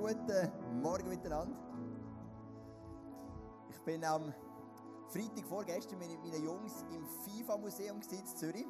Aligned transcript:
guten 0.00 0.80
Morgen 0.80 1.10
miteinander. 1.10 1.54
Ich 3.68 3.78
bin 3.82 4.02
am 4.02 4.32
Freitag 5.08 5.44
vorgestern 5.46 5.98
mit 5.98 6.08
meinen 6.22 6.42
Jungs 6.42 6.86
im 6.90 7.06
FIFA-Museum 7.06 8.00
in 8.00 8.26
Zürich. 8.26 8.66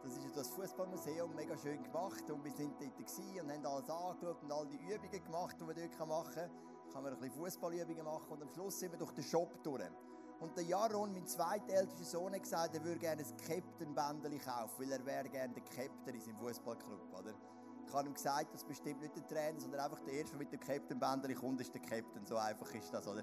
Das 0.00 0.16
ist 0.16 0.36
das 0.36 0.50
Fußballmuseum, 0.50 1.34
mega 1.34 1.56
schön 1.56 1.82
gemacht. 1.82 2.30
Und 2.30 2.44
wir 2.44 2.52
sind 2.52 2.72
dort 2.80 2.96
und 2.96 3.52
haben 3.52 3.66
alles 3.66 3.90
angeschaut 3.90 4.40
und 4.44 4.52
all 4.52 4.66
die 4.68 4.76
Übungen 4.76 5.24
gemacht, 5.24 5.56
die 5.58 5.64
man 5.64 5.74
dort 5.74 6.08
machen 6.08 6.34
kann. 6.34 6.50
Kann 6.92 7.02
man 7.02 7.14
ein 7.14 7.18
bisschen 7.18 7.36
Fußballübungen 7.36 8.04
machen 8.04 8.28
und 8.28 8.42
am 8.42 8.48
Schluss 8.50 8.78
sind 8.78 8.92
wir 8.92 8.98
durch 8.98 9.12
den 9.12 9.24
Shop 9.24 9.60
durch. 9.64 9.90
Und 10.38 10.56
der 10.56 10.64
Jaron, 10.64 11.12
mein 11.14 11.26
zweitältester 11.26 12.04
Sohn, 12.04 12.32
hat 12.32 12.44
gesagt, 12.44 12.76
er 12.76 12.84
würde 12.84 13.00
gerne 13.00 13.24
ein 13.24 13.36
Captain-Bändchen 13.38 14.40
kaufen, 14.40 14.84
weil 14.84 14.92
er 14.92 15.04
wäre 15.04 15.28
gerne 15.28 15.52
der 15.52 15.64
Captain 15.64 16.14
in 16.14 16.20
seinem 16.20 16.36
Fußballclub, 16.36 17.18
oder? 17.18 17.34
Ich 17.88 17.94
habe 17.94 18.06
ihm 18.06 18.14
gesagt, 18.14 18.52
das 18.52 18.64
bestimmt 18.64 19.00
nicht 19.00 19.16
der 19.16 19.26
Trainer, 19.26 19.58
sondern 19.58 19.80
einfach 19.80 20.00
der 20.00 20.12
Erste, 20.12 20.36
der 20.36 20.38
mit 20.38 20.52
dem 20.52 20.60
Captain-Bändchen 20.60 21.34
kommt, 21.36 21.60
ist 21.60 21.72
der 21.72 21.80
Captain. 21.80 22.26
So 22.26 22.36
einfach 22.36 22.72
ist 22.74 22.92
das, 22.92 23.08
oder? 23.08 23.22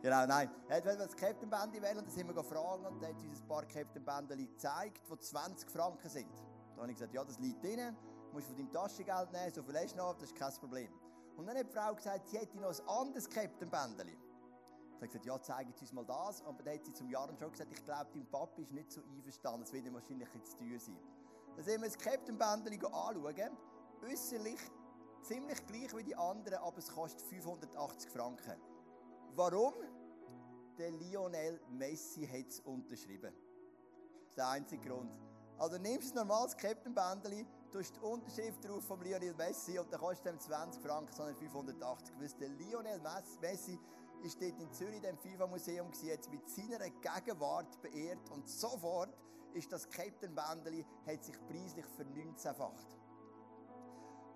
Genau, 0.00 0.26
nein. 0.26 0.50
Er 0.68 0.82
wollte 0.84 0.96
das 0.96 1.14
Captain-Bändchen 1.14 1.82
wählen 1.82 1.98
und 1.98 2.06
dann 2.06 2.14
sind 2.14 2.26
wir 2.26 2.34
gefragt 2.34 2.86
und 2.86 3.02
er 3.02 3.10
hat 3.10 3.22
uns 3.22 3.40
ein 3.42 3.48
paar 3.48 3.66
Captain-Bändchen 3.66 4.48
gezeigt, 4.48 5.02
die 5.10 5.18
20 5.18 5.70
Franken 5.70 6.08
sind. 6.08 6.32
Da 6.74 6.82
habe 6.82 6.90
ich 6.90 6.96
gesagt, 6.96 7.12
ja, 7.12 7.22
das 7.22 7.38
liegt 7.38 7.62
drin, 7.62 7.94
du 8.28 8.32
musst 8.32 8.46
von 8.46 8.56
deinem 8.56 8.72
Taschengeld 8.72 9.32
nehmen, 9.32 9.52
so 9.52 9.62
viel 9.62 9.76
hast 9.76 9.92
du 9.92 9.98
noch, 9.98 10.14
das 10.14 10.30
ist 10.30 10.36
kein 10.36 10.54
Problem. 10.54 10.90
Und 11.36 11.46
dann 11.46 11.58
hat 11.58 11.68
die 11.68 11.72
Frau 11.72 11.94
gesagt, 11.94 12.28
sie 12.28 12.38
hätte 12.38 12.58
noch 12.58 12.70
ein 12.70 12.88
anderes 12.88 13.28
Captain-Bändchen. 13.28 14.08
Ich 14.08 15.02
habe 15.02 15.06
gesagt, 15.06 15.26
ja, 15.26 15.40
zeige 15.42 15.70
uns 15.78 15.92
mal 15.92 16.04
das. 16.06 16.42
Aber 16.42 16.62
dann 16.62 16.74
hat 16.74 16.84
sie 16.84 16.92
zum 16.92 17.08
Jahren 17.10 17.36
schon 17.36 17.50
gesagt, 17.50 17.70
ich 17.72 17.84
glaube, 17.84 18.08
dein 18.14 18.26
Papa 18.26 18.62
ist 18.62 18.72
nicht 18.72 18.90
so 18.90 19.02
einverstanden, 19.02 19.62
es 19.62 19.72
wird 19.72 19.86
ihm 19.86 19.94
wahrscheinlich 19.94 20.28
jetzt 20.34 20.58
teuer 20.58 20.80
sein. 20.80 20.98
Dann 21.54 21.64
sehen 21.64 21.82
wir 21.82 21.88
das 21.88 21.98
Captain-Bändchen 21.98 22.84
anschauen 22.86 23.56
äußerlich 24.02 24.60
ziemlich 25.22 25.66
gleich 25.66 25.94
wie 25.96 26.04
die 26.04 26.16
anderen, 26.16 26.58
aber 26.58 26.78
es 26.78 26.90
kostet 26.90 27.22
580 27.28 28.10
Franken. 28.10 28.60
Warum? 29.34 29.74
Der 30.78 30.90
Lionel 30.92 31.60
Messi 31.70 32.26
hat 32.26 32.48
es 32.48 32.60
unterschrieben. 32.60 33.32
Das 33.32 34.28
ist 34.28 34.36
der 34.36 34.48
einzige 34.48 34.88
Grund. 34.88 35.10
Also 35.58 35.76
nimmst 35.78 36.14
du 36.14 36.20
ein 36.20 36.26
normales 36.28 36.56
Captain-Bändchen, 36.56 37.46
tust 37.72 37.96
die 37.96 38.00
Unterschrift 38.00 38.64
drauf 38.64 38.84
vom 38.84 39.02
Lionel 39.02 39.34
Messi 39.34 39.78
und 39.78 39.92
dann 39.92 40.00
kostet 40.00 40.36
es 40.36 40.44
20 40.44 40.80
Franken, 40.80 41.12
sondern 41.12 41.36
580. 41.36 42.14
Weil 42.18 42.28
der 42.40 42.48
Lionel 42.50 43.00
Messi 43.40 43.78
ist 44.22 44.40
dort 44.40 44.60
in 44.60 44.72
Zürich 44.72 45.02
im 45.02 45.18
FIFA-Museum 45.18 45.90
jetzt 46.02 46.30
mit 46.30 46.48
seiner 46.48 46.88
Gegenwart 46.90 47.80
beehrt 47.82 48.30
und 48.30 48.48
sofort 48.48 49.16
ist 49.54 49.72
das 49.72 49.88
Captain-Bändchen, 49.90 50.84
hat 51.06 51.24
sich 51.24 51.36
preislich 51.46 51.86
vernünftigfacht. 51.96 52.96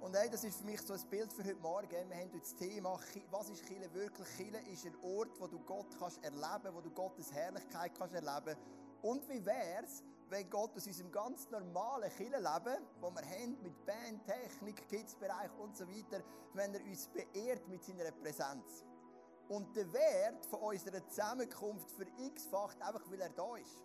Und 0.03 0.17
hey, 0.17 0.29
das 0.29 0.43
ist 0.43 0.59
für 0.59 0.65
mich 0.65 0.81
so 0.81 0.95
ein 0.95 1.11
Bild 1.11 1.33
für 1.33 1.45
heute 1.45 1.61
Morgen. 1.61 1.89
Wir 1.89 2.17
haben 2.17 2.33
heute 2.33 2.41
das 2.41 2.57
Thema, 2.57 2.99
was 3.31 3.49
ist 3.51 3.65
Chile 3.65 3.89
wirklich? 3.95 4.27
Chile 4.37 4.59
ist 4.73 4.85
ein 4.85 4.97
Ort, 5.01 5.39
wo 5.39 5.47
du 5.47 5.61
Gott 5.61 5.97
kannst 5.97 6.21
erleben, 6.25 6.75
wo 6.75 6.81
du 6.81 6.91
Gottes 6.91 7.33
Herrlichkeit 7.33 7.93
kannst 7.97 8.13
erleben. 8.13 8.59
Und 9.03 9.29
wie 9.29 9.47
wär's, 9.47 10.03
wenn 10.29 10.51
Gott 10.51 10.77
aus 10.77 10.89
unserem 10.89 11.13
ganz 11.13 11.49
normalen 11.51 12.11
Kirchenleben, 12.17 12.85
wo 13.01 13.13
wir 13.13 13.23
haben, 13.23 13.63
mit 13.63 13.87
Band, 13.87 14.27
Technik, 14.27 14.89
Kidsbereich 14.89 15.53
und 15.61 15.77
so 15.77 15.87
weiter, 15.89 16.25
wenn 16.55 16.75
er 16.75 16.83
uns 16.83 17.07
beehrt 17.07 17.69
mit 17.69 17.85
seiner 17.85 18.11
Präsenz. 18.11 18.85
Und 19.51 19.77
der 19.77 19.93
Wert 19.93 20.45
von 20.47 20.63
unserer 20.63 21.07
Zusammenkunft 21.07 21.93
verx-facht, 21.93 22.83
einfach 22.83 23.09
weil 23.09 23.21
er 23.21 23.31
da 23.31 23.57
ist. 23.57 23.81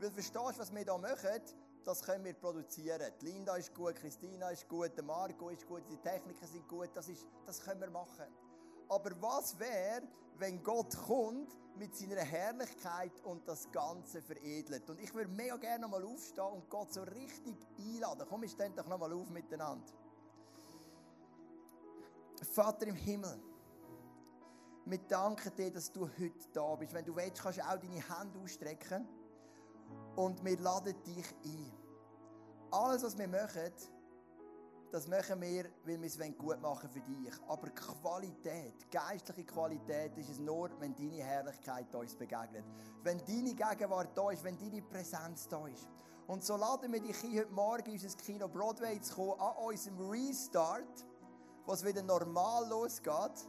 Weil 0.00 0.10
verstehst 0.10 0.56
du, 0.56 0.58
was 0.58 0.72
wir 0.72 0.84
hier 0.84 0.98
machen? 0.98 1.42
Das 1.84 2.02
können 2.02 2.24
wir 2.24 2.34
produzieren. 2.34 3.12
Die 3.20 3.26
Linda 3.26 3.56
ist 3.56 3.74
gut, 3.74 3.94
Christina 3.96 4.50
ist 4.50 4.68
gut, 4.68 4.96
der 4.96 5.04
Marco 5.04 5.50
ist 5.50 5.66
gut, 5.66 5.82
die 5.88 5.96
Techniker 5.96 6.46
sind 6.46 6.66
gut, 6.68 6.90
das, 6.94 7.08
ist, 7.08 7.26
das 7.46 7.60
können 7.60 7.80
wir 7.80 7.90
machen. 7.90 8.26
Aber 8.88 9.10
was 9.20 9.58
wäre, 9.58 10.02
wenn 10.38 10.62
Gott 10.62 10.96
kommt 11.06 11.56
mit 11.76 11.94
seiner 11.94 12.20
Herrlichkeit 12.20 13.12
und 13.24 13.46
das 13.48 13.70
Ganze 13.70 14.22
veredelt? 14.22 14.88
Und 14.88 15.00
ich 15.00 15.14
würde 15.14 15.30
mega 15.30 15.56
gerne 15.56 15.82
nochmal 15.82 16.04
aufstehen 16.04 16.44
und 16.44 16.68
Gott 16.68 16.92
so 16.92 17.02
richtig 17.02 17.56
einladen. 17.78 18.26
Komm, 18.28 18.42
wir 18.42 18.48
stehen 18.48 18.74
doch 18.74 18.86
nochmal 18.86 19.12
auf 19.12 19.28
miteinander. 19.30 19.92
Vater 22.52 22.86
im 22.86 22.94
Himmel, 22.94 23.40
wir 24.86 24.98
danken 24.98 25.54
dir, 25.56 25.70
dass 25.70 25.90
du 25.90 26.02
heute 26.02 26.48
da 26.52 26.74
bist. 26.76 26.92
Wenn 26.92 27.04
du 27.04 27.16
willst, 27.16 27.42
kannst 27.42 27.58
du 27.58 27.62
auch 27.62 27.78
deine 27.78 27.94
Hände 27.94 28.38
ausstrecken. 28.38 29.08
Und 30.16 30.44
wir 30.44 30.58
laden 30.60 30.94
dich 31.02 31.34
ein. 31.44 31.72
Alles, 32.70 33.02
was 33.02 33.18
wir 33.18 33.28
machen, 33.28 33.72
das 34.94 35.08
machen 35.08 35.40
wir, 35.40 35.64
weil 35.84 36.00
wir 36.00 36.06
es 36.06 36.18
gut 36.38 36.60
machen 36.62 36.88
für 36.88 37.00
dich. 37.00 37.34
Aber 37.48 37.68
Qualität, 37.70 38.88
geistliche 38.92 39.44
Qualität 39.44 40.16
ist 40.16 40.30
es 40.30 40.38
nur, 40.38 40.70
wenn 40.78 40.94
deine 40.94 41.20
Herrlichkeit 41.20 41.92
uns 41.96 42.14
begegnet. 42.14 42.64
Wenn 43.02 43.18
deine 43.18 43.54
Gegenwart 43.54 44.16
da 44.16 44.30
ist, 44.30 44.44
wenn 44.44 44.56
deine 44.56 44.82
Präsenz 44.82 45.48
da 45.48 45.66
ist. 45.66 45.88
Und 46.28 46.44
so 46.44 46.56
laden 46.56 46.92
wir 46.92 47.00
dich 47.00 47.24
ein, 47.24 47.38
heute 47.38 47.52
Morgen 47.52 47.86
in 47.86 48.00
unser 48.00 48.16
Kino 48.18 48.46
Broadway 48.46 49.00
zu 49.00 49.14
kommen, 49.14 49.40
an 49.40 49.56
unserem 49.64 49.98
Restart, 50.10 51.06
was 51.66 51.84
wieder 51.84 52.02
normal 52.04 52.68
losgeht. 52.68 53.48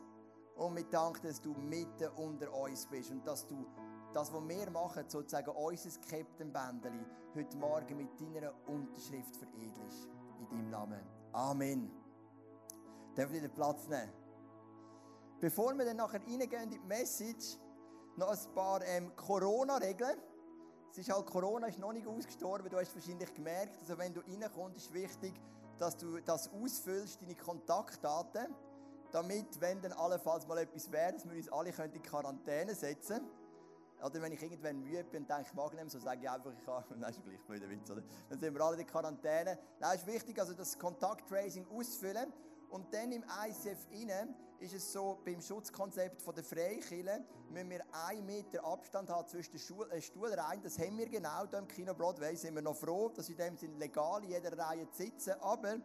Und 0.56 0.76
wir 0.76 0.86
danken, 0.86 1.28
dass 1.28 1.40
du 1.40 1.54
mitten 1.54 2.10
unter 2.16 2.52
uns 2.54 2.88
bist 2.88 3.12
und 3.12 3.24
dass 3.28 3.46
du 3.46 3.68
das, 4.16 4.32
was 4.32 4.48
wir 4.48 4.72
machen, 4.72 5.04
sozusagen 5.10 5.50
unser 5.50 5.90
Captain-Bändeli, 6.10 7.06
heute 7.36 7.58
Morgen 7.58 7.98
mit 7.98 8.10
deiner 8.20 8.54
Unterschrift 8.66 9.36
veredelst. 9.36 10.08
In 10.40 10.48
deinem 10.48 10.70
Namen. 10.70 11.02
Amen. 11.34 11.92
Darf 13.14 13.32
ich 13.34 13.42
den 13.42 13.52
Platz 13.52 13.90
nehmen? 13.90 14.14
Bevor 15.42 15.78
wir 15.78 15.84
dann 15.84 15.98
nachher 15.98 16.22
reingehen 16.22 16.64
in 16.64 16.70
die 16.70 16.80
Message, 16.80 17.58
noch 18.16 18.30
ein 18.30 18.54
paar 18.54 18.82
ähm, 18.86 19.14
Corona-Regeln. 19.18 20.18
Es 20.92 21.00
ist 21.00 21.12
halt, 21.12 21.26
Corona 21.26 21.68
ist 21.68 21.80
noch 21.80 21.92
nicht 21.92 22.08
ausgestorben, 22.08 22.70
du 22.70 22.78
hast 22.78 22.96
wahrscheinlich 22.96 23.34
gemerkt, 23.34 23.78
also 23.82 23.98
wenn 23.98 24.14
du 24.14 24.22
reinkommst, 24.22 24.78
ist 24.78 24.94
wichtig, 24.94 25.34
dass 25.78 25.98
du 25.98 26.22
das 26.22 26.50
ausfüllst, 26.54 27.22
deine 27.22 27.36
Kontaktdaten, 27.36 28.56
damit, 29.12 29.60
wenn 29.60 29.82
dann 29.82 29.92
allenfalls 29.92 30.48
mal 30.48 30.60
etwas 30.60 30.90
wäre, 30.90 31.12
dass 31.12 31.30
wir 31.30 31.36
uns 31.36 31.52
alle 31.52 31.72
in 31.72 32.02
Quarantäne 32.02 32.74
setzen 32.74 33.18
können. 33.18 33.45
Oder 34.04 34.22
wenn 34.22 34.32
ich 34.32 34.42
irgendwann 34.42 34.82
müde 34.82 35.04
bin 35.06 35.24
und 35.24 35.30
denke, 35.30 35.44
ich 35.48 35.54
mag 35.54 35.74
nicht 35.74 35.90
so 35.90 36.00
sage 36.00 36.22
ich 36.22 36.30
einfach, 36.30 36.52
ich 36.58 36.68
habe, 36.68 36.86
nein, 36.98 37.10
ist 37.10 37.24
gleich 37.24 37.42
blöder 37.42 37.70
Witz, 37.70 37.90
oder? 37.90 38.04
Dann 38.30 38.40
sind 38.40 38.54
wir 38.54 38.62
alle 38.62 38.80
in 38.80 38.88
Quarantäne. 38.88 39.58
Nein, 39.80 39.96
ist 39.96 40.08
wichtig, 40.08 40.40
also 40.40 40.54
das 40.54 40.78
Kontakttracing 40.78 41.66
ausfüllen. 41.68 42.32
Und 42.70 42.94
dann 42.94 43.12
im 43.12 43.24
ICF 43.24 43.88
innen 43.92 44.36
ist 44.60 44.74
es 44.74 44.92
so, 44.92 45.20
beim 45.24 45.42
Schutzkonzept 45.42 46.22
von 46.22 46.34
der 46.34 46.44
Freikirche 46.44 47.24
müssen 47.50 47.70
wir 47.70 47.82
einen 48.08 48.26
Meter 48.26 48.66
Abstand 48.66 49.10
haben 49.10 49.28
zwischen 49.28 49.52
den 49.52 49.60
Stuhl, 49.60 49.92
äh, 49.92 50.02
Stuhlreihen. 50.02 50.62
Das 50.64 50.80
haben 50.80 50.98
wir 50.98 51.08
genau 51.08 51.48
hier 51.48 51.60
im 51.60 51.68
Kino 51.68 51.94
Broadway. 51.94 52.36
Sind 52.36 52.56
wir 52.56 52.62
noch 52.62 52.76
froh, 52.76 53.10
dass 53.10 53.30
in 53.30 53.38
dem 53.38 53.58
Sinne 53.58 53.78
legal 53.78 54.24
in 54.24 54.30
jeder 54.30 54.58
Reihe 54.58 54.88
sitzen. 54.92 55.34
Aber 55.42 55.78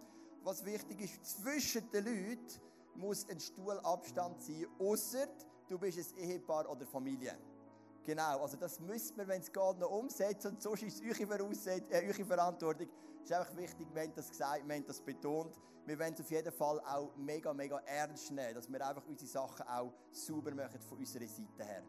was 0.42 0.64
wichtig 0.64 1.00
ist, 1.00 1.42
zwischen 1.42 1.90
den 1.90 2.04
Leuten 2.04 2.60
muss 2.94 3.28
ein 3.28 3.38
Stuhlabstand 3.38 4.42
sein, 4.42 4.66
außer 4.78 5.26
du 5.68 5.78
bist 5.78 5.98
ein 5.98 6.24
Ehepaar 6.24 6.68
oder 6.70 6.86
Familie. 6.86 7.36
Genau, 8.04 8.40
also 8.40 8.56
das 8.56 8.80
müssen 8.80 9.16
wir, 9.18 9.28
wenn 9.28 9.40
es 9.40 9.52
geht, 9.52 9.78
noch 9.78 9.90
umsetzen. 9.90 10.52
Und 10.52 10.62
sonst 10.62 10.82
ist 10.82 11.02
es 11.04 11.20
eure, 11.20 11.34
äh, 11.90 12.06
eure 12.06 12.24
Verantwortung. 12.24 12.88
Es 13.22 13.30
ist 13.30 13.36
einfach 13.36 13.56
wichtig, 13.56 13.86
wir 13.92 14.02
haben 14.02 14.14
das 14.14 14.30
gesagt, 14.30 14.66
wir 14.66 14.74
haben 14.74 14.86
das 14.86 15.00
betont. 15.00 15.58
Wir 15.84 15.98
wollen 15.98 16.14
es 16.14 16.20
auf 16.20 16.30
jeden 16.30 16.52
Fall 16.52 16.80
auch 16.80 17.14
mega, 17.16 17.52
mega 17.52 17.78
ernst 17.80 18.30
nehmen, 18.30 18.54
dass 18.54 18.70
wir 18.70 18.86
einfach 18.86 19.06
unsere 19.06 19.30
Sachen 19.30 19.66
auch 19.66 19.92
sauber 20.12 20.54
machen 20.54 20.80
von 20.80 20.98
unserer 20.98 21.26
Seite 21.26 21.64
her. 21.64 21.82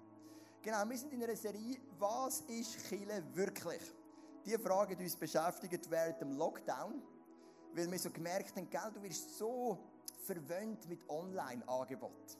Genau, 0.62 0.88
wir 0.88 0.98
sind 0.98 1.14
in 1.14 1.24
einer 1.24 1.36
Serie, 1.36 1.78
was 1.98 2.42
ist 2.42 2.78
Chile 2.88 3.24
wirklich? 3.34 3.82
Die 4.46 4.58
Frage, 4.58 4.96
die 4.96 5.04
uns 5.04 5.16
beschäftigt 5.16 5.90
während 5.90 6.20
dem 6.22 6.34
Lockdown, 6.34 7.02
weil 7.74 7.92
wir 7.92 8.00
so 8.00 8.10
gemerkt 8.10 8.56
haben, 8.56 8.70
gell, 8.70 8.92
du 8.94 9.02
wirst 9.02 9.38
so 9.38 9.78
verwöhnt 10.26 10.88
mit 10.88 11.08
Online-Angeboten. 11.10 12.38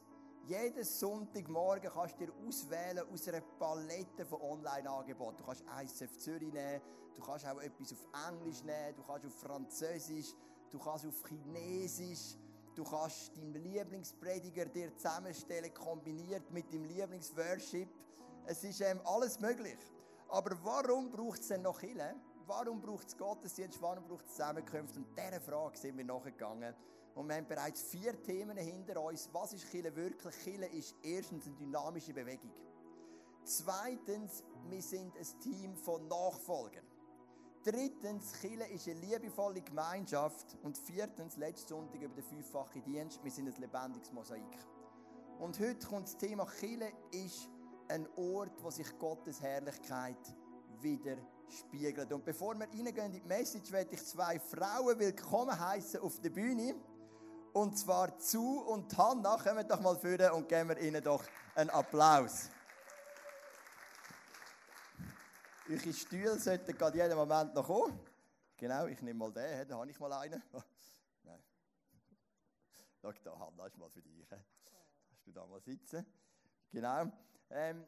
Jeden 0.48 0.82
Sonntagmorgen 0.82 1.88
kannst 1.92 2.18
du 2.18 2.26
dir 2.26 2.32
auswählen 2.46 3.06
aus 3.12 3.28
einer 3.28 3.40
Palette 3.40 4.26
von 4.26 4.40
Online-Angeboten. 4.40 5.36
Du 5.36 5.44
kannst 5.44 5.62
ICF 5.80 6.18
Zürich 6.18 6.52
nehmen, 6.52 6.80
du 7.14 7.22
kannst 7.22 7.46
auch 7.46 7.60
etwas 7.60 7.92
auf 7.92 8.28
Englisch 8.28 8.62
nehmen, 8.64 8.96
du 8.96 9.02
kannst 9.04 9.26
auf 9.26 9.34
Französisch, 9.34 10.34
du 10.72 10.80
kannst 10.80 11.06
auf 11.06 11.22
Chinesisch, 11.28 12.36
du 12.74 12.82
kannst 12.82 13.36
deinen 13.36 13.54
Lieblingsprediger 13.54 14.64
dir 14.66 14.96
zusammenstellen, 14.96 15.72
kombiniert 15.72 16.50
mit 16.50 16.72
deinem 16.72 16.86
Lieblingsworship. 16.86 17.88
Es 18.44 18.64
ist 18.64 18.80
ähm, 18.80 19.00
alles 19.04 19.38
möglich. 19.38 19.78
Aber 20.28 20.56
warum 20.64 21.08
braucht 21.08 21.38
es 21.38 21.48
denn 21.48 21.62
noch 21.62 21.78
Hilfe? 21.78 22.16
Warum 22.48 22.80
braucht 22.80 23.06
es 23.06 23.16
Gottesdienst? 23.16 23.80
Warum 23.80 24.02
braucht 24.08 24.26
es 24.26 24.32
Zusammenkünfte? 24.32 24.98
Und 24.98 25.06
dieser 25.16 25.40
Frage 25.40 25.78
sind 25.78 25.96
wir 25.96 26.04
nachgegangen. 26.04 26.74
Und 27.14 27.28
wir 27.28 27.36
haben 27.36 27.46
bereits 27.46 27.82
vier 27.82 28.20
Themen 28.22 28.56
hinter 28.56 29.02
uns. 29.02 29.28
Was 29.32 29.52
ist 29.52 29.70
Chile 29.70 29.94
wirklich? 29.94 30.34
Chile 30.42 30.66
ist 30.66 30.94
erstens 31.02 31.46
eine 31.46 31.56
dynamische 31.56 32.14
Bewegung. 32.14 32.50
Zweitens, 33.44 34.44
wir 34.68 34.82
sind 34.82 35.16
ein 35.16 35.40
Team 35.40 35.76
von 35.76 36.06
Nachfolgern. 36.08 36.84
Drittens, 37.64 38.32
Chile 38.40 38.66
ist 38.68 38.88
eine 38.88 39.00
liebevolle 39.00 39.60
Gemeinschaft. 39.60 40.56
Und 40.62 40.78
viertens, 40.78 41.36
letzten 41.36 41.68
Sonntag 41.68 42.00
über 42.00 42.14
den 42.14 42.24
fünffachen 42.24 42.82
Dienst, 42.82 43.22
wir 43.22 43.30
sind 43.30 43.48
ein 43.48 43.60
lebendiges 43.60 44.12
Mosaik. 44.12 44.58
Und 45.38 45.58
heute 45.60 45.86
kommt 45.86 46.06
das 46.06 46.16
Thema 46.16 46.46
Chile 46.58 46.92
ist 47.10 47.48
ein 47.88 48.08
Ort, 48.16 48.62
wo 48.62 48.70
sich 48.70 48.98
Gottes 48.98 49.40
Herrlichkeit 49.40 50.16
widerspiegelt. 50.80 52.12
Und 52.12 52.24
bevor 52.24 52.54
wir 52.54 52.68
reingehen 52.68 53.06
in 53.06 53.12
die 53.12 53.20
Message, 53.20 53.70
werde 53.70 53.94
ich 53.94 54.04
zwei 54.04 54.38
Frauen 54.38 54.98
willkommen 54.98 55.58
heißen 55.58 56.00
auf 56.00 56.20
der 56.20 56.30
Bühne. 56.30 56.74
Und 57.52 57.78
zwar 57.78 58.18
zu 58.18 58.60
und 58.60 58.96
Hanna. 58.96 59.36
Kommen 59.36 59.68
doch 59.68 59.80
mal 59.80 59.96
führen 59.96 60.32
und 60.32 60.48
geben 60.48 60.70
wir 60.70 60.78
ihnen 60.78 61.02
doch 61.02 61.22
einen 61.54 61.70
Applaus. 61.70 62.48
Eure 65.68 65.92
Stühle 65.92 66.38
sollten 66.38 66.76
gerade 66.76 66.98
jeden 66.98 67.16
Moment 67.16 67.54
noch 67.54 67.66
kommen. 67.66 67.98
Genau, 68.56 68.86
ich 68.86 69.00
nehme 69.02 69.18
mal 69.18 69.32
den, 69.32 69.68
da 69.68 69.76
habe 69.76 69.90
ich 69.90 69.98
mal 70.00 70.12
einen. 70.12 70.42
Nein. 71.24 71.42
Schau 73.00 73.12
da, 73.12 73.38
Hanna, 73.38 73.66
ist 73.66 73.76
mal 73.76 73.90
für 73.90 74.02
dich. 74.02 74.26
Kannst 74.28 75.26
du 75.26 75.32
da 75.32 75.46
mal 75.46 75.60
sitzen? 75.60 76.06
Genau. 76.70 77.10
Ähm, 77.50 77.84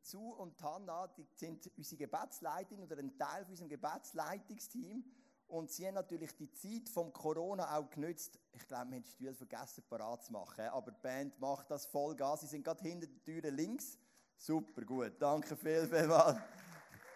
zu 0.00 0.32
und 0.34 0.62
Hanna, 0.62 1.08
die 1.08 1.26
sind 1.34 1.70
unsere 1.76 1.98
Gebetsleitung 1.98 2.80
oder 2.82 2.98
ein 2.98 3.16
Teil 3.18 3.44
von 3.44 3.50
unserem 3.50 3.68
Gebetsleitungsteam. 3.68 5.04
Und 5.48 5.70
sie 5.70 5.86
haben 5.86 5.94
natürlich 5.94 6.36
die 6.36 6.50
Zeit 6.52 6.90
vom 6.90 7.10
Corona 7.10 7.74
auch 7.76 7.88
genützt. 7.88 8.38
Ich 8.52 8.66
glaube, 8.66 8.90
wir 8.90 8.96
haben 8.96 9.02
die 9.02 9.10
Stühle 9.10 9.34
vergessen, 9.34 9.82
parat 9.88 10.22
zu 10.22 10.32
machen. 10.32 10.66
Aber 10.66 10.90
die 10.90 11.00
Band 11.00 11.40
macht 11.40 11.70
das 11.70 11.86
voll 11.86 12.14
Gas. 12.14 12.42
Sie 12.42 12.46
sind 12.46 12.62
gerade 12.62 12.86
hinter 12.86 13.06
der 13.06 13.22
Tür 13.22 13.50
links. 13.50 13.98
Super, 14.36 14.82
gut. 14.82 15.14
Danke 15.18 15.56
viel, 15.56 15.88
vielmals. 15.88 16.38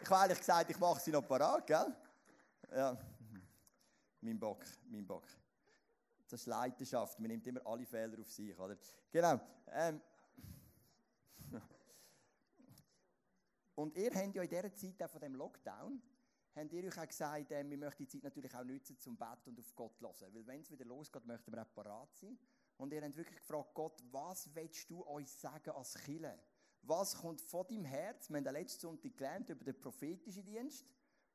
Ich 0.00 0.10
habe 0.10 0.22
ehrlich 0.22 0.38
gesagt, 0.38 0.70
ich 0.70 0.78
mache 0.78 1.00
sie 1.00 1.10
noch 1.10 1.28
parat, 1.28 1.66
gell? 1.66 1.94
Ja. 2.74 2.96
Mein 4.22 4.38
Bock, 4.38 4.64
mein 4.88 5.06
Bock. 5.06 5.26
Das 6.28 6.40
ist 6.40 6.46
Leidenschaft. 6.46 7.20
Man 7.20 7.28
nimmt 7.28 7.46
immer 7.46 7.60
alle 7.66 7.84
Fehler 7.84 8.18
auf 8.18 8.30
sich, 8.30 8.58
oder? 8.58 8.78
Genau. 9.10 9.38
Ähm. 9.70 10.00
Und 13.74 13.94
ihr 13.96 14.10
habt 14.14 14.34
ja 14.34 14.42
in 14.42 14.48
dieser 14.48 14.74
Zeit 14.74 15.02
auch 15.02 15.10
von 15.10 15.20
dem 15.20 15.34
Lockdown, 15.34 16.00
habt 16.54 16.72
ihr 16.72 16.84
euch 16.84 16.98
auch 16.98 17.06
gesagt, 17.06 17.50
äh, 17.50 17.68
wir 17.68 17.78
möchten 17.78 18.04
die 18.04 18.08
Zeit 18.08 18.24
natürlich 18.24 18.54
auch 18.54 18.64
nutzen 18.64 18.98
zum 18.98 19.16
Bett 19.16 19.46
und 19.46 19.58
auf 19.58 19.74
Gott 19.74 20.00
hören. 20.00 20.34
Weil 20.34 20.46
wenn 20.46 20.60
es 20.60 20.70
wieder 20.70 20.84
losgeht, 20.84 21.24
möchten 21.26 21.52
wir 21.52 21.62
auch 21.62 21.74
parat 21.74 22.14
sein. 22.16 22.38
Und 22.76 22.92
ihr 22.92 23.02
habt 23.02 23.16
wirklich 23.16 23.38
gefragt, 23.38 23.74
Gott, 23.74 24.02
was 24.10 24.54
willst 24.54 24.90
du 24.90 25.00
uns 25.02 25.40
sagen 25.40 25.70
als 25.70 25.94
Killer? 25.94 26.38
Was 26.82 27.14
kommt 27.16 27.40
von 27.40 27.66
deinem 27.66 27.84
Herz? 27.84 28.28
Wir 28.28 28.38
haben 28.38 28.44
den 28.44 28.54
letzten 28.54 28.80
Sonntag 28.80 29.16
gelernt 29.16 29.48
über 29.48 29.64
den 29.64 29.78
prophetischen 29.78 30.44
Dienst. 30.44 30.84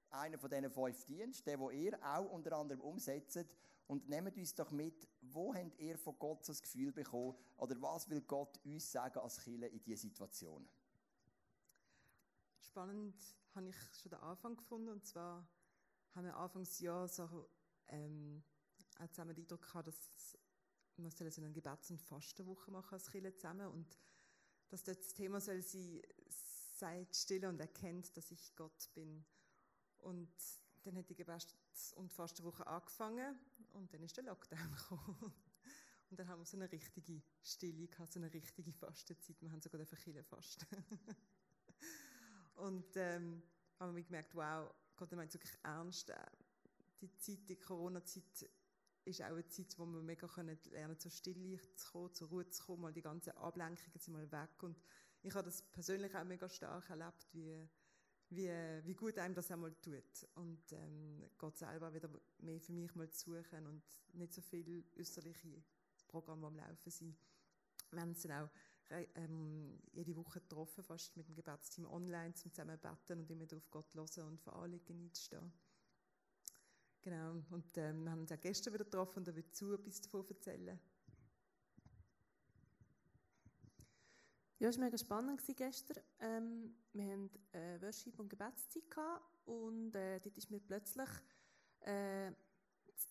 Einer 0.10 0.38
von 0.38 0.50
diesen 0.50 0.70
fünf 0.70 1.06
Diensten, 1.06 1.50
den, 1.50 1.72
ihr 1.72 1.98
auch 2.04 2.30
unter 2.32 2.58
anderem 2.58 2.82
umsetzt. 2.82 3.46
Und 3.88 4.10
nehmt 4.10 4.36
uns 4.36 4.54
doch 4.54 4.72
mit, 4.72 5.08
wo 5.22 5.54
habt 5.54 5.80
ihr 5.80 5.98
von 5.98 6.20
Gott 6.20 6.48
das 6.48 6.62
Gefühl 6.62 6.92
bekommen? 6.92 7.36
Oder 7.56 7.82
was 7.82 8.10
will 8.10 8.22
Gott 8.22 8.60
uns 8.66 8.92
sagen 8.92 9.20
als 9.20 9.40
Killer 9.40 9.70
in 9.70 9.82
dieser 9.82 10.02
Situation? 10.02 10.68
Spannend 12.70 13.16
habe 13.56 13.70
ich 13.70 13.76
schon 14.00 14.10
den 14.12 14.20
Anfang 14.20 14.58
gefunden. 14.58 14.90
Und 14.90 15.06
zwar 15.06 15.48
haben 16.14 16.26
wir 16.26 16.36
Anfangsjahr 16.36 17.08
so, 17.08 17.50
ähm, 17.88 18.44
auch 19.00 19.08
zusammen 19.08 19.36
den 19.36 19.44
Eindruck 19.46 19.62
gehabt, 19.62 19.88
dass 19.88 20.38
wir 20.98 21.32
so 21.32 21.42
eine 21.42 21.52
Gebets- 21.54 21.92
und 21.92 22.02
Fastenwoche 22.02 22.72
machen 22.72 22.94
als 22.94 23.10
Killer 23.10 23.34
zusammen. 23.36 23.68
Und 23.68 23.98
dass 24.70 24.84
das 24.84 25.14
Thema 25.14 25.40
soll 25.40 25.62
sein, 25.62 26.02
seid 26.28 27.16
still 27.16 27.46
und 27.46 27.60
erkennt, 27.60 28.16
dass 28.18 28.32
ich 28.32 28.56
Gott 28.56 28.90
bin. 28.94 29.26
Und 30.00 30.30
dann 30.84 30.98
hat 30.98 31.10
die 31.10 31.16
Gebets- 31.16 31.94
und 31.96 32.12
Fastenwoche 32.12 32.66
angefangen 32.68 33.40
und 33.74 33.94
dann 33.94 34.04
ist 34.04 34.18
der 34.18 34.26
Lockdown 34.26 34.72
gekommen. 34.76 35.34
Und 36.10 36.20
dann 36.20 36.28
haben 36.28 36.40
wir 36.40 36.46
so 36.46 36.58
eine 36.58 36.72
richtige 36.72 37.22
Stille 37.44 37.88
gehabt, 37.88 38.14
so 38.14 38.20
eine 38.20 38.34
richtige 38.34 38.72
Fastenzeit. 38.72 39.42
Wir 39.42 39.52
haben 39.52 39.62
sogar 39.62 39.84
den 39.84 40.24
fasten. 40.24 40.66
und 42.58 42.96
ähm, 42.96 43.42
haben 43.80 43.96
wir 43.96 44.04
gemerkt, 44.04 44.36
wow, 44.36 44.74
Gott 44.96 45.12
meint 45.14 45.34
wirklich 45.34 45.54
ernst. 45.64 46.10
Äh, 46.10 46.16
die 47.02 47.16
Zeit, 47.18 47.48
die 47.48 47.56
Corona-Zeit 47.56 48.50
ist 49.06 49.22
auch 49.22 49.28
eine 49.28 49.48
Zeit, 49.48 49.78
wo 49.78 49.86
wir 49.86 50.02
mega 50.02 50.28
können 50.28 50.58
lernen 50.72 51.00
zur 51.00 51.12
Stille 51.12 51.60
zu 51.76 51.92
kommen, 51.92 52.14
zur 52.14 52.28
Ruhe 52.30 52.50
zu 52.50 52.64
kommen, 52.66 52.82
mal 52.82 52.94
die 52.94 53.02
ganzen 53.02 53.32
Ablenkungen 53.38 54.00
sind 54.00 54.14
mal 54.14 54.32
weg 54.32 54.64
und 54.64 54.78
ich 55.22 55.34
habe 55.34 55.46
das 55.46 55.62
persönlich 55.62 56.14
auch 56.16 56.24
mega 56.24 56.50
stark 56.50 56.90
erlebt, 56.90 57.28
wie, 57.32 57.68
wie, 58.30 58.50
wie 58.84 58.94
gut 58.96 59.18
einem 59.18 59.34
das 59.34 59.52
einmal 59.52 59.74
tut 59.76 60.28
und 60.36 60.72
ähm, 60.74 61.30
Gott 61.38 61.58
selber 61.58 61.94
wieder 61.94 62.10
mehr 62.40 62.60
für 62.60 62.74
mich 62.74 62.94
mal 62.96 63.10
zu 63.10 63.32
suchen 63.32 63.66
und 63.68 63.84
nicht 64.14 64.34
so 64.34 64.42
viel 64.42 64.84
äußerliche 64.98 65.64
Programme, 66.08 66.48
am 66.48 66.58
Laufen 66.58 66.92
sind. 66.92 67.18
Wir 67.92 68.02
haben 68.02 68.10
uns 68.10 68.22
dann 68.24 68.44
auch 68.44 68.50
ähm, 68.90 69.80
jede 69.92 70.16
Woche 70.16 70.40
getroffen, 70.40 70.84
fast 70.84 71.16
mit 71.18 71.28
dem 71.28 71.36
Gebetsteam 71.36 71.86
online, 71.86 72.34
zum 72.34 72.52
zusammen 72.52 72.80
beten 72.80 73.20
und 73.20 73.30
immer 73.30 73.46
auf 73.56 73.70
Gott 73.70 73.94
hören 73.94 74.28
und 74.28 74.42
für 74.42 74.54
Anliegen 74.54 75.06
einzustehen. 75.06 75.52
Genau, 77.02 77.42
und 77.52 77.78
ähm, 77.78 78.04
wir 78.04 78.12
haben 78.12 78.22
uns 78.22 78.32
auch 78.32 78.42
gestern 78.42 78.74
wieder 78.74 78.84
getroffen 78.84 79.20
und 79.20 79.28
er 79.28 79.36
wird 79.36 79.56
zu 79.56 79.74
etwas 79.74 80.02
davon 80.02 80.28
erzählen. 80.28 80.80
Ja, 84.60 84.70
es 84.70 84.78
war 84.78 84.86
mega 84.86 84.98
spannend 84.98 85.42
gestern. 85.56 86.04
Ähm, 86.20 86.76
wir 86.92 87.06
hatten 87.06 87.30
äh, 87.54 87.80
Worship- 87.82 88.20
und 88.20 88.28
Gebetszeit 88.28 88.84
und 89.46 89.94
äh, 89.96 90.20
dort 90.20 90.36
ist 90.36 90.50
mir 90.50 90.60
plötzlich 90.60 91.10
äh, 91.82 92.32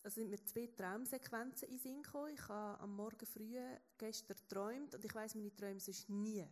also 0.03 0.21
sind 0.21 0.31
mir 0.31 0.45
zwei 0.45 0.69
Traumsequenzen 0.69 1.69
in 1.69 1.79
Sinn 1.79 2.03
gekommen. 2.03 2.33
Ich 2.35 2.49
habe 2.49 2.81
am 2.81 2.95
Morgen 2.95 3.27
früh 3.27 3.59
gestern 3.99 4.37
geträumt 4.37 4.95
und 4.95 5.05
ich 5.05 5.15
weiß 5.15 5.35
meine 5.35 5.55
Träume 5.55 5.81
sonst 5.81 6.09
nie. 6.09 6.47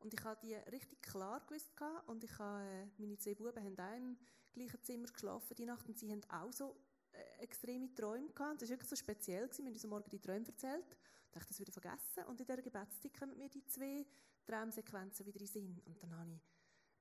Und 0.00 0.12
ich 0.12 0.22
habe 0.22 0.38
die 0.42 0.54
richtig 0.70 1.00
klar 1.00 1.40
gewusst 1.46 1.72
und 2.06 2.22
ich 2.22 2.38
habe, 2.38 2.62
äh, 2.62 2.86
meine 2.98 3.16
zwei 3.16 3.34
Buben 3.34 3.64
haben 3.64 3.78
auch 3.78 3.96
im 3.96 4.18
gleichen 4.52 4.82
Zimmer 4.82 5.08
geschlafen 5.08 5.54
die 5.56 5.64
Nacht 5.64 5.88
und 5.88 5.98
sie 5.98 6.10
haben 6.10 6.22
auch 6.30 6.52
so 6.52 6.76
äh, 7.12 7.42
extreme 7.42 7.94
Träume 7.94 8.28
gehabt. 8.32 8.60
Das 8.60 8.68
war 8.68 8.74
wirklich 8.74 8.90
so 8.90 8.96
speziell. 8.96 9.48
Gewesen. 9.48 9.64
Wir 9.64 9.70
haben 9.70 9.74
uns 9.74 9.84
am 9.84 9.90
Morgen 9.90 10.10
die 10.10 10.20
Träume 10.20 10.46
erzählt. 10.46 10.96
Ich 11.26 11.30
dachte, 11.32 11.48
das 11.48 11.58
wieder 11.58 11.72
vergessen. 11.72 12.24
Und 12.28 12.40
in 12.40 12.46
dieser 12.46 12.62
Gebetszeit 12.62 13.18
kommen 13.18 13.36
mir 13.36 13.48
die 13.48 13.64
zwei 13.64 14.04
Traumsequenzen 14.46 15.26
wieder 15.26 15.40
in 15.40 15.46
Sinn. 15.46 15.82
Und 15.86 16.02
dann 16.02 16.16
habe 16.16 16.32
ich 16.32 16.42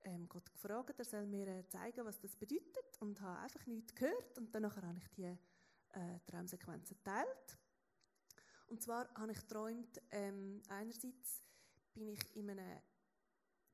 ähm, 0.06 0.27
Gott 0.30 0.51
gefragt, 0.51 0.98
er 0.98 1.06
soll 1.06 1.25
mir 1.25 1.48
äh, 1.48 1.68
zeigen, 1.68 2.06
was 2.06 2.19
das 2.19 2.36
bedeutet. 2.36 2.98
Und 3.00 3.19
habe 3.21 3.39
einfach 3.39 3.65
nichts 3.65 3.94
gehört. 3.95 4.38
Und 4.38 4.54
dann 4.56 4.74
habe 4.74 4.98
ich 4.98 5.07
die 5.10 5.38
äh, 5.93 6.19
Traumsequenzen 6.27 6.97
geteilt. 6.97 7.57
Und 8.67 8.81
zwar 8.81 9.07
habe 9.15 9.31
ich 9.31 9.39
geträumt, 9.39 10.01
ähm, 10.12 10.62
einerseits 10.69 11.43
bin 11.93 12.07
ich 12.07 12.35
in 12.35 12.50
einem 12.50 12.81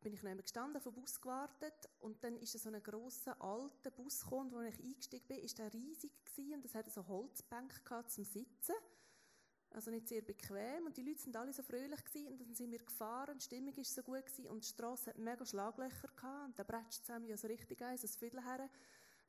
bin 0.01 0.13
ich 0.13 0.23
noch 0.23 0.37
gestanden, 0.37 0.77
auf 0.77 0.83
den 0.83 0.93
Bus 0.93 1.19
gewartet 1.19 1.89
und 1.99 2.23
dann 2.23 2.37
ist 2.37 2.53
so 2.53 2.69
ein 2.69 2.81
grosser, 2.81 3.41
alter 3.41 3.91
Bus 3.91 4.21
gekommen, 4.21 4.51
wo 4.51 4.61
ich 4.61 4.79
eingestiegen 4.79 5.27
bin, 5.27 5.39
ist 5.39 5.59
der 5.59 5.73
riesig 5.73 6.11
gewesen 6.25 6.53
und 6.53 6.65
es 6.65 6.73
hatte 6.73 6.89
so 6.89 7.05
Holzbänke 7.05 8.05
zum 8.07 8.23
Sitzen. 8.23 8.75
Also 9.71 9.91
nicht 9.91 10.07
sehr 10.07 10.21
bequem 10.21 10.85
und 10.85 10.97
die 10.97 11.03
Leute 11.03 11.19
sind 11.19 11.35
alle 11.35 11.53
so 11.53 11.61
fröhlich 11.61 12.03
gewesen 12.05 12.29
und 12.29 12.41
dann 12.41 12.55
sind 12.55 12.71
wir 12.71 12.79
gefahren 12.79 13.37
die 13.37 13.43
Stimmung 13.43 13.75
ist 13.75 13.93
so 13.93 14.01
gut 14.01 14.25
gewesen 14.25 14.47
und 14.47 14.63
die 14.63 14.69
Straße 14.69 15.11
hat 15.11 15.17
mega 15.17 15.45
Schlaglöcher 15.45 16.07
gehabt 16.07 16.47
und 16.47 16.57
da 16.57 16.63
bretscht 16.63 17.05
zusammen 17.05 17.27
ja 17.27 17.37
so 17.37 17.47
richtig 17.47 17.81
ein, 17.83 17.97
so 17.97 18.07
ein 18.07 18.13
Viertel 18.13 18.43
her. 18.43 18.69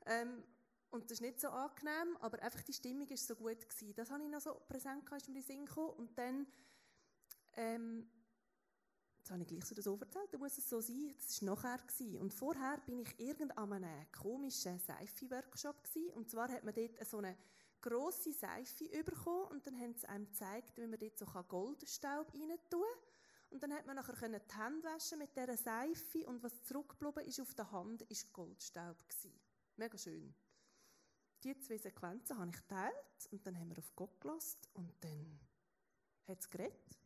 Ähm, 0.07 0.43
und 0.91 1.05
das 1.05 1.13
ist 1.13 1.21
nicht 1.21 1.39
so 1.39 1.49
angenehm, 1.49 2.17
aber 2.19 2.41
einfach 2.41 2.61
die 2.63 2.73
Stimmung 2.73 3.07
ist 3.07 3.27
so 3.27 3.35
gut 3.35 3.67
gewesen. 3.67 3.93
Das 3.95 4.11
habe 4.11 4.23
ich 4.23 4.29
noch 4.29 4.41
so 4.41 4.53
präsent 4.67 5.05
gehabt, 5.05 5.21
ist 5.21 5.29
mir 5.29 5.39
in 5.39 5.41
den 5.41 5.47
Sinn 5.47 5.65
gekommen 5.65 5.93
und 5.97 6.17
dann 6.17 6.47
ähm, 7.53 8.09
Jetzt 9.21 9.29
habe 9.29 9.43
ich 9.43 9.47
gleich 9.49 9.65
so 9.65 9.75
das 9.75 9.85
erzählt, 9.85 10.33
da 10.33 10.37
muss 10.39 10.57
es 10.57 10.67
so 10.67 10.81
sein. 10.81 11.13
Das 11.15 11.41
war 11.43 11.55
nachher. 11.55 11.77
Gewesen. 11.77 12.17
Und 12.17 12.33
vorher 12.33 12.77
bin 12.87 12.97
ich 12.99 13.19
irgend 13.19 13.55
an 13.55 13.71
einem 13.71 14.11
komischen 14.11 14.79
Seife-Workshop 14.79 15.75
Und 16.15 16.31
zwar 16.31 16.49
hat 16.49 16.63
man 16.63 16.73
dort 16.73 17.07
so 17.07 17.19
eine 17.19 17.37
grosse 17.81 18.33
Seife 18.33 19.03
bekommen 19.03 19.47
und 19.51 19.67
dann 19.67 19.79
haben 19.79 19.93
sie 19.93 20.09
einem 20.09 20.25
gezeigt, 20.25 20.75
wie 20.77 20.87
man 20.87 20.99
dort 20.99 21.19
so 21.19 21.25
Goldstaub 21.25 22.33
rein 22.33 22.57
tun 22.69 22.81
kann. 22.81 23.51
Und 23.51 23.61
dann 23.61 23.73
hat 23.73 23.85
man 23.85 23.95
nachher 23.95 24.15
die 24.15 24.55
Hände 24.57 24.87
waschen 24.87 25.19
mit 25.19 25.35
dieser 25.37 25.57
Seife 25.57 26.25
und 26.25 26.41
was 26.41 26.63
zurückgeblieben 26.63 27.27
ist 27.27 27.39
auf 27.41 27.53
der 27.53 27.71
Hand, 27.71 28.01
ist 28.03 28.33
Goldstaub 28.33 28.97
gewesen. 29.07 29.39
Mega 29.75 29.97
schön. 29.97 30.33
Die 31.43 31.57
zwei 31.57 31.77
Sequenzen 31.77 32.37
habe 32.37 32.51
ich 32.51 32.57
geteilt 32.57 33.29
und 33.31 33.45
dann 33.45 33.57
haben 33.57 33.69
wir 33.69 33.79
auf 33.79 33.95
Gott 33.95 34.19
gelassen 34.21 34.59
und 34.73 34.93
dann 35.03 35.39
hat 36.27 36.39
es 36.39 36.49
geredet. 36.49 36.99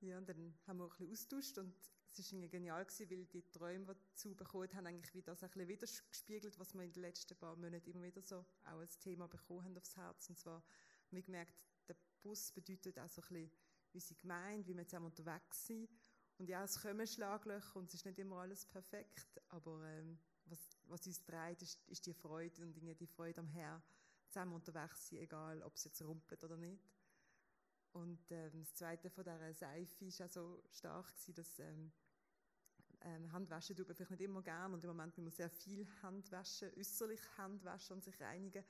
Ja, 0.00 0.18
und 0.18 0.28
dann 0.28 0.54
haben 0.66 0.78
wir 0.78 0.84
ein 0.84 0.90
bisschen 1.06 1.12
austauscht 1.12 1.58
und 1.58 1.74
es 2.12 2.32
war 2.32 2.48
genial, 2.48 2.84
gewesen, 2.84 3.10
weil 3.10 3.24
die 3.26 3.42
Träume, 3.50 3.94
die 3.94 4.00
dazu 4.08 4.34
bekommen 4.34 4.74
haben, 4.74 4.86
eigentlich 4.86 5.14
wie 5.14 5.22
das 5.22 5.42
ein 5.42 5.50
bisschen 5.50 5.68
widergespiegelt, 5.68 6.58
was 6.58 6.74
wir 6.74 6.82
in 6.82 6.92
den 6.92 7.02
letzten 7.02 7.36
paar 7.36 7.54
Monaten 7.54 7.88
immer 7.88 8.02
wieder 8.02 8.20
so 8.20 8.44
auch 8.64 8.78
als 8.78 8.98
Thema 8.98 9.28
bekommen 9.28 9.64
haben 9.64 9.76
aufs 9.76 9.96
Herz. 9.96 10.28
Und 10.28 10.38
zwar 10.38 10.56
haben 10.56 10.64
wir 11.12 11.22
gemerkt, 11.22 11.54
der 11.88 11.96
Bus 12.22 12.50
bedeutet 12.50 12.98
auch 12.98 13.08
so 13.08 13.22
ein 13.22 13.28
bisschen 13.28 13.50
unsere 13.92 14.20
Gemeinde, 14.20 14.66
wie 14.68 14.76
wir 14.76 14.86
zusammen 14.86 15.06
unterwegs 15.06 15.66
sind. 15.66 15.88
Und 16.38 16.48
ja, 16.48 16.64
es 16.64 16.80
kommen 16.80 17.06
Schlaglöcher 17.06 17.76
und 17.76 17.88
es 17.88 17.94
ist 17.94 18.06
nicht 18.06 18.18
immer 18.18 18.38
alles 18.38 18.64
perfekt, 18.66 19.40
aber 19.50 19.84
ähm, 19.84 20.18
was, 20.46 20.58
was 20.90 21.06
uns 21.06 21.22
treibt, 21.22 21.62
ist, 21.62 21.78
ist 21.88 22.06
die 22.06 22.14
Freude 22.14 22.62
und 22.62 22.74
die 22.74 23.06
Freude 23.06 23.40
am 23.40 23.48
Herrn 23.48 23.82
zusammen 24.26 24.54
unterwegs 24.54 25.08
sein, 25.08 25.20
egal 25.20 25.62
ob 25.62 25.74
es 25.74 25.84
jetzt 25.84 26.02
rumpelt 26.02 26.42
oder 26.44 26.56
nicht. 26.56 26.82
Und 27.92 28.30
ähm, 28.30 28.60
das 28.60 28.74
Zweite 28.74 29.10
von 29.10 29.24
dieser 29.24 29.52
Seife 29.52 30.06
war 30.06 30.26
auch 30.26 30.30
so 30.30 30.62
stark, 30.70 31.08
gewesen, 31.08 31.34
dass 31.34 31.58
ähm, 31.58 31.92
ähm, 33.02 33.32
Handwaschen 33.32 33.76
tut 33.76 33.88
man 33.88 33.96
vielleicht 33.96 34.10
nicht 34.10 34.20
immer 34.20 34.42
gern 34.42 34.74
und 34.74 34.84
im 34.84 34.90
Moment 34.90 35.16
muss 35.16 35.24
man 35.24 35.32
sehr 35.32 35.50
viel 35.50 35.86
Handwaschen, 36.02 36.70
äußerlich 36.76 37.20
Handwaschen 37.36 37.96
und 37.96 38.04
sich 38.04 38.20
reinigen. 38.20 38.64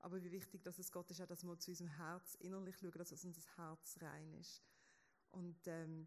Aber 0.00 0.22
wie 0.22 0.30
wichtig 0.30 0.62
dass 0.62 0.78
es 0.78 0.92
Gott 0.92 1.10
ist, 1.10 1.20
auch, 1.20 1.26
dass 1.26 1.44
wir 1.44 1.58
zu 1.58 1.70
unserem 1.70 1.90
Herz 1.96 2.34
innerlich 2.36 2.76
schauen, 2.76 2.92
dass 2.92 3.24
unser 3.24 3.56
Herz 3.56 3.96
rein 4.00 4.34
ist. 4.34 4.62
Und 5.30 5.66
ähm, 5.66 6.06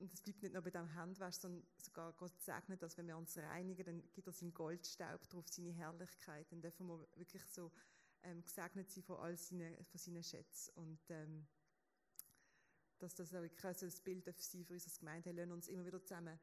und 0.00 0.12
es 0.12 0.22
bleibt 0.22 0.42
nicht 0.42 0.54
nur 0.54 0.62
bei 0.62 0.70
dem 0.70 0.94
Handwasch, 0.94 1.36
sondern 1.36 1.62
sogar 1.76 2.12
Gott 2.14 2.32
segnet, 2.40 2.82
dass 2.82 2.96
wenn 2.96 3.06
wir 3.06 3.16
uns 3.16 3.36
reinigen, 3.36 3.84
dann 3.84 4.12
gibt 4.12 4.26
er 4.26 4.32
seinen 4.32 4.54
Goldstaub 4.54 5.28
drauf, 5.28 5.46
seine 5.48 5.72
Herrlichkeit. 5.72 6.50
Dann 6.50 6.62
dürfen 6.62 6.86
wir 6.86 7.06
wirklich 7.16 7.44
so 7.46 7.70
ähm, 8.22 8.42
gesegnet 8.42 8.90
sein 8.90 9.04
von 9.04 9.18
all 9.18 9.36
seinen, 9.36 9.84
von 9.84 9.98
seinen 9.98 10.22
Schätzen. 10.22 10.72
Und 10.74 11.10
ähm, 11.10 11.46
dass 12.98 13.14
das 13.14 13.34
auch 13.34 13.42
wirklich 13.42 13.76
so 13.76 13.86
ein 13.86 14.02
Bild 14.04 14.24
sein 14.42 14.64
für 14.64 14.74
unsere 14.74 14.98
Gemeinde. 14.98 15.36
Wir 15.36 15.52
uns 15.52 15.68
immer 15.68 15.84
wieder 15.84 16.02
zusammen 16.02 16.38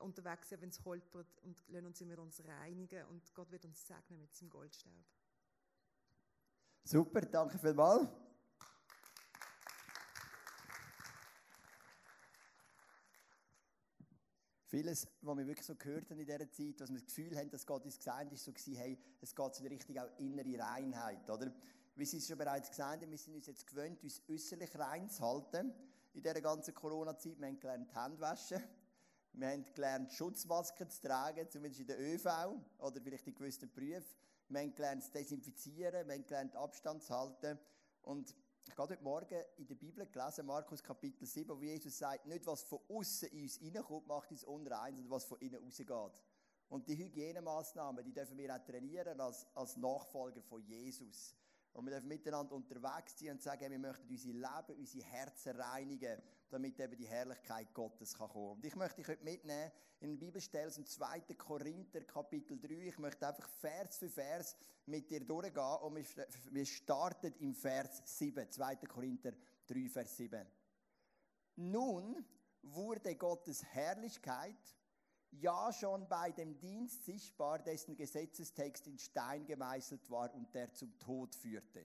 unterwegs 0.00 0.48
sein, 0.48 0.60
wenn 0.60 0.70
es 0.70 0.84
holpert 0.84 1.38
und 1.42 1.62
lassen 1.68 1.86
uns 1.86 2.00
immer 2.00 2.18
uns 2.18 2.42
reinigen 2.44 3.06
und 3.06 3.32
Gott 3.34 3.50
wird 3.50 3.64
uns 3.64 3.86
segnen 3.86 4.20
mit 4.20 4.34
seinem 4.34 4.50
Goldstaub. 4.50 4.92
Super, 6.84 7.22
danke 7.22 7.58
vielmals. 7.58 8.25
Vieles, 14.68 15.06
was 15.20 15.36
wir 15.36 15.46
wirklich 15.46 15.66
so 15.66 15.76
gehört 15.76 16.10
haben 16.10 16.18
in 16.18 16.26
dieser 16.26 16.50
Zeit, 16.50 16.80
was 16.80 16.90
wir 16.90 16.98
das 16.98 17.06
Gefühl 17.06 17.36
haben, 17.38 17.50
dass 17.50 17.64
Gott 17.64 17.84
uns 17.84 17.98
gesagt 17.98 18.32
ist, 18.32 18.44
so 18.44 18.52
gewesen, 18.52 18.74
hey, 18.74 18.98
es 19.20 19.34
geht 19.34 19.60
in 19.60 19.66
Richtung 19.68 19.98
auch 19.98 20.18
innere 20.18 20.58
Reinheit, 20.58 21.30
oder? 21.30 21.52
Wie 21.94 22.04
Sie 22.04 22.18
es 22.18 22.26
schon 22.26 22.36
bereits 22.36 22.68
gesagt 22.68 23.02
haben, 23.02 23.10
wir 23.10 23.16
sind 23.16 23.34
uns 23.34 23.46
jetzt 23.46 23.66
gewöhnt, 23.66 24.02
uns 24.02 24.20
äußerlich 24.28 24.76
rein 24.76 25.08
zu 25.08 25.22
halten 25.22 25.72
in 26.14 26.22
dieser 26.22 26.40
ganzen 26.40 26.74
Corona-Zeit. 26.74 27.38
Wir 27.38 27.46
haben 27.46 27.60
gelernt, 27.60 27.94
Hände 27.94 28.20
waschen. 28.20 28.62
Wir 29.32 29.48
haben 29.48 29.64
gelernt, 29.74 30.12
Schutzmasken 30.12 30.90
zu 30.90 31.02
tragen, 31.02 31.48
zumindest 31.48 31.80
in 31.82 31.86
der 31.86 32.00
ÖV 32.00 32.26
oder 32.78 33.00
vielleicht 33.00 33.26
in 33.26 33.34
gewissen 33.34 33.70
Berufen. 33.70 34.16
Wir 34.48 34.60
haben 34.60 34.74
gelernt, 34.74 35.04
zu 35.04 35.12
desinfizieren. 35.12 36.08
Wir 36.08 36.14
haben 36.14 36.26
gelernt, 36.26 36.56
Abstand 36.56 37.02
zu 37.02 37.14
halten. 37.14 37.58
Und 38.02 38.34
ich 38.68 38.76
habe 38.76 38.94
heute 38.94 39.02
Morgen 39.02 39.42
in 39.58 39.66
der 39.66 39.74
Bibel 39.76 40.06
gelesen, 40.06 40.44
Markus 40.44 40.82
Kapitel 40.82 41.24
7, 41.24 41.48
wo 41.56 41.62
Jesus 41.62 41.98
sagt, 41.98 42.26
nicht 42.26 42.44
was 42.46 42.62
von 42.64 42.80
außen 42.88 43.28
in 43.28 43.42
uns 43.42 43.60
reinkommt, 43.62 44.06
macht 44.06 44.30
uns 44.30 44.44
unrein, 44.44 44.94
sondern 44.94 45.10
was 45.10 45.24
von 45.24 45.38
innen 45.38 45.62
rausgeht. 45.62 46.22
Und 46.68 46.88
die 46.88 46.96
Hygienemaßnahmen, 46.96 48.04
die 48.04 48.12
dürfen 48.12 48.36
wir 48.36 48.54
auch 48.54 48.64
trainieren 48.64 49.20
als, 49.20 49.46
als 49.54 49.76
Nachfolger 49.76 50.42
von 50.42 50.60
Jesus. 50.62 51.34
Und 51.76 51.84
wir 51.84 51.92
dürfen 51.92 52.08
miteinander 52.08 52.54
unterwegs 52.54 53.18
sein 53.18 53.32
und 53.32 53.42
sagen, 53.42 53.70
wir 53.70 53.78
möchten 53.78 54.08
unser 54.08 54.28
Leben, 54.28 54.78
unsere 54.78 55.04
Herzen 55.04 55.60
reinigen, 55.60 56.22
damit 56.48 56.80
eben 56.80 56.96
die 56.96 57.06
Herrlichkeit 57.06 57.74
Gottes 57.74 58.16
kann 58.16 58.30
kommen. 58.30 58.52
Und 58.52 58.64
ich 58.64 58.74
möchte 58.74 58.96
dich 58.96 59.08
heute 59.08 59.22
mitnehmen 59.22 59.70
in 60.00 60.08
eine 60.08 60.18
Bibelstelle 60.18 60.68
aus 60.68 60.76
dem 60.76 60.86
2. 60.86 61.20
Korinther, 61.36 62.00
Kapitel 62.04 62.58
3. 62.58 62.88
Ich 62.88 62.98
möchte 62.98 63.28
einfach 63.28 63.46
Vers 63.48 63.98
für 63.98 64.08
Vers 64.08 64.56
mit 64.86 65.10
dir 65.10 65.20
durchgehen 65.20 65.76
und 65.82 65.98
wir 66.50 66.64
starten 66.64 67.34
im 67.40 67.54
Vers 67.54 68.00
7, 68.04 68.50
2. 68.50 68.76
Korinther 68.76 69.32
3, 69.66 69.88
Vers 69.90 70.16
7. 70.16 70.46
Nun 71.56 72.24
wurde 72.62 73.16
Gottes 73.16 73.62
Herrlichkeit 73.64 74.56
ja 75.40 75.72
schon 75.72 76.08
bei 76.08 76.30
dem 76.32 76.58
Dienst 76.58 77.04
sichtbar, 77.04 77.58
dessen 77.58 77.96
Gesetzestext 77.96 78.86
in 78.86 78.98
Stein 78.98 79.46
gemeißelt 79.46 80.10
war 80.10 80.32
und 80.34 80.54
der 80.54 80.72
zum 80.72 80.98
Tod 80.98 81.34
führte. 81.34 81.84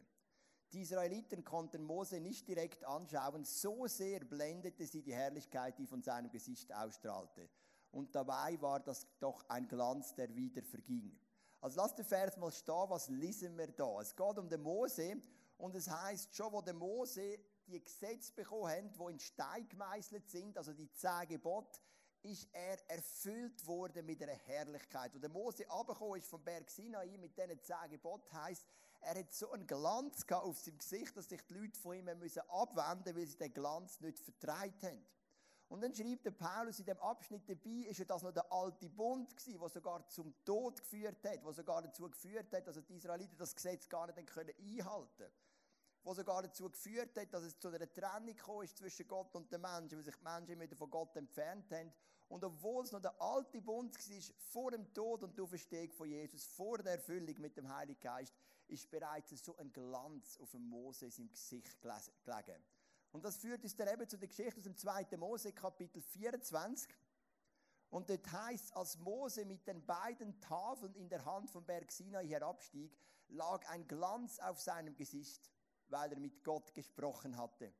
Die 0.74 0.82
Israeliten 0.82 1.44
konnten 1.44 1.84
Mose 1.84 2.22
nicht 2.22 2.48
direkt 2.48 2.86
anschauen, 2.86 3.44
so 3.44 3.88
sehr 3.88 4.22
blendete 4.22 4.86
sie 4.86 5.02
die 5.02 5.14
Herrlichkeit, 5.14 5.78
die 5.78 5.86
von 5.86 6.02
seinem 6.02 6.32
Gesicht 6.32 6.74
ausstrahlte. 6.74 7.50
Und 7.92 8.16
dabei 8.16 8.60
war 8.62 8.80
das 8.80 9.06
doch 9.20 9.44
ein 9.50 9.68
Glanz, 9.68 10.16
der 10.16 10.34
wieder 10.34 10.64
verging. 10.64 11.20
Also 11.60 11.82
lass 11.82 11.94
den 11.94 12.06
Vers 12.06 12.38
mal 12.38 12.52
stehen, 12.52 12.90
was 12.90 13.10
lesen 13.10 13.58
wir 13.58 13.68
da? 13.68 14.00
Es 14.02 14.16
geht 14.16 14.38
um 14.38 14.50
den 14.50 14.62
Mose 14.62 15.22
und 15.58 15.76
es 15.76 15.90
heißt 15.90 16.34
schon, 16.36 16.54
wo 16.54 16.62
der 16.62 16.74
Mose 16.74 17.38
die 17.68 17.84
Gesetze 17.84 18.34
bekommen 18.34 18.72
hat, 18.72 18.98
die 18.98 19.12
in 19.12 19.20
Stein 19.20 19.68
gemeißelt 19.68 20.30
sind, 20.30 20.58
also 20.58 20.74
die 20.74 20.92
zehn 20.94 21.28
Gebote, 21.28 21.80
ist 22.24 22.48
er 22.52 22.78
erfüllt 22.90 23.66
worden 23.66 24.06
mit 24.06 24.22
einer 24.22 24.34
Herrlichkeit. 24.34 25.14
Und 25.16 25.22
der 25.22 25.30
Mose 25.30 25.70
abgekommen 25.70 26.20
ist 26.20 26.28
vom 26.28 26.44
Berg 26.44 26.70
Sinai 26.70 27.18
mit 27.18 27.38
diesen 27.38 27.62
zehn 27.64 27.90
Geboten, 27.90 28.32
heisst, 28.34 28.66
er 29.02 29.18
hat 29.18 29.34
so 29.34 29.52
einen 29.52 29.66
Glanz 29.66 30.24
auf 30.30 30.60
seinem 30.60 30.78
Gesicht, 30.78 31.18
dass 31.18 31.30
sich 31.30 31.42
die 31.48 31.56
Leute 31.56 31.80
von 31.80 31.96
ihm 31.96 32.06
müssen 32.20 32.42
abwenden 32.50 33.16
weil 33.16 33.26
sie 33.26 33.38
den 33.38 33.54
Glanz 33.54 34.00
nicht 34.00 34.20
vertreibt 34.20 34.84
haben. 34.84 35.04
Und 35.70 35.82
dann 35.82 35.96
schreibt 35.96 36.26
der 36.26 36.32
Paulus 36.32 36.80
in 36.80 36.86
dem 36.86 37.00
Abschnitt 37.00 37.50
dabei, 37.50 37.88
ist 37.90 37.98
ja 37.98 38.06
das 38.06 38.22
noch 38.24 38.34
der 38.34 38.52
alte 38.52 38.90
Bund 38.90 39.36
gewesen, 39.36 39.60
der 39.60 39.70
sogar 39.70 40.06
zum 40.10 40.36
Tod 40.44 40.80
geführt 40.82 41.26
hat, 41.26 41.44
der 41.44 41.54
sogar 41.54 41.82
dazu 41.82 42.10
geführt 42.10 42.54
hat, 42.54 42.68
dass 42.68 42.86
die 42.86 42.98
Israeliten 42.98 43.38
das 43.38 43.56
Gesetz 43.56 43.88
gar 43.88 44.06
nicht 44.08 44.20
einhalten 44.20 45.18
können 45.18 45.32
was 46.04 46.18
sogar 46.18 46.42
dazu 46.42 46.70
geführt 46.70 47.18
hat, 47.18 47.34
dass 47.34 47.44
es 47.44 47.60
zu 47.60 47.68
einer 47.68 47.92
Trennung 47.92 48.36
gekommen 48.36 48.64
ist 48.64 48.78
zwischen 48.78 49.08
Gott 49.08 49.36
und 49.36 49.52
den 49.52 49.62
Menschen, 49.62 49.98
weil 49.98 50.04
sich 50.04 50.16
die 50.16 50.24
Menschen 50.24 50.60
wieder 50.60 50.76
von 50.76 50.90
Gott 50.90 51.16
entfernt 51.16 51.72
haben. 51.72 51.94
Und 52.30 52.44
obwohl 52.44 52.84
es 52.84 52.92
noch 52.92 53.02
der 53.02 53.20
alte 53.22 53.62
Bund 53.62 53.94
war, 53.94 54.36
vor 54.52 54.72
dem 54.72 54.92
Tod 54.94 55.24
und 55.24 55.38
der 55.38 55.44
Auferstehung 55.44 55.92
von 55.92 56.08
Jesus, 56.08 56.46
vor 56.46 56.78
der 56.78 56.94
Erfüllung 56.94 57.40
mit 57.40 57.58
dem 57.58 57.68
Heiligen 57.74 58.00
Geist, 58.00 58.34
ist 58.68 58.90
bereits 58.90 59.44
so 59.44 59.56
ein 59.58 59.72
Glanz 59.72 60.40
auf 60.40 60.52
dem 60.52 60.68
Mose 60.68 61.06
in 61.06 61.12
seinem 61.12 61.30
Gesicht 61.30 61.82
gelegen. 61.82 62.64
Und 63.12 63.26
das 63.26 63.38
führt 63.38 63.64
uns 63.64 63.76
dann 63.76 63.90
eben 63.90 64.08
zu 64.08 64.18
der 64.18 64.30
Geschichte 64.30 64.58
aus 64.58 64.64
dem 64.64 64.78
2. 64.78 65.18
Mose, 65.18 65.52
Kapitel 65.52 66.02
24. 66.02 66.90
Und 67.90 68.10
dort 68.10 68.32
heißt 68.32 68.74
als 68.78 68.98
Mose 69.00 69.44
mit 69.44 69.68
den 69.68 69.86
beiden 69.86 70.40
Tafeln 70.40 70.96
in 70.96 71.10
der 71.10 71.26
Hand 71.26 71.50
vom 71.50 71.66
Berg 71.66 71.92
Sinai 71.92 72.26
herabstieg, 72.26 72.98
lag 73.28 73.68
ein 73.68 73.86
Glanz 73.88 74.40
auf 74.40 74.62
seinem 74.62 74.96
Gesicht 74.96 75.52
weil 75.92 76.14
er 76.14 76.20
mit 76.20 76.44
Gott 76.44 76.74
gesprochen 76.74 77.38
hatte. 77.38 77.74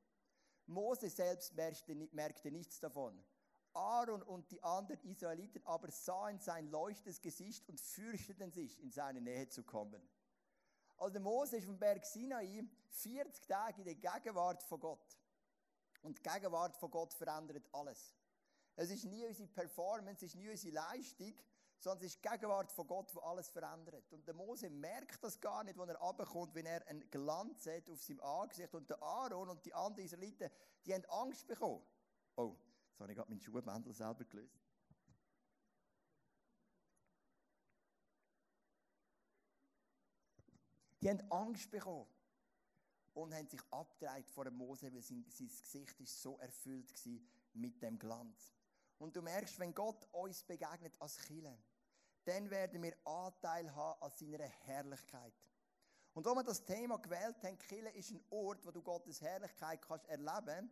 Mose 0.68 1.10
selbst 1.10 1.56
merkte, 1.56 1.96
merkte 2.12 2.52
nichts 2.52 2.80
davon. 2.80 3.24
Aaron 3.74 4.22
und 4.24 4.52
die 4.52 4.62
anderen 4.64 5.02
Israeliten 5.04 5.66
aber 5.66 5.90
sahen 5.92 6.40
sein 6.40 6.70
leuchtendes 6.70 7.22
Gesicht 7.22 7.68
und 7.70 7.80
fürchteten 7.80 8.52
sich, 8.52 8.80
in 8.82 8.92
seine 8.92 9.22
Nähe 9.22 9.48
zu 9.48 9.64
kommen. 9.64 10.02
Also 10.98 11.20
Mose 11.20 11.58
ist 11.58 11.66
vom 11.66 11.80
Berg 11.80 12.06
Sinai 12.06 12.64
40 12.90 13.48
Tage 13.48 13.80
in 13.80 13.86
der 13.86 13.96
Gegenwart 13.96 14.62
von 14.64 14.80
Gott. 14.80 15.18
Und 16.02 16.18
die 16.18 16.22
Gegenwart 16.22 16.76
von 16.78 16.92
Gott 16.92 17.14
verändert 17.14 17.68
alles. 17.72 18.16
Es 18.76 18.90
ist 18.90 19.06
nie 19.06 19.26
unsere 19.26 19.48
Performance, 19.48 20.26
es 20.26 20.34
ist 20.34 20.38
nie 20.38 20.50
unsere 20.50 20.74
Leistung, 20.74 21.34
sondern 21.82 22.06
es 22.06 22.14
ist 22.14 22.24
die 22.24 22.30
Gegenwart 22.30 22.72
von 22.72 22.86
Gott, 22.86 23.12
die 23.12 23.20
alles 23.24 23.50
verändert. 23.50 24.14
Und 24.14 24.28
der 24.28 24.36
Mose 24.36 24.70
merkt 24.70 25.24
das 25.24 25.42
gar 25.42 25.64
nicht, 25.64 25.80
wenn 25.80 25.90
er 25.90 25.98
runterkommt, 25.98 26.54
wenn 26.54 26.68
er 26.68 26.88
einen 26.88 27.10
Glanz 27.10 27.66
hat 27.66 27.90
auf 27.90 28.00
seinem 28.04 28.22
Angesicht. 28.22 28.76
Und 28.76 28.88
der 28.88 29.02
Aaron 29.02 29.50
und 29.50 29.66
die 29.66 29.74
anderen 29.74 30.06
Israeliten, 30.06 30.52
die 30.86 30.94
haben 30.94 31.06
Angst 31.06 31.48
bekommen. 31.48 31.82
Oh, 32.36 32.56
jetzt 32.92 33.00
habe 33.00 33.12
ich 33.12 33.18
gerade 33.18 33.32
meinen 33.32 33.42
Schuhbändel 33.42 33.94
selber 33.94 34.24
gelöst. 34.26 34.62
Die 41.02 41.10
haben 41.10 41.32
Angst 41.32 41.72
bekommen 41.72 42.06
und 43.16 43.34
haben 43.34 43.48
sich 43.48 43.62
abgedreht 43.72 44.30
vor 44.30 44.46
dem 44.46 44.54
Mose, 44.54 44.94
weil 44.94 45.02
sein, 45.02 45.26
sein 45.30 45.48
Gesicht 45.48 46.00
ist 46.00 46.22
so 46.22 46.38
erfüllt 46.38 46.94
war 47.08 47.20
mit 47.54 47.82
dem 47.82 47.98
Glanz. 47.98 48.54
Und 49.00 49.16
du 49.16 49.24
merkst, 49.24 49.58
wenn 49.58 49.74
Gott 49.74 50.08
uns 50.12 50.44
begegnet 50.44 50.94
als 51.00 51.18
Chile, 51.18 51.58
dann 52.26 52.50
werden 52.50 52.82
wir 52.82 52.96
Anteil 53.06 53.74
haben 53.76 54.02
an 54.02 54.12
seiner 54.12 54.46
Herrlichkeit. 54.46 55.34
Und 56.14 56.26
wo 56.26 56.36
wir 56.36 56.44
das 56.44 56.64
Thema 56.64 56.98
gewählt 56.98 57.42
haben, 57.44 57.58
Kille 57.58 57.90
ist 57.92 58.12
ein 58.12 58.24
Ort, 58.30 58.66
wo 58.66 58.72
du 58.72 58.82
Gottes 58.82 59.22
Herrlichkeit 59.22 59.82
kannst 59.82 60.08
erleben 60.08 60.70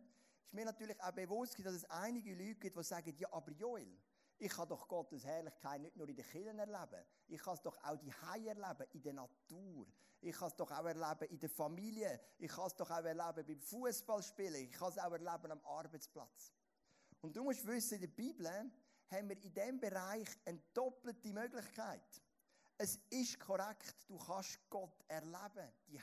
ist 0.50 0.54
mir 0.54 0.64
natürlich 0.64 1.00
auch 1.00 1.12
bewusst, 1.12 1.64
dass 1.64 1.74
es 1.74 1.84
einige 1.84 2.34
Leute 2.34 2.56
gibt, 2.56 2.76
die 2.76 2.82
sagen, 2.82 3.14
ja, 3.16 3.28
aber 3.30 3.52
Joel, 3.52 3.96
ich 4.36 4.50
kann 4.50 4.68
doch 4.68 4.88
Gottes 4.88 5.24
Herrlichkeit 5.24 5.80
nicht 5.80 5.96
nur 5.96 6.08
in 6.08 6.16
den 6.16 6.26
Kirchen 6.26 6.58
erleben, 6.58 7.04
ich 7.28 7.40
kann 7.40 7.54
es 7.54 7.62
doch 7.62 7.78
auch 7.84 7.96
die 7.96 8.10
erleben, 8.48 8.86
in 8.92 9.02
der 9.02 9.12
Natur. 9.12 9.86
Ich 10.20 10.36
kann 10.36 10.48
es 10.48 10.56
doch 10.56 10.72
auch 10.72 10.84
erleben 10.84 11.30
in 11.30 11.38
der 11.38 11.48
Familie. 11.48 12.20
Ich 12.36 12.50
kann 12.50 12.66
es 12.66 12.74
doch 12.74 12.90
auch 12.90 13.04
erleben 13.04 13.46
beim 13.46 13.60
Fußballspielen. 13.60 14.64
Ich 14.64 14.72
kann 14.72 14.88
es 14.88 14.98
auch 14.98 15.12
erleben 15.12 15.52
am 15.52 15.60
Arbeitsplatz. 15.64 16.52
Und 17.20 17.36
du 17.36 17.44
musst 17.44 17.64
wissen, 17.64 17.94
in 17.94 18.00
der 18.00 18.08
Bibel 18.08 18.72
haben 19.10 19.28
wir 19.28 19.42
in 19.42 19.52
diesem 19.52 19.80
Bereich 19.80 20.28
eine 20.44 20.60
doppelte 20.72 21.32
Möglichkeit. 21.32 22.22
Es 22.78 22.98
ist 23.10 23.38
korrekt, 23.38 23.94
du 24.08 24.16
kannst 24.16 24.58
Gott 24.70 25.04
erleben, 25.08 25.72
die 25.88 26.00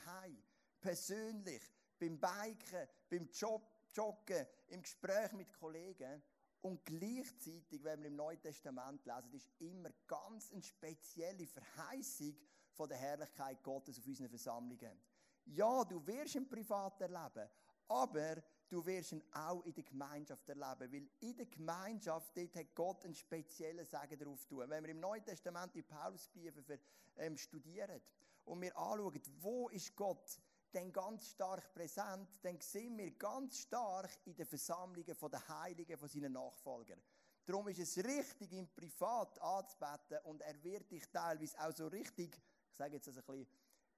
persönlich, 0.80 1.62
beim 1.98 2.18
Biken, 2.18 2.88
beim 3.10 3.28
Job, 3.32 3.68
Joggen, 3.92 4.46
im 4.68 4.82
Gespräch 4.82 5.32
mit 5.32 5.52
Kollegen. 5.52 6.22
Und 6.60 6.84
gleichzeitig, 6.84 7.82
wenn 7.82 8.00
wir 8.02 8.08
im 8.08 8.16
Neuen 8.16 8.40
Testament 8.40 9.04
lesen, 9.04 9.32
ist 9.32 9.50
immer 9.58 9.90
ganz 10.06 10.52
eine 10.52 10.62
spezielle 10.62 11.46
Verheißung 11.46 12.36
von 12.72 12.88
der 12.88 12.98
Herrlichkeit 12.98 13.62
Gottes 13.62 13.98
auf 13.98 14.06
unseren 14.06 14.28
Versammlungen. 14.28 15.00
Ja, 15.46 15.84
du 15.84 16.06
wirst 16.06 16.34
ihn 16.34 16.48
privat 16.48 17.00
erleben, 17.00 17.48
aber 17.88 18.36
du 18.68 18.84
wirst 18.84 19.12
ihn 19.12 19.22
auch 19.32 19.64
in 19.64 19.74
der 19.74 19.84
Gemeinschaft 19.84 20.48
erleben, 20.48 20.92
weil 20.92 21.08
in 21.20 21.36
der 21.36 21.46
Gemeinschaft, 21.46 22.36
dort 22.36 22.56
hat 22.56 22.74
Gott 22.74 23.04
einen 23.04 23.14
speziellen 23.14 23.84
Segen 23.84 24.18
darauf 24.18 24.44
tun. 24.46 24.68
Wenn 24.68 24.84
wir 24.84 24.90
im 24.90 25.00
Neuen 25.00 25.24
Testament 25.24 25.74
die 25.74 25.82
Paulusbriefe 25.82 26.62
für, 26.62 26.78
ähm, 27.16 27.36
studieren 27.36 28.00
und 28.44 28.60
wir 28.60 28.76
anschauen, 28.76 29.20
wo 29.40 29.68
ist 29.68 29.94
Gott 29.96 30.40
dann 30.72 30.92
ganz 30.92 31.30
stark 31.30 31.72
präsent, 31.72 32.28
dann 32.42 32.60
sehen 32.60 32.96
wir 32.98 33.10
ganz 33.12 33.60
stark 33.60 34.10
in 34.26 34.36
den 34.36 34.46
Versammlungen 34.46 35.16
den 35.16 35.48
Heiligen, 35.48 35.96
von 35.96 36.08
seinen 36.08 36.32
Nachfolgern. 36.32 37.00
Darum 37.46 37.68
ist 37.68 37.78
es 37.78 37.96
richtig, 38.04 38.52
ihn 38.52 38.68
privat 38.74 39.40
anzubeten 39.40 40.18
und 40.24 40.42
er 40.42 40.62
wird 40.62 40.90
dich 40.90 41.08
teilweise 41.10 41.58
auch 41.58 41.72
so 41.72 41.86
richtig, 41.86 42.36
ich 42.70 42.76
sage 42.76 42.96
jetzt 42.96 43.06
das 43.06 43.16
ein 43.16 43.24
bisschen 43.24 43.48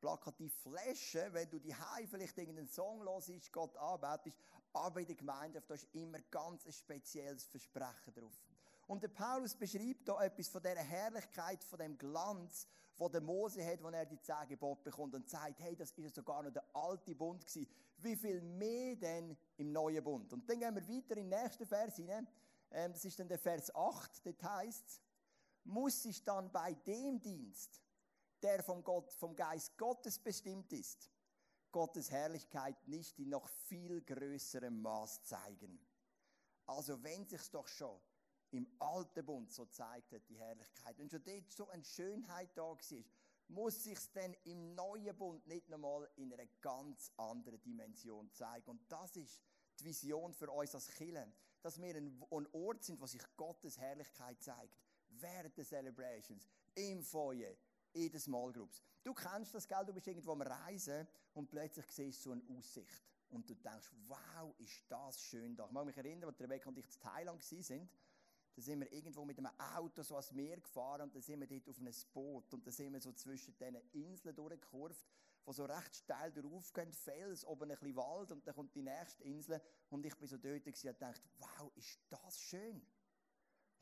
plakativ 0.00 0.54
flashen, 0.62 1.32
wenn 1.32 1.50
du 1.50 1.58
die 1.58 1.74
vielleicht 2.06 2.38
irgendeinen 2.38 2.68
Song 2.68 3.02
hörst, 3.02 3.52
Gott 3.52 3.76
anbetest, 3.76 4.38
aber 4.72 5.00
in 5.00 5.06
der 5.06 5.16
Gemeinde, 5.16 5.62
da 5.66 5.74
ist 5.74 5.88
immer 5.92 6.20
ganz 6.30 6.66
ein 6.66 6.72
spezielles 6.72 7.44
Versprechen 7.46 8.14
drauf. 8.14 8.42
Und 8.86 9.02
der 9.02 9.08
Paulus 9.08 9.54
beschreibt 9.54 10.08
da 10.08 10.22
etwas 10.22 10.48
von 10.48 10.62
dieser 10.62 10.82
Herrlichkeit, 10.82 11.62
von 11.64 11.78
dem 11.78 11.96
Glanz, 11.96 12.66
wo 12.96 13.08
der 13.08 13.20
Mose 13.20 13.64
hat, 13.64 13.82
wenn 13.82 13.94
er 13.94 14.04
die 14.04 14.20
zehn 14.20 14.48
Gebote 14.48 14.82
bekommt 14.82 15.14
und 15.14 15.28
sagt, 15.28 15.60
hey, 15.60 15.76
das 15.76 15.92
ist 15.92 16.14
sogar 16.14 16.42
noch 16.42 16.52
der 16.52 16.64
alte 16.74 17.14
Bund 17.14 17.46
gewesen. 17.46 17.68
Wie 17.98 18.16
viel 18.16 18.40
mehr 18.40 18.96
denn 18.96 19.36
im 19.56 19.72
neuen 19.72 20.02
Bund? 20.02 20.32
Und 20.32 20.48
dann 20.48 20.58
gehen 20.58 20.74
wir 20.74 20.82
weiter 20.82 21.16
in 21.16 21.30
den 21.30 21.40
nächsten 21.42 21.66
Vers 21.66 21.96
hinein. 21.96 22.26
Ähm, 22.70 22.92
das 22.92 23.04
ist 23.04 23.18
dann 23.18 23.28
der 23.28 23.38
Vers 23.38 23.74
8, 23.74 24.26
dort 24.26 24.42
heißt 24.42 25.00
muss 25.64 26.04
ich 26.04 26.24
dann 26.24 26.50
bei 26.50 26.74
dem 26.74 27.20
Dienst, 27.20 27.82
der 28.42 28.62
vom, 28.62 28.82
Gott, 28.82 29.12
vom 29.12 29.34
Geist 29.36 29.76
Gottes 29.76 30.18
bestimmt 30.18 30.72
ist, 30.72 31.10
Gottes 31.72 32.10
Herrlichkeit 32.10 32.76
nicht 32.88 33.18
in 33.18 33.30
noch 33.30 33.48
viel 33.48 34.02
größerem 34.02 34.80
Maß 34.80 35.24
zeigen. 35.24 35.80
Also 36.66 37.02
wenn 37.02 37.26
sich's 37.26 37.50
doch 37.50 37.68
schon 37.68 38.00
im 38.50 38.66
alten 38.78 39.24
Bund 39.24 39.52
so 39.52 39.66
zeigt 39.66 40.12
hat, 40.12 40.28
die 40.28 40.38
Herrlichkeit, 40.38 40.98
wenn 40.98 41.08
schon 41.08 41.22
dort 41.22 41.50
so 41.52 41.68
eine 41.68 41.84
Schönheit 41.84 42.50
da 42.56 42.62
war, 42.62 43.04
muss 43.48 43.82
sich's 43.82 44.12
denn 44.12 44.34
im 44.44 44.74
neuen 44.74 45.16
Bund 45.16 45.46
nicht 45.46 45.68
nochmal 45.68 46.08
in 46.16 46.32
einer 46.32 46.46
ganz 46.60 47.10
anderen 47.16 47.60
Dimension 47.62 48.32
zeigen. 48.32 48.70
Und 48.70 48.80
das 48.90 49.16
ist 49.16 49.40
die 49.80 49.84
Vision 49.86 50.32
für 50.32 50.50
uns 50.50 50.74
als 50.74 50.88
Kirche, 50.88 51.32
dass 51.62 51.80
wir 51.80 51.94
ein, 51.96 52.48
Ort 52.52 52.84
sind, 52.84 53.00
wo 53.00 53.06
sich 53.06 53.22
Gottes 53.36 53.78
Herrlichkeit 53.78 54.40
zeigt. 54.42 54.74
Während 55.08 55.56
der 55.56 55.64
Celebrations, 55.64 56.48
im 56.74 57.02
Feuer, 57.02 57.56
in 57.92 58.10
den 58.10 58.20
Small 58.20 58.52
Groups. 58.52 58.82
Du 59.02 59.14
kennst 59.14 59.54
das, 59.54 59.66
gell? 59.66 59.84
Du 59.86 59.92
bist 59.92 60.06
irgendwo 60.06 60.32
am 60.32 60.42
Reisen 60.42 61.06
und 61.34 61.48
plötzlich 61.48 61.86
siehst 61.86 62.20
du 62.20 62.30
so 62.30 62.32
eine 62.32 62.42
Aussicht. 62.56 63.06
Und 63.30 63.48
du 63.48 63.54
denkst, 63.54 63.92
wow, 64.08 64.54
ist 64.58 64.84
das 64.88 65.22
schön 65.22 65.56
da. 65.56 65.66
Ich 65.66 65.72
mag 65.72 65.86
mich 65.86 65.96
erinnern, 65.96 66.30
als 66.30 66.40
Rebecca 66.40 66.68
und 66.68 66.78
ich 66.78 66.84
in 66.84 67.00
Thailand 67.00 67.40
waren. 67.40 67.90
Da 68.56 68.62
sind 68.62 68.80
wir 68.80 68.92
irgendwo 68.92 69.24
mit 69.24 69.38
einem 69.38 69.50
Auto 69.76 70.02
so 70.02 70.16
ans 70.16 70.32
Meer 70.32 70.60
gefahren 70.60 71.02
und 71.02 71.14
dann 71.14 71.22
sind 71.22 71.38
wir 71.40 71.46
dort 71.46 71.68
auf 71.68 71.78
einem 71.78 71.94
Boot 72.12 72.52
und 72.52 72.66
dann 72.66 72.72
sind 72.72 72.92
wir 72.92 73.00
so 73.00 73.12
zwischen 73.12 73.56
diesen 73.56 73.80
Inseln 73.92 74.34
durchgekurvt, 74.34 75.06
wo 75.44 75.52
so 75.52 75.64
recht 75.64 75.94
steil 75.94 76.32
drauf 76.32 76.72
gehen, 76.72 76.92
Fels, 76.92 77.44
oben 77.44 77.70
ein 77.70 77.78
bisschen 77.78 77.96
Wald 77.96 78.32
und 78.32 78.44
dann 78.46 78.54
kommt 78.54 78.74
die 78.74 78.82
nächste 78.82 79.22
Insel 79.22 79.60
und 79.88 80.04
ich 80.04 80.16
bin 80.16 80.26
so 80.26 80.36
dort 80.36 80.66
und 80.66 81.00
dachte, 81.00 81.22
wow, 81.38 81.72
ist 81.76 82.00
das 82.08 82.40
schön. 82.40 82.84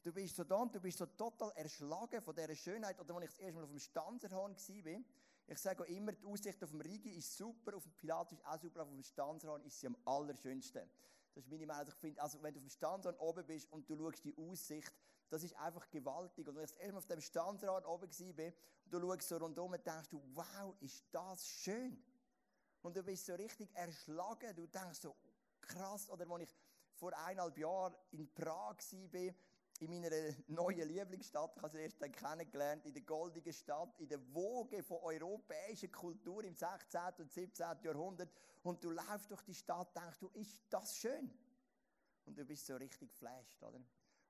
Du 0.08 0.14
bist 0.14 0.36
so 0.36 0.42
da 0.42 0.56
und 0.56 0.74
du 0.74 0.80
bist 0.80 0.96
so 0.96 1.04
total 1.04 1.52
erschlagen 1.54 2.22
von 2.22 2.34
dieser 2.34 2.54
Schönheit. 2.54 2.98
Oder 2.98 3.16
als 3.16 3.24
ich 3.24 3.30
das 3.30 3.38
erste 3.40 3.56
Mal 3.56 3.64
auf 3.64 3.68
dem 3.68 3.78
Stanzerhorn 3.78 4.56
war, 4.56 5.02
ich 5.48 5.58
sage 5.58 5.82
auch 5.82 5.86
immer, 5.86 6.12
die 6.12 6.24
Aussicht 6.24 6.64
auf 6.64 6.70
dem 6.70 6.80
Rigi 6.80 7.10
ist 7.10 7.36
super, 7.36 7.76
auf 7.76 7.82
dem 7.82 7.92
Pilatus 7.92 8.38
ist 8.38 8.46
auch 8.46 8.58
super, 8.58 8.80
aber 8.80 8.88
auf 8.88 8.96
dem 8.96 9.02
Stanzerhorn 9.02 9.62
ist 9.64 9.78
sie 9.78 9.86
am 9.86 9.98
allerschönsten. 10.06 10.88
Das 11.34 11.44
ist 11.44 11.50
meine 11.50 11.66
Meinung. 11.66 11.80
Also 11.80 11.92
ich 11.92 11.98
finde, 11.98 12.22
also 12.22 12.42
wenn 12.42 12.54
du 12.54 12.58
auf 12.58 12.64
dem 12.64 12.70
Stanzerhorn 12.70 13.18
oben 13.20 13.46
bist 13.46 13.70
und 13.70 13.90
du 13.90 13.98
schaust 13.98 14.24
die 14.24 14.35
Aussicht, 14.38 14.94
das 15.28 15.42
ist 15.42 15.54
einfach 15.59 15.90
gewaltig. 15.90 16.48
Und 16.48 16.56
wenn 16.56 16.64
ich 16.64 16.70
das 16.70 16.78
erste 16.78 16.92
Mal 16.92 16.98
auf 17.00 17.06
dem 17.06 17.20
Stanzerhorn 17.20 17.85
oben 17.85 18.11
war 18.11 18.46
und 18.46 18.92
du 18.92 19.00
schaust 19.00 19.28
so 19.28 19.37
rundum 19.37 19.72
und 19.72 19.87
denkst 19.87 20.09
du, 20.09 20.22
wow, 20.33 20.74
ist 20.80 21.04
das 21.12 21.46
schön. 21.46 22.02
Und 22.80 22.96
du 22.96 23.02
bist 23.02 23.26
so 23.26 23.35
richtig 23.35 23.68
erschlagen. 23.74 24.56
Du 24.56 24.66
denkst 24.68 25.00
so, 25.02 25.14
krass. 25.61 26.09
Oder 26.09 26.30
als 26.30 26.44
ich 26.44 26.56
vor 26.94 27.14
eineinhalb 27.14 27.59
Jahren 27.59 27.94
in 28.12 28.33
Prag 28.33 28.78
war, 28.78 29.35
in 29.80 29.90
meiner 29.90 30.10
neuen 30.48 30.88
Lieblingsstadt, 30.88 31.52
ich 31.56 31.62
habe 31.62 31.70
sie 31.70 31.82
erst 31.82 32.00
kennengelernt, 32.00 32.84
in 32.84 32.94
der 32.94 33.02
goldigen 33.02 33.52
Stadt, 33.52 33.98
in 34.00 34.08
der 34.08 34.20
Woge 34.34 34.82
von 34.82 34.98
europäischer 34.98 35.88
Kultur 35.88 36.42
im 36.42 36.54
16. 36.54 37.00
und 37.18 37.30
17. 37.30 37.66
Jahrhundert. 37.82 38.30
Und 38.62 38.82
du 38.82 38.90
läufst 38.90 39.30
durch 39.30 39.42
die 39.42 39.54
Stadt, 39.54 39.94
denkst 39.94 40.18
du, 40.18 40.28
ist 40.30 40.62
das 40.68 40.96
schön? 40.96 41.30
Und 42.24 42.36
du 42.36 42.44
bist 42.44 42.66
so 42.66 42.76
richtig 42.76 43.10
geflasht, 43.10 43.62
oder? 43.62 43.80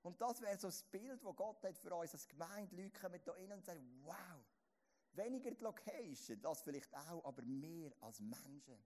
Und 0.03 0.21
das 0.21 0.41
wäre 0.43 0.57
so 0.59 0.69
das 0.69 0.83
Bild, 0.83 1.25
das 1.25 1.37
Gott 1.37 1.65
hat 1.65 1.79
für 1.79 1.95
uns 1.95 2.13
als 2.13 2.29
Gemeinde. 2.29 2.77
Leute 2.77 3.01
kommen 3.01 3.21
da 3.25 3.33
rein 3.33 3.53
und 3.53 3.65
sagen, 3.65 4.01
wow, 4.05 4.15
weniger 5.13 5.51
die 5.51 5.65
Location, 5.65 6.41
das 6.41 6.63
vielleicht 6.63 6.95
auch, 6.95 7.25
aber 7.25 7.43
mehr 7.43 7.91
als 8.01 8.21
Menschen. 8.21 8.79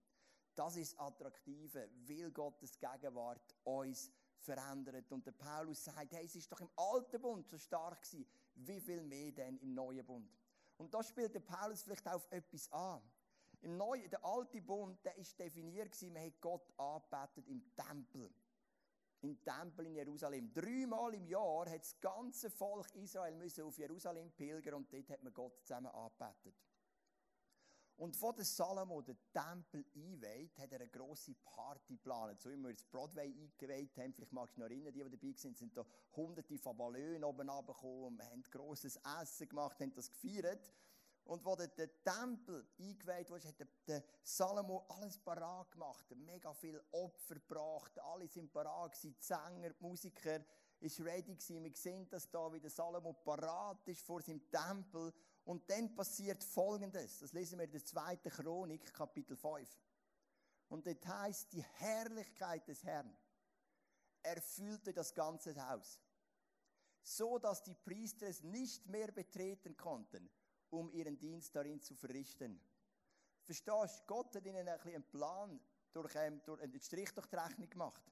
Das 0.54 0.76
ist 0.76 0.92
das 0.92 1.00
Attraktive, 1.00 1.88
weil 2.06 2.30
Gottes 2.30 2.78
Gegenwart 2.78 3.56
uns 3.64 4.10
verändert. 4.42 5.10
Und 5.12 5.26
der 5.26 5.32
Paulus 5.32 5.84
sagt, 5.84 6.12
hey, 6.12 6.24
es 6.24 6.34
ist 6.34 6.50
doch 6.50 6.60
im 6.60 6.70
alten 6.76 7.20
Bund 7.20 7.48
so 7.48 7.58
stark 7.58 8.02
gewesen. 8.02 8.26
Wie 8.54 8.80
viel 8.80 9.02
mehr 9.02 9.32
denn 9.32 9.58
im 9.58 9.74
neuen 9.74 10.04
Bund? 10.04 10.30
Und 10.76 10.92
da 10.92 11.02
spielt 11.02 11.34
der 11.34 11.40
Paulus 11.40 11.82
vielleicht 11.82 12.06
auf 12.08 12.26
etwas 12.30 12.70
an. 12.72 13.00
Im 13.60 13.76
neuen, 13.76 14.10
der 14.10 14.24
alte 14.24 14.60
Bund, 14.60 15.04
der 15.04 15.16
ist 15.16 15.38
definiert 15.38 15.92
gewesen, 15.92 16.12
man 16.12 16.26
hat 16.26 16.40
Gott 16.40 16.72
angebetet 16.76 17.46
im 17.48 17.62
Tempel. 17.76 18.34
Im 19.20 19.40
Tempel 19.44 19.86
in 19.86 19.94
Jerusalem. 19.94 20.52
Dreimal 20.52 21.14
im 21.14 21.26
Jahr 21.26 21.70
hat 21.70 21.80
das 21.80 22.00
ganze 22.00 22.50
Volk 22.50 22.92
Israel 22.96 23.36
müssen 23.36 23.62
auf 23.62 23.78
Jerusalem 23.78 24.32
pilgern 24.32 24.74
und 24.74 24.92
dort 24.92 25.08
hat 25.10 25.22
man 25.22 25.32
Gott 25.32 25.60
zusammen 25.62 25.92
angebetet. 25.92 26.56
Und 28.02 28.20
wo 28.20 28.32
der 28.32 28.44
Salomo 28.44 29.00
den 29.00 29.16
Tempel 29.32 29.84
einweiht, 29.94 30.58
hat 30.58 30.72
er 30.72 30.80
eine 30.80 30.90
grosse 30.90 31.36
Party 31.36 31.94
geplant. 31.94 32.40
So 32.40 32.50
wie 32.50 32.56
wir 32.56 32.70
jetzt 32.70 32.90
Broadway 32.90 33.32
eingeweiht 33.32 33.96
haben, 33.96 34.12
vielleicht 34.12 34.32
magst 34.32 34.56
du 34.56 34.60
noch 34.60 34.66
erinnern, 34.68 34.92
die, 34.92 35.04
die 35.04 35.10
dabei 35.10 35.32
sind, 35.36 35.56
sind 35.56 35.76
da 35.76 35.86
hunderte 36.16 36.58
von 36.58 36.76
Ballonen 36.76 37.22
oben 37.22 37.48
runtergekommen, 37.48 38.20
haben 38.28 38.42
grosses 38.50 38.98
Essen 39.22 39.48
gemacht, 39.48 39.80
haben 39.80 39.94
das 39.94 40.10
gefeiert. 40.10 40.72
Und 41.22 41.44
wo 41.44 41.54
der, 41.54 41.70
Tempel 42.02 42.66
eingeweiht 42.76 43.30
wurde, 43.30 43.46
hat 43.46 43.60
der, 43.60 43.68
der 43.86 44.04
Salomo 44.24 44.84
alles 44.88 45.16
parat 45.20 45.70
gemacht, 45.70 46.04
mega 46.16 46.52
viel 46.54 46.82
Opfer 46.90 47.36
gebracht, 47.36 47.96
alle 48.00 48.26
sind 48.26 48.52
parat 48.52 48.94
gewesen, 48.94 49.14
die 49.16 49.24
Sänger, 49.24 49.70
die 49.70 49.80
Musiker, 49.80 50.44
ist 50.80 50.98
ready 50.98 51.36
gewesen. 51.36 51.62
Wir 51.62 51.76
sehen 51.76 52.08
das 52.10 52.28
da, 52.28 52.52
wie 52.52 52.58
der 52.58 52.70
Salomo 52.70 53.12
parat 53.12 53.86
ist 53.86 54.02
vor 54.02 54.20
seinem 54.22 54.42
Tempel 54.50 55.12
und 55.44 55.68
dann 55.68 55.94
passiert 55.94 56.44
Folgendes. 56.44 57.18
Das 57.18 57.32
lesen 57.32 57.58
wir 57.58 57.64
in 57.64 57.72
der 57.72 57.84
zweiten 57.84 58.30
Chronik, 58.30 58.92
Kapitel 58.92 59.36
5. 59.36 59.68
Und 60.68 60.86
dort 60.86 61.06
heißt, 61.06 61.52
die 61.52 61.62
Herrlichkeit 61.62 62.66
des 62.66 62.82
Herrn 62.84 63.14
erfüllte 64.22 64.92
das 64.92 65.14
ganze 65.14 65.54
Haus. 65.68 66.00
So 67.02 67.38
dass 67.38 67.62
die 67.62 67.74
Priester 67.74 68.28
es 68.28 68.42
nicht 68.42 68.86
mehr 68.86 69.10
betreten 69.10 69.76
konnten, 69.76 70.30
um 70.70 70.90
ihren 70.92 71.18
Dienst 71.18 71.54
darin 71.54 71.82
zu 71.82 71.94
verrichten. 71.94 72.60
Verstehst 73.42 74.00
du? 74.00 74.06
Gott 74.06 74.34
hat 74.36 74.46
ihnen 74.46 74.68
ein 74.68 74.76
bisschen 74.78 74.94
einen 74.94 75.10
Plan 75.10 75.60
durch, 75.92 76.14
ähm, 76.14 76.40
durch 76.44 76.62
einen 76.62 76.80
Strich 76.80 77.12
durch 77.12 77.26
die 77.26 77.36
Rechnung 77.36 77.68
gemacht. 77.68 78.02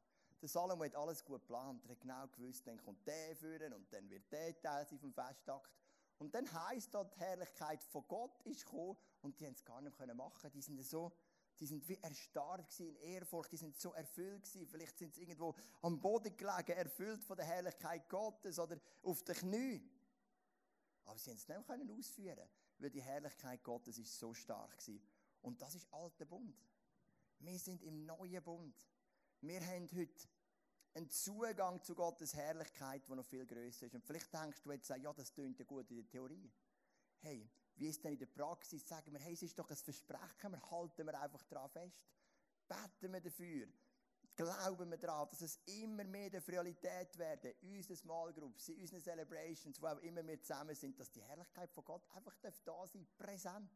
Der 0.42 0.48
Salomo 0.48 0.84
hat 0.84 0.96
alles 0.96 1.24
gut 1.24 1.42
geplant. 1.42 1.84
Er 1.84 1.90
hat 1.90 2.00
genau 2.00 2.26
gewusst, 2.28 2.66
dann 2.66 2.82
kommt 2.82 3.06
der 3.06 3.36
führen 3.36 3.72
und 3.74 3.92
dann 3.92 4.08
wird 4.10 4.30
der 4.32 4.60
Teil 4.60 4.86
sein 4.86 4.98
vom 4.98 5.12
Festakt. 5.12 5.79
Und 6.20 6.34
dann 6.34 6.52
heisst 6.52 6.92
dort, 6.94 7.14
die 7.16 7.20
Herrlichkeit 7.20 7.82
von 7.82 8.06
Gott 8.06 8.42
ist 8.42 8.66
gekommen 8.66 8.96
und 9.22 9.40
die 9.40 9.46
haben 9.46 9.54
es 9.54 9.64
gar 9.64 9.80
nicht 9.80 9.98
machen 10.14 10.52
Die 10.52 10.60
sind 10.60 10.84
so, 10.84 11.12
die 11.58 11.66
sind 11.66 11.88
wie 11.88 11.96
erstarrt 11.96 12.78
in 12.78 12.94
Ehrfurcht, 12.96 13.50
die 13.52 13.56
sind 13.56 13.74
so 13.74 13.94
erfüllt 13.94 14.44
gewesen. 14.44 14.68
Vielleicht 14.68 14.98
sind 14.98 15.14
sie 15.14 15.22
irgendwo 15.22 15.54
am 15.80 15.98
Boden 15.98 16.36
gelegen, 16.36 16.72
erfüllt 16.72 17.24
von 17.24 17.38
der 17.38 17.46
Herrlichkeit 17.46 18.06
Gottes 18.10 18.58
oder 18.58 18.78
auf 19.02 19.22
den 19.22 19.34
Knien. 19.34 19.90
Aber 21.06 21.18
sie 21.18 21.30
haben 21.30 21.38
es 21.38 21.48
nicht 21.48 21.68
mehr 21.68 21.96
ausführen 21.96 22.48
weil 22.80 22.90
die 22.90 23.02
Herrlichkeit 23.02 23.62
Gottes 23.62 23.98
ist 23.98 24.18
so 24.18 24.34
stark 24.34 24.78
gewesen. 24.78 25.02
Und 25.42 25.60
das 25.62 25.74
ist 25.74 25.90
alter 25.92 26.24
Bund. 26.24 26.56
Wir 27.38 27.58
sind 27.58 27.82
im 27.82 28.04
neuen 28.04 28.42
Bund. 28.42 28.74
Wir 29.40 29.60
haben 29.66 29.88
heute 29.94 30.28
ein 30.94 31.08
Zugang 31.08 31.82
zu 31.82 31.94
Gottes 31.94 32.34
Herrlichkeit, 32.34 33.08
der 33.08 33.16
noch 33.16 33.26
viel 33.26 33.46
größer 33.46 33.86
ist. 33.86 33.94
Und 33.94 34.04
vielleicht 34.04 34.32
denkst 34.32 34.62
du 34.62 34.72
jetzt, 34.72 34.88
ja, 34.88 35.12
das 35.12 35.32
klingt 35.32 35.58
ja 35.58 35.64
gut 35.64 35.90
in 35.90 35.96
der 35.96 36.08
Theorie. 36.08 36.50
Hey, 37.20 37.48
wie 37.76 37.88
ist 37.88 38.02
denn 38.02 38.12
in 38.12 38.18
der 38.18 38.26
Praxis? 38.26 38.86
Sagen 38.86 39.12
wir, 39.12 39.20
hey, 39.20 39.34
es 39.34 39.42
ist 39.42 39.58
doch 39.58 39.70
ein 39.70 39.76
Versprechen, 39.76 40.52
wir 40.52 40.70
halten 40.70 41.06
wir 41.06 41.20
einfach 41.20 41.44
daran 41.44 41.70
fest. 41.70 42.02
Beten 42.66 43.12
wir 43.12 43.20
dafür. 43.20 43.68
glauben 44.36 44.90
wir 44.90 44.98
daran, 44.98 45.28
dass 45.28 45.42
es 45.42 45.60
immer 45.66 46.04
mehr 46.04 46.30
der 46.30 46.46
Realität 46.46 47.16
werden, 47.18 47.52
in 47.60 47.76
unseren 47.76 47.96
Small 47.96 48.32
Groups, 48.32 48.68
in 48.68 48.80
unseren 48.80 49.00
Celebrations, 49.00 49.80
wo 49.80 49.86
auch 49.86 49.98
immer 49.98 50.26
wir 50.26 50.40
zusammen 50.42 50.74
sind, 50.74 50.98
dass 50.98 51.10
die 51.10 51.22
Herrlichkeit 51.22 51.70
von 51.72 51.84
Gott 51.84 52.08
einfach 52.14 52.36
da 52.64 52.86
sein 52.86 53.06
präsent. 53.16 53.70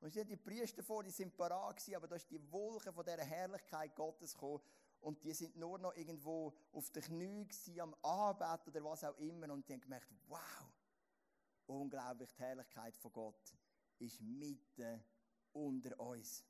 Und 0.00 0.14
die 0.14 0.36
Priester 0.36 0.82
vor, 0.82 1.02
die 1.02 1.10
sind 1.10 1.36
parat 1.36 1.76
gewesen, 1.76 1.96
aber 1.96 2.08
da 2.08 2.16
ist 2.16 2.30
die 2.30 2.52
Wolke 2.52 2.92
von 2.92 3.04
dieser 3.04 3.24
Herrlichkeit 3.24 3.94
Gottes 3.94 4.34
gekommen 4.34 4.60
und 5.04 5.22
die 5.22 5.34
sind 5.34 5.54
nur 5.56 5.78
noch 5.78 5.94
irgendwo 5.96 6.54
auf 6.72 6.90
den 6.90 7.02
Knien 7.02 7.46
gewesen, 7.46 7.80
am 7.80 7.94
Anbeten 8.02 8.70
oder 8.70 8.84
was 8.84 9.04
auch 9.04 9.16
immer 9.18 9.52
und 9.52 9.68
die 9.68 9.74
haben 9.74 9.82
gemerkt, 9.82 10.10
wow, 10.28 10.38
unglaublich, 11.66 12.32
die 12.32 12.42
Herrlichkeit 12.42 12.96
von 12.96 13.12
Gott 13.12 13.54
ist 13.98 14.22
mitten 14.22 15.04
unter 15.52 16.00
uns. 16.00 16.42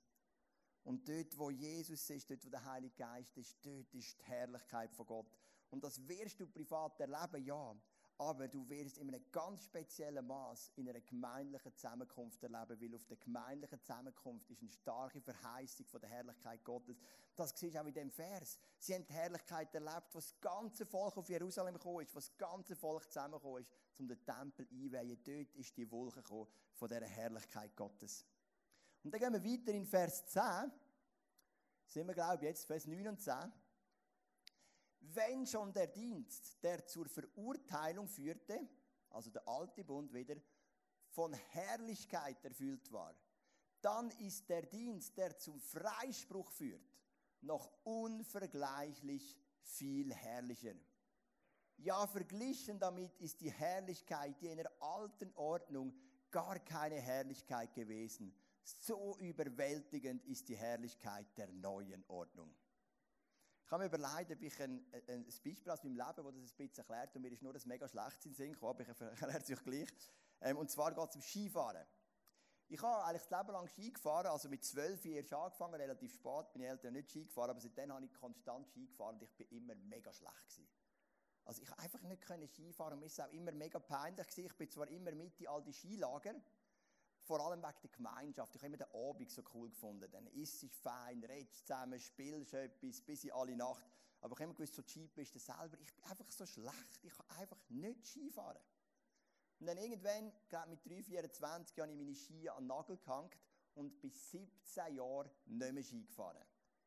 Und 0.85 1.09
dort, 1.09 1.37
wo 1.37 1.51
Jesus 1.51 2.09
ist, 2.11 2.31
dort, 2.31 2.45
wo 2.45 2.51
der 2.51 2.65
Heilige 2.65 2.95
Geist 2.95 3.37
ist, 3.37 3.57
dort 3.65 3.93
ist 3.93 4.21
die 4.21 4.25
Herrlichkeit 4.25 4.93
von 4.95 5.07
Gott. 5.07 5.37
Und 5.71 5.83
das 5.83 6.07
wirst 6.07 6.39
du 6.39 6.47
privat 6.47 7.01
erleben, 7.01 7.45
ja. 7.45 7.77
Aber 8.17 8.47
du 8.47 8.69
wirst 8.69 8.99
in 8.99 9.09
einem 9.09 9.25
ganz 9.33 9.65
speziellen 9.65 10.25
Maß 10.25 10.71
in 10.77 10.89
einer 10.89 11.01
gemeindlichen 11.01 11.75
Zusammenkunft 11.75 12.41
erleben, 12.45 12.81
weil 12.81 12.95
auf 12.95 13.05
der 13.07 13.17
gemeindlichen 13.17 13.81
Zusammenkunft 13.81 14.49
ist 14.51 14.63
eine 14.63 14.71
starke 14.71 15.21
Verheißung 15.21 15.85
von 15.87 16.01
der 16.01 16.11
Herrlichkeit 16.11 16.63
Gottes. 16.65 16.97
Das 17.35 17.53
siehst 17.59 17.75
du 17.75 17.81
auch 17.81 17.87
in 17.87 17.93
dem 17.93 18.13
Vers. 18.13 18.57
Sie 18.79 18.95
haben 18.95 19.05
die 19.05 19.13
Herrlichkeit 19.13 19.75
erlebt, 19.75 20.15
was 20.15 20.29
das 20.29 20.41
ganze 20.41 20.87
Volk 20.87 21.17
auf 21.17 21.29
Jerusalem 21.29 21.75
gekommen 21.75 22.03
ist, 22.03 22.15
was 22.15 22.29
das 22.29 22.39
ganze 22.39 22.77
Volk 22.77 23.05
zusammengekommen 23.11 23.63
ist, 23.63 23.73
um 23.99 24.07
den 24.07 24.25
Tempel 24.25 24.69
einweihen. 24.71 25.19
Dort 25.25 25.55
ist 25.57 25.77
die 25.77 25.91
Wolke 25.91 26.23
gekommen 26.23 26.47
von 26.75 26.89
dieser 26.89 27.07
Herrlichkeit 27.07 27.75
Gottes. 27.75 28.25
Und 29.03 29.13
dann 29.13 29.21
gehen 29.21 29.33
wir 29.33 29.53
weiter 29.53 29.73
in 29.73 29.87
Vers 29.87 30.25
10. 30.27 30.43
Sind 31.87 32.07
wir, 32.07 32.15
glaube 32.15 32.37
ich, 32.37 32.43
jetzt 32.43 32.65
Vers 32.65 32.87
9 32.87 33.09
und 33.09 33.21
10. 33.21 33.53
Wenn 35.13 35.47
schon 35.47 35.73
der 35.73 35.89
Dienst, 35.89 36.63
der 36.63 36.87
zur 36.87 37.07
Verurteilung 37.09 38.09
führte, 38.09 38.69
also 39.11 39.31
der 39.31 39.47
alte 39.47 39.85
Bund 39.85 40.13
wieder, 40.13 40.37
von 41.11 41.33
Herrlichkeit 41.33 42.45
erfüllt 42.45 42.91
war, 42.91 43.15
dann 43.81 44.11
ist 44.13 44.49
der 44.49 44.63
Dienst, 44.63 45.17
der 45.17 45.37
zum 45.39 45.61
Freispruch 45.61 46.51
führt, 46.51 46.83
noch 47.43 47.71
unvergleichlich 47.85 49.37
viel 49.61 50.13
herrlicher. 50.13 50.75
Ja, 51.77 52.07
verglichen 52.07 52.79
damit 52.79 53.15
ist 53.21 53.41
die 53.41 53.51
Herrlichkeit 53.51 54.41
jener 54.41 54.71
alten 54.81 55.33
Ordnung 55.35 55.95
gar 56.31 56.59
keine 56.61 57.01
Herrlichkeit 57.01 57.75
gewesen. 57.75 58.35
So 58.63 59.19
überwältigend 59.19 60.25
ist 60.25 60.49
die 60.49 60.57
Herrlichkeit 60.57 61.27
der 61.37 61.53
neuen 61.53 62.05
Ordnung. 62.09 62.55
Ich 63.67 63.73
habe 63.73 63.83
mir 63.83 63.87
überlegt, 63.87 64.31
ob 64.31 64.43
ich 64.43 64.63
ein, 64.63 64.85
ein 65.09 65.25
Beispiel 65.25 65.71
aus 65.71 65.83
meinem 65.83 65.97
Leben, 65.97 65.99
das 65.99 66.17
das 66.17 66.25
ein 66.25 66.69
bisschen 66.69 66.77
erklärt, 66.77 67.17
und 67.17 67.23
mir 67.23 67.33
ist 67.33 67.43
nur 67.43 67.53
das 67.53 67.65
mega 67.65 67.89
schlecht 67.89 68.27
in 68.27 68.35
Sinn 68.35 68.53
gekommen, 68.53 68.71
aber 68.71 68.83
ich 68.83 68.89
erkläre 69.01 69.39
es 69.39 69.51
euch 69.51 69.63
gleich. 69.65 69.89
Ähm, 70.43 70.59
und 70.59 70.71
zwar 70.71 70.95
geht 70.95 71.09
es 71.09 71.17
um 71.17 71.23
Skifahren. 71.23 71.87
Ich 72.69 72.83
habe 72.83 73.05
eigentlich 73.05 73.23
das 73.23 73.39
Leben 73.39 73.53
lang 73.53 73.69
Ski 73.69 73.93
gefahren, 73.93 74.27
also 74.27 74.49
mit 74.49 74.65
zwölf 74.65 75.05
Jahren 75.05 75.45
angefangen, 75.45 75.75
relativ 75.75 76.13
spät, 76.15 76.47
ich 76.55 76.63
Eltern 76.63 76.95
nicht 76.95 77.11
Ski 77.11 77.25
gefahren, 77.25 77.51
aber 77.51 77.61
seitdem 77.61 77.93
habe 77.93 78.05
ich 78.05 78.15
konstant 78.15 78.69
Ski 78.69 78.87
gefahren 78.87 79.17
und 79.17 79.23
ich 79.23 79.37
bin 79.37 79.49
immer 79.49 79.75
mega 79.75 80.13
schlecht 80.13 80.49
gewesen. 80.49 80.69
Also 81.45 81.63
ich 81.63 81.73
einfach 81.73 82.01
nicht 82.03 82.25
Ski 82.55 82.73
fahren 82.73 82.99
und 82.99 83.05
es 83.05 83.21
auch 83.21 83.31
immer 83.33 83.53
mega 83.53 83.79
peinlich 83.79 84.27
gewesen. 84.27 84.47
Ich 84.47 84.57
bin 84.57 84.71
zwar 84.71 84.89
immer 84.89 85.13
mit 85.13 85.39
in 85.41 85.49
all 85.49 85.63
die 85.63 85.73
Skilager, 85.73 86.35
vor 87.25 87.41
allem 87.41 87.63
wegen 87.63 87.81
der 87.83 87.91
Gemeinschaft. 87.91 88.55
Ich 88.55 88.63
habe 88.63 88.67
immer 88.67 88.77
den 88.77 88.95
Abend 88.95 89.31
so 89.31 89.43
cool 89.55 89.71
gefunden. 89.71 90.11
Dann 90.11 90.27
isst 90.29 90.63
es 90.63 90.71
fein, 90.79 91.25
redest 91.25 91.67
zusammen, 91.67 91.99
spielst 91.99 92.55
etwas, 92.55 93.01
bis 93.01 93.25
in 93.25 93.33
alle 93.33 93.57
Nacht. 93.57 93.91
Aber 94.21 94.33
ich 94.33 94.37
habe 94.37 94.45
immer 94.45 94.55
gewusst, 94.55 94.75
so 94.75 94.83
cheap 94.83 95.15
bist 95.15 95.35
du 95.35 95.39
selber. 95.39 95.79
Ich 95.81 95.95
bin 95.95 96.05
einfach 96.05 96.31
so 96.31 96.47
schlecht. 96.47 97.01
Ich 97.03 97.13
kann 97.13 97.27
einfach 97.39 97.59
nicht 97.69 98.07
Ski 98.07 98.31
fahren. 98.31 98.63
Und 99.61 99.67
dann 99.67 99.79
irgendwann, 99.79 100.33
glaube 100.49 100.71
mit 100.71 100.85
3, 100.87 101.03
24, 101.03 101.79
habe 101.79 101.91
ich 101.91 101.97
meine 101.97 102.15
Ski 102.15 102.49
an 102.49 102.65
den 102.65 102.67
Nagel 102.67 102.97
gehängt 102.99 103.39
und 103.75 104.01
bis 104.01 104.31
17 104.31 104.97
Jahren 104.97 105.31
nicht 105.47 105.73
mehr 105.73 105.83
Ski 105.83 106.05
gefahren. 106.05 106.45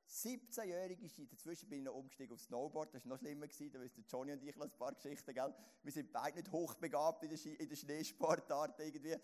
17-jährige 0.09 1.09
Ski. 1.09 1.27
Dazwischen 1.27 1.69
bin 1.69 1.79
ich 1.79 1.85
noch 1.85 1.95
umgestiegen 1.95 2.33
aufs 2.33 2.45
Snowboard. 2.45 2.93
Das 2.93 3.03
war 3.05 3.09
noch 3.09 3.19
schlimmer. 3.19 3.47
Gewesen. 3.47 3.71
Da 3.71 3.79
wissen 3.81 4.05
Johnny 4.07 4.31
und 4.31 4.43
ich 4.43 4.59
ein 4.59 4.69
paar 4.71 4.93
Geschichten. 4.93 5.33
Gell? 5.33 5.53
Wir 5.83 5.91
sind 5.91 6.11
beide 6.11 6.37
nicht 6.37 6.51
hochbegabt 6.51 7.23
in 7.23 7.29
der, 7.29 7.37
Ski, 7.37 7.53
in 7.55 7.67
der 7.67 7.75
Schneesportart 7.75 8.79
irgendwie. 8.79 9.17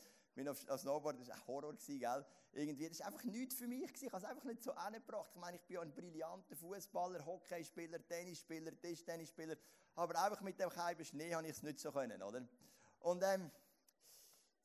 Auf 0.47 0.79
Snowboard, 0.79 1.27
war 1.27 1.35
ein 1.35 1.47
Horror, 1.47 1.75
gell? 1.75 2.25
Irgendwie, 2.53 2.89
das 2.89 2.99
war 2.99 3.07
einfach 3.07 3.23
nichts 3.23 3.55
für 3.55 3.67
mich. 3.67 3.91
Ich 4.01 4.07
habe 4.07 4.17
es 4.17 4.23
einfach 4.23 4.43
nicht 4.45 4.63
so 4.63 4.71
angebracht. 4.71 5.29
Ich 5.33 5.39
meine, 5.39 5.57
ich 5.57 5.63
bin 5.63 5.75
ja 5.75 5.81
ein 5.81 5.93
brillanter 5.93 6.55
Fußballer, 6.55 7.23
Hockeyspieler, 7.25 8.05
Tennisspieler, 8.07 8.79
Tischtennisspieler. 8.79 9.55
Aber 9.95 10.23
einfach 10.23 10.41
mit 10.41 10.59
dem 10.59 10.69
kalten 10.69 11.05
Schnee 11.05 11.33
habe 11.33 11.45
ich 11.47 11.53
es 11.53 11.63
nicht 11.63 11.79
so 11.79 11.91
können, 11.91 12.21
oder? 12.21 12.41
Und 12.99 13.23
ähm, 13.23 13.51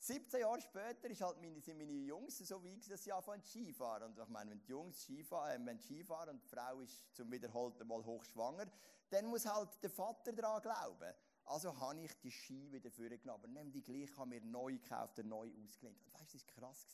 17 0.00 0.40
Jahre 0.40 0.60
später 0.60 1.10
ist 1.10 1.20
halt 1.20 1.40
meine, 1.40 1.60
sind 1.60 1.76
meine 1.76 1.92
Jungs 1.92 2.38
so 2.38 2.62
weit, 2.64 2.88
dass 2.90 3.02
sie 3.02 3.12
anfangen 3.12 3.42
Skifahren. 3.42 4.04
Und 4.04 4.18
ich 4.18 4.28
meine, 4.28 4.50
wenn 4.52 4.60
die 4.60 4.68
Jungs 4.68 5.02
Skifahren, 5.02 5.62
äh, 5.62 5.66
wenn 5.66 5.80
Skifahren 5.80 6.30
und 6.30 6.42
die 6.44 6.48
Frau 6.48 6.80
ist 6.80 7.14
zum 7.14 7.30
wiederholten 7.30 7.86
Mal 7.86 8.04
hochschwanger, 8.04 8.66
dann 9.10 9.26
muss 9.26 9.44
halt 9.46 9.70
der 9.82 9.90
Vater 9.90 10.32
daran 10.32 10.62
glauben. 10.62 11.14
Also 11.48 11.74
habe 11.80 12.00
ich 12.00 12.12
die 12.20 12.30
Ski 12.30 12.70
wieder 12.70 12.90
vorgenommen. 12.90 13.42
Aber 13.42 13.48
nimm 13.48 13.72
die 13.72 13.82
gleich, 13.82 14.14
habe 14.16 14.30
mir 14.30 14.40
neu 14.42 14.74
gekauft 14.74 15.18
neu 15.24 15.50
ausgelehnt. 15.64 16.02
Und 16.04 16.12
weißt 16.14 16.34
du, 16.34 16.38
das 16.38 16.46
war 16.46 16.54
krass. 16.54 16.86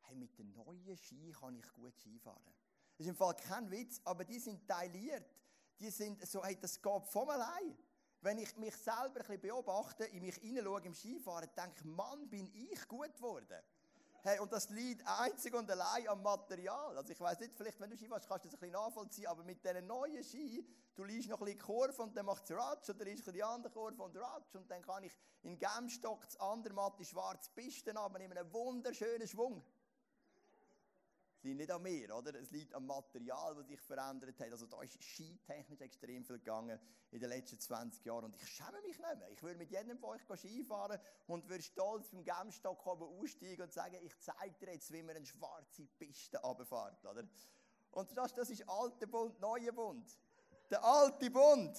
Hey, 0.00 0.16
mit 0.16 0.38
den 0.38 0.52
neuen 0.52 0.96
Ski 0.96 1.32
kann 1.32 1.54
ich 1.56 1.72
gut 1.72 1.98
Skifahren. 1.98 2.54
Das 2.96 3.06
ist 3.06 3.10
im 3.10 3.16
Fall 3.16 3.34
kein 3.36 3.70
Witz, 3.70 4.00
aber 4.04 4.24
die 4.24 4.38
sind 4.38 4.66
tailliert. 4.66 5.30
Die 5.78 5.90
sind 5.90 6.26
so, 6.26 6.42
hey, 6.42 6.56
das 6.58 6.80
geht 6.80 7.06
von 7.08 7.28
allein. 7.28 7.76
Wenn 8.22 8.38
ich 8.38 8.56
mich 8.56 8.74
selber 8.76 9.02
ein 9.02 9.12
bisschen 9.12 9.40
beobachte, 9.40 10.04
in 10.06 10.22
mich 10.22 10.36
hineinschaue 10.36 10.82
im 10.82 10.94
Skifahren, 10.94 11.50
denke 11.54 11.74
ich, 11.76 11.84
Mann, 11.84 12.30
bin 12.30 12.50
ich 12.54 12.88
gut 12.88 13.14
geworden. 13.14 13.62
Hey, 14.28 14.40
und 14.40 14.52
das 14.52 14.68
liegt 14.70 15.06
einzig 15.06 15.54
und 15.54 15.70
allein 15.70 16.08
am 16.08 16.20
Material. 16.20 16.96
Also 16.96 17.12
ich 17.12 17.20
weiß 17.20 17.38
nicht, 17.38 17.54
vielleicht 17.56 17.78
wenn 17.78 17.90
du 17.90 17.96
Ski 17.96 18.08
fährst, 18.08 18.28
kannst 18.28 18.44
du 18.44 18.48
das 18.48 18.56
ein 18.56 18.58
bisschen 18.58 18.72
nachvollziehen, 18.72 19.28
aber 19.28 19.44
mit 19.44 19.64
diesen 19.64 19.86
neuen 19.86 20.24
Ski, 20.24 20.66
du 20.96 21.04
liest 21.04 21.28
noch 21.28 21.38
ein 21.38 21.44
bisschen 21.44 21.60
Kurve 21.60 22.02
und 22.02 22.16
dann 22.16 22.26
macht 22.26 22.42
es 22.42 22.50
Ratsch 22.50 22.90
oder 22.90 23.04
liest 23.04 23.32
die 23.32 23.44
andere 23.44 23.72
Kurve 23.72 24.02
und 24.02 24.16
Ratsch 24.16 24.56
und 24.56 24.68
dann 24.68 24.82
kann 24.82 25.04
ich 25.04 25.16
in 25.42 25.56
Gemstock 25.56 26.24
das 26.24 26.40
andere 26.40 26.74
matte 26.74 27.04
schwarze 27.04 27.52
Pisten 27.54 27.96
aber 27.96 28.18
in 28.18 28.32
einem 28.32 28.52
wunderschönen 28.52 29.28
Schwung. 29.28 29.64
Liegt 31.46 31.58
nicht 31.58 31.70
an 31.70 31.80
mir, 31.80 32.12
oder? 32.16 32.34
Es 32.34 32.50
liegt 32.50 32.74
am 32.74 32.86
Material, 32.86 33.54
das 33.54 33.68
sich 33.68 33.80
verändert 33.80 34.40
hat. 34.40 34.50
Also 34.50 34.66
da 34.66 34.82
ist 34.82 35.00
skitechnisch 35.00 35.80
extrem 35.80 36.24
viel 36.24 36.38
gegangen 36.38 36.76
in 37.12 37.20
den 37.20 37.28
letzten 37.28 37.60
20 37.60 38.04
Jahren. 38.04 38.24
Und 38.24 38.34
ich 38.34 38.48
schäme 38.48 38.82
mich 38.82 38.98
nicht 38.98 39.18
mehr. 39.18 39.30
Ich 39.30 39.40
würde 39.44 39.56
mit 39.56 39.70
jedem 39.70 39.96
von 39.96 40.10
euch 40.10 40.22
Skifahren 40.40 40.98
und 41.28 41.48
würde 41.48 41.62
stolz 41.62 42.10
beim 42.10 42.24
Gemstock 42.24 42.84
oben 42.84 43.04
aussteigen 43.04 43.62
und 43.62 43.72
sagen, 43.72 43.96
ich 44.02 44.18
zeige 44.18 44.54
dir 44.58 44.72
jetzt, 44.72 44.92
wie 44.92 45.04
man 45.04 45.14
eine 45.14 45.24
schwarze 45.24 45.86
Piste 45.98 46.38
runterfährt, 46.38 47.04
oder? 47.04 47.22
Und 47.92 48.16
das, 48.16 48.34
das 48.34 48.50
ist 48.50 48.68
alter 48.68 49.06
Bund, 49.06 49.38
neuer 49.38 49.72
Bund. 49.72 50.18
Der 50.68 50.82
alte 50.82 51.30
Bund. 51.30 51.78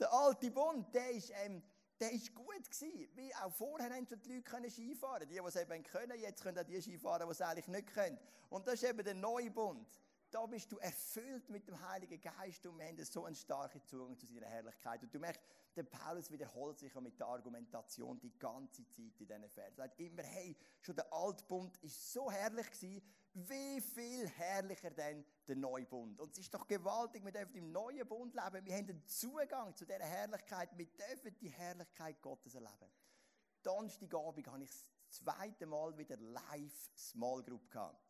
Der 0.00 0.10
alte 0.10 0.50
Bund, 0.50 0.94
der 0.94 1.10
ist, 1.10 1.30
ähm, 1.44 1.62
der 2.00 2.12
ist 2.12 2.34
gut 2.34 2.70
gewesen. 2.70 3.08
Wie 3.14 3.34
auch 3.36 3.52
vorher 3.52 3.90
haben 3.90 4.06
schon 4.06 4.20
die 4.22 4.34
Leute 4.34 4.42
können 4.42 4.70
Skifahren. 4.70 5.28
Die, 5.28 5.34
die 5.34 5.40
es 5.40 5.56
eben 5.56 5.82
können, 5.82 6.18
jetzt 6.18 6.42
können 6.42 6.58
auch 6.58 6.64
die 6.64 6.80
Skifahren, 6.80 7.26
die 7.26 7.32
es 7.32 7.40
eigentlich 7.40 7.68
nicht 7.68 7.86
können. 7.88 8.18
Und 8.50 8.66
das 8.66 8.74
ist 8.74 8.84
eben 8.84 9.04
der 9.04 9.14
neue 9.14 9.50
Bund. 9.50 9.88
Da 10.36 10.44
bist 10.44 10.70
du 10.70 10.76
erfüllt 10.76 11.48
mit 11.48 11.66
dem 11.66 11.80
Heiligen 11.88 12.20
Geist 12.20 12.66
und 12.66 12.78
wir 12.78 12.84
haben 12.84 13.02
so 13.02 13.24
einen 13.24 13.34
starken 13.34 13.82
Zugang 13.86 14.18
zu 14.18 14.26
seiner 14.26 14.44
Herrlichkeit. 14.44 15.02
Und 15.02 15.14
du 15.14 15.18
merkst, 15.18 15.40
der 15.74 15.84
Paulus 15.84 16.30
wiederholt 16.30 16.78
sich 16.78 16.94
mit 16.96 17.18
der 17.18 17.26
Argumentation 17.26 18.20
die 18.20 18.38
ganze 18.38 18.86
Zeit 18.86 19.18
in 19.18 19.26
diesen 19.26 19.48
Versen. 19.48 19.78
Er 19.78 19.88
sagt 19.88 19.98
immer, 19.98 20.22
hey, 20.22 20.54
schon 20.82 20.94
der 20.94 21.10
Altbund 21.10 21.78
ist 21.78 22.12
so 22.12 22.30
herrlich 22.30 22.70
gewesen, 22.70 23.02
wie 23.32 23.80
viel 23.80 24.28
herrlicher 24.28 24.90
denn 24.90 25.24
der 25.48 25.56
Neubund. 25.56 26.20
Und 26.20 26.32
es 26.32 26.40
ist 26.40 26.52
doch 26.52 26.66
gewaltig, 26.66 27.24
wir 27.24 27.32
dürfen 27.32 27.56
im 27.56 27.72
neuen 27.72 28.06
Bund 28.06 28.34
leben. 28.34 28.66
Wir 28.66 28.76
haben 28.76 28.86
den 28.88 29.06
Zugang 29.06 29.74
zu 29.74 29.86
dieser 29.86 30.04
Herrlichkeit. 30.04 30.68
Wir 30.76 30.86
dürfen 30.86 31.34
die 31.40 31.48
Herrlichkeit 31.48 32.20
Gottes 32.20 32.54
erleben. 32.54 32.92
Donnerstagabend 33.62 34.46
habe 34.48 34.64
ich 34.64 34.68
das 34.68 34.84
zweite 35.08 35.64
Mal 35.64 35.96
wieder 35.96 36.18
live 36.18 36.90
Small 36.94 37.42
Group 37.42 37.70
gehabt. 37.70 38.05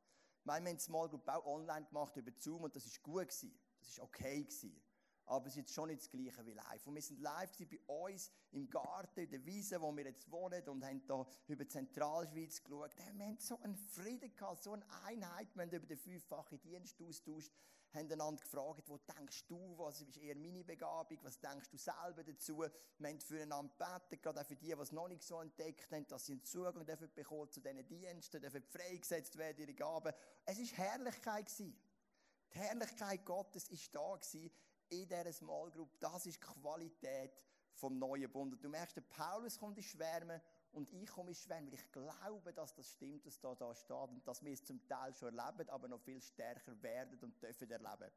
Wir 0.47 0.55
haben 0.55 0.79
Small 0.79 1.09
Group 1.09 1.29
auch 1.29 1.45
online 1.45 1.87
gemacht 1.87 2.17
über 2.17 2.31
Zoom 2.39 2.63
und 2.63 2.77
das 2.77 2.87
ist 2.87 3.03
gut 3.03 3.29
gewesen. 3.29 3.53
Das 3.81 3.89
ist 3.89 4.01
okay 4.01 4.45
gewesen. 4.45 4.81
Aber 5.29 5.47
es 5.47 5.55
ist 5.55 5.57
jetzt 5.57 5.73
schon 5.73 5.89
nicht 5.89 6.03
das 6.03 6.09
Gleiche 6.09 6.47
wie 6.47 6.53
live. 6.53 6.87
Und 6.87 6.95
wir 6.95 7.03
sind 7.03 7.21
live 7.21 7.51
bei 7.59 7.81
uns 7.87 8.31
im 8.53 8.71
Garten, 8.71 9.19
in 9.19 9.31
der 9.31 9.45
Wiese, 9.45 9.81
wo 9.81 9.91
wir 9.97 10.05
jetzt 10.05 10.31
wohnen 10.31 10.63
und 10.69 10.85
haben 10.85 11.05
da 11.09 11.27
über 11.49 11.69
Zentralschweiz 11.69 12.63
geschaut. 12.63 12.93
Wir 12.97 13.27
haben 13.27 13.39
so 13.41 13.59
einen 13.59 13.75
Frieden 13.75 14.33
gehabt, 14.37 14.63
so 14.63 14.75
eine 14.75 14.85
Einheit. 15.05 15.49
Wir 15.55 15.63
haben 15.65 15.73
über 15.73 15.87
den 15.87 15.99
fünffachen 15.99 16.61
Dienst 16.61 17.03
austauscht, 17.03 17.51
haben 17.97 18.11
einander 18.11 18.43
gefragt, 18.43 18.89
wo 18.89 18.99
denkst 18.99 19.47
du, 19.47 19.77
was 19.79 20.01
ist 20.01 20.17
eher 20.17 20.37
meine 20.37 20.65
Begabung, 20.65 21.19
was 21.23 21.41
denkst 21.41 21.71
du 21.71 21.79
selber 21.79 22.23
dazu? 22.25 22.59
Wir 22.99 23.09
haben 23.09 23.21
füreinander 23.21 23.73
gebeten, 23.77 24.23
gerade 24.23 24.41
auch 24.41 24.47
für 24.47 24.57
die, 24.57 24.67
die 24.67 24.73
es 24.73 24.93
noch 24.93 25.09
nicht 25.09 25.23
so 25.23 25.41
entdeckt 25.41 25.91
haben, 25.91 26.07
dass 26.07 26.27
sie 26.27 26.33
einen 26.33 26.45
Zugang 26.45 26.85
dürfen 26.85 27.13
bekommen 27.15 27.51
zu 27.51 27.61
diesen 27.61 27.87
Diensten, 27.87 28.41
dürfen 28.41 28.63
freigesetzt 28.63 29.37
werden, 29.37 29.61
ihre 29.61 29.75
Gaben. 29.75 30.13
Es 30.45 30.59
war 30.59 30.87
Herrlichkeit 30.87 31.47
gewesen. 31.47 31.79
Die 32.53 32.59
Herrlichkeit 32.59 33.25
Gottes 33.25 33.69
ist 33.69 33.95
da 33.95 34.17
gewesen 34.17 34.51
in 34.89 35.09
dieser 35.09 35.33
Small 35.33 35.71
Group. 35.71 35.99
Das 35.99 36.27
ist 36.27 36.37
die 36.37 36.47
Qualität 36.61 37.37
vom 37.75 37.99
neuen 37.99 38.31
Bund. 38.31 38.55
Und 38.55 38.65
du 38.65 38.69
merkst, 38.69 38.97
der 38.97 39.03
Paulus 39.03 39.59
kommt 39.59 39.77
in 39.77 39.83
Schwärmen 39.83 40.41
und 40.77 40.93
ich 40.93 41.09
komme 41.09 41.31
in 41.31 41.35
Schwärmen, 41.35 41.69
weil 41.69 41.79
ich 41.79 41.91
glaube, 41.91 42.53
dass 42.53 42.75
das 42.75 42.93
stimmt, 42.93 43.25
was 43.25 43.41
da, 43.41 43.55
da 43.55 43.75
steht 43.75 43.97
und 43.97 44.29
dass 44.29 44.45
wir 44.45 44.53
es 44.53 44.63
zum 44.63 44.87
Teil 44.87 45.15
schon 45.15 45.37
erleben, 45.37 45.71
aber 45.71 45.89
noch 45.89 46.01
viel 46.01 46.21
stärker 46.21 46.81
werden 46.83 47.19
und 47.21 47.43
dürfen 47.43 47.71
erleben. 47.71 48.13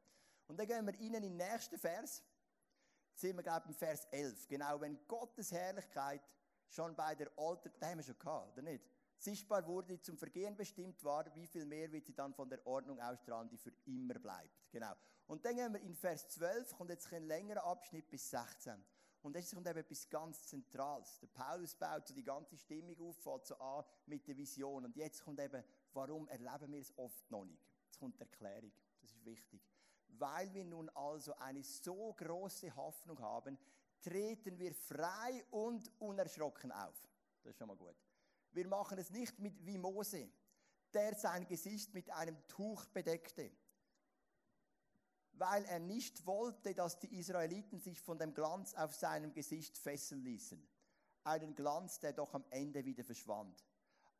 Und 0.46 0.58
dann 0.58 0.66
gehen 0.66 0.86
wir 0.86 0.92
rein 0.92 1.14
in 1.14 1.22
den 1.22 1.36
nächsten 1.38 1.78
Vers. 1.78 2.22
Jetzt 3.08 3.20
sind 3.20 3.36
wir, 3.36 3.42
glaube 3.42 3.62
ich, 3.64 3.70
im 3.70 3.74
Vers 3.74 4.04
11. 4.10 4.46
Genau, 4.46 4.78
wenn 4.80 4.98
Gottes 5.08 5.50
Herrlichkeit 5.52 6.20
schon 6.68 6.94
bei 6.94 7.14
der 7.14 7.30
Alter, 7.38 7.70
da 7.80 7.88
haben 7.88 7.98
wir 7.98 8.04
schon 8.04 8.18
gehabt, 8.18 8.52
oder 8.52 8.62
nicht? 8.62 8.84
Sichtbar 9.16 9.66
wurde, 9.66 10.00
zum 10.02 10.18
Vergehen 10.18 10.54
bestimmt 10.54 11.02
war, 11.02 11.34
wie 11.34 11.46
viel 11.46 11.64
mehr 11.64 11.90
wird 11.92 12.06
sie 12.06 12.14
dann 12.14 12.34
von 12.34 12.48
der 12.50 12.66
Ordnung 12.66 13.00
ausstrahlen, 13.00 13.48
die 13.48 13.58
für 13.58 13.72
immer 13.86 14.18
bleibt. 14.18 14.70
Genau. 14.70 14.92
Und 15.26 15.44
dann 15.46 15.56
gehen 15.56 15.72
wir 15.72 15.80
in 15.80 15.94
Vers 15.94 16.28
12, 16.28 16.76
kommt 16.76 16.90
jetzt 16.90 17.10
ein 17.12 17.22
längerer 17.22 17.64
Abschnitt 17.64 18.10
bis 18.10 18.28
16. 18.28 18.84
Und 19.22 19.36
jetzt 19.36 19.54
kommt 19.54 19.66
eben 19.66 19.78
etwas 19.78 20.08
ganz 20.08 20.46
Zentrales. 20.46 21.18
Der 21.20 21.26
Paulus 21.26 21.74
baut 21.74 22.06
so 22.06 22.14
die 22.14 22.24
ganze 22.24 22.56
Stimmung 22.56 22.98
auf, 23.00 23.16
fängt 23.16 23.46
so 23.46 23.54
an 23.56 23.84
mit 24.06 24.26
der 24.26 24.36
Vision. 24.36 24.84
Und 24.84 24.96
jetzt 24.96 25.22
kommt 25.22 25.40
eben, 25.40 25.62
warum 25.92 26.26
erleben 26.28 26.72
wir 26.72 26.80
es 26.80 26.96
oft 26.96 27.30
noch 27.30 27.44
nicht? 27.44 27.62
Jetzt 27.86 27.98
kommt 27.98 28.16
die 28.16 28.22
Erklärung. 28.22 28.72
Das 29.00 29.10
ist 29.10 29.24
wichtig. 29.24 29.60
Weil 30.08 30.52
wir 30.54 30.64
nun 30.64 30.88
also 30.90 31.34
eine 31.36 31.62
so 31.62 32.14
große 32.14 32.74
Hoffnung 32.74 33.20
haben, 33.20 33.58
treten 34.00 34.58
wir 34.58 34.74
frei 34.74 35.44
und 35.50 35.90
unerschrocken 35.98 36.72
auf. 36.72 37.08
Das 37.42 37.50
ist 37.52 37.58
schon 37.58 37.68
mal 37.68 37.76
gut. 37.76 37.96
Wir 38.52 38.66
machen 38.66 38.98
es 38.98 39.10
nicht 39.10 39.38
mit 39.38 39.64
wie 39.64 39.78
Mose, 39.78 40.30
der 40.92 41.14
sein 41.14 41.46
Gesicht 41.46 41.94
mit 41.94 42.10
einem 42.10 42.36
Tuch 42.48 42.86
bedeckte, 42.86 43.50
weil 45.32 45.64
er 45.64 45.78
nicht 45.78 46.26
wollte, 46.26 46.74
dass 46.74 46.98
die 46.98 47.18
Israeliten 47.18 47.78
sich 47.80 48.00
von 48.00 48.18
dem 48.18 48.34
Glanz 48.34 48.74
auf 48.74 48.94
seinem 48.94 49.32
Gesicht 49.32 49.78
fesseln 49.78 50.22
ließen. 50.22 50.62
Einen 51.24 51.54
Glanz, 51.54 52.00
der 52.00 52.12
doch 52.12 52.34
am 52.34 52.44
Ende 52.50 52.84
wieder 52.84 53.04
verschwand. 53.04 53.64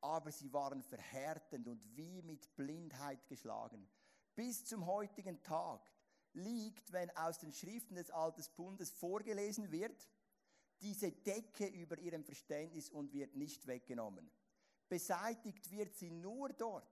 Aber 0.00 0.32
sie 0.32 0.52
waren 0.52 0.82
verhärtend 0.82 1.68
und 1.68 1.96
wie 1.96 2.22
mit 2.22 2.54
Blindheit 2.56 3.26
geschlagen. 3.28 3.88
Bis 4.34 4.64
zum 4.64 4.86
heutigen 4.86 5.42
Tag 5.42 5.90
liegt, 6.32 6.92
wenn 6.92 7.10
aus 7.16 7.38
den 7.38 7.52
Schriften 7.52 7.96
des 7.96 8.10
Alten 8.10 8.42
Bundes 8.56 8.90
vorgelesen 8.90 9.70
wird, 9.70 10.08
diese 10.80 11.12
Decke 11.12 11.66
über 11.66 11.98
ihrem 11.98 12.24
Verständnis 12.24 12.88
und 12.88 13.12
wird 13.12 13.34
nicht 13.34 13.66
weggenommen. 13.66 14.30
Beseitigt 14.88 15.70
wird 15.70 15.94
sie 15.94 16.10
nur 16.10 16.48
dort, 16.50 16.90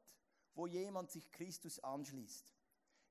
wo 0.54 0.66
jemand 0.66 1.10
sich 1.10 1.30
Christus 1.32 1.80
anschließt. 1.80 2.57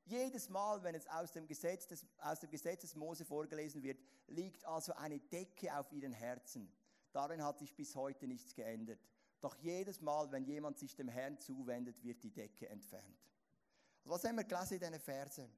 Jedes 0.08 0.48
Mal, 0.48 0.82
wenn 0.84 0.96
es 0.96 1.06
aus 1.08 1.34
dem, 1.34 1.46
Gesetz 1.48 1.86
des, 1.86 2.06
aus 2.20 2.40
dem 2.40 2.50
Gesetz 2.50 2.82
des 2.82 2.96
Mose 2.96 3.26
vorgelesen 3.26 3.84
wird, 3.84 4.00
liegt 4.28 4.64
also 4.66 4.94
eine 4.94 5.20
Decke 5.20 5.78
auf 5.78 5.92
ihren 5.92 6.14
Herzen. 6.14 6.72
Darin 7.12 7.44
hat 7.44 7.60
sich 7.60 7.76
bis 7.76 7.94
heute 7.94 8.26
nichts 8.26 8.54
geändert. 8.54 9.00
Doch 9.42 9.56
jedes 9.58 10.00
Mal, 10.00 10.32
wenn 10.32 10.46
jemand 10.46 10.78
sich 10.78 10.96
dem 10.96 11.10
Herrn 11.10 11.38
zuwendet, 11.38 12.02
wird 12.04 12.24
die 12.24 12.32
Decke 12.32 12.70
entfernt. 12.70 13.20
Also 14.00 14.12
was 14.12 14.24
haben 14.24 14.38
wir 14.38 14.46
gelesen 14.46 14.76
in 14.76 14.80
diesen 14.80 15.00
Versen? 15.00 15.52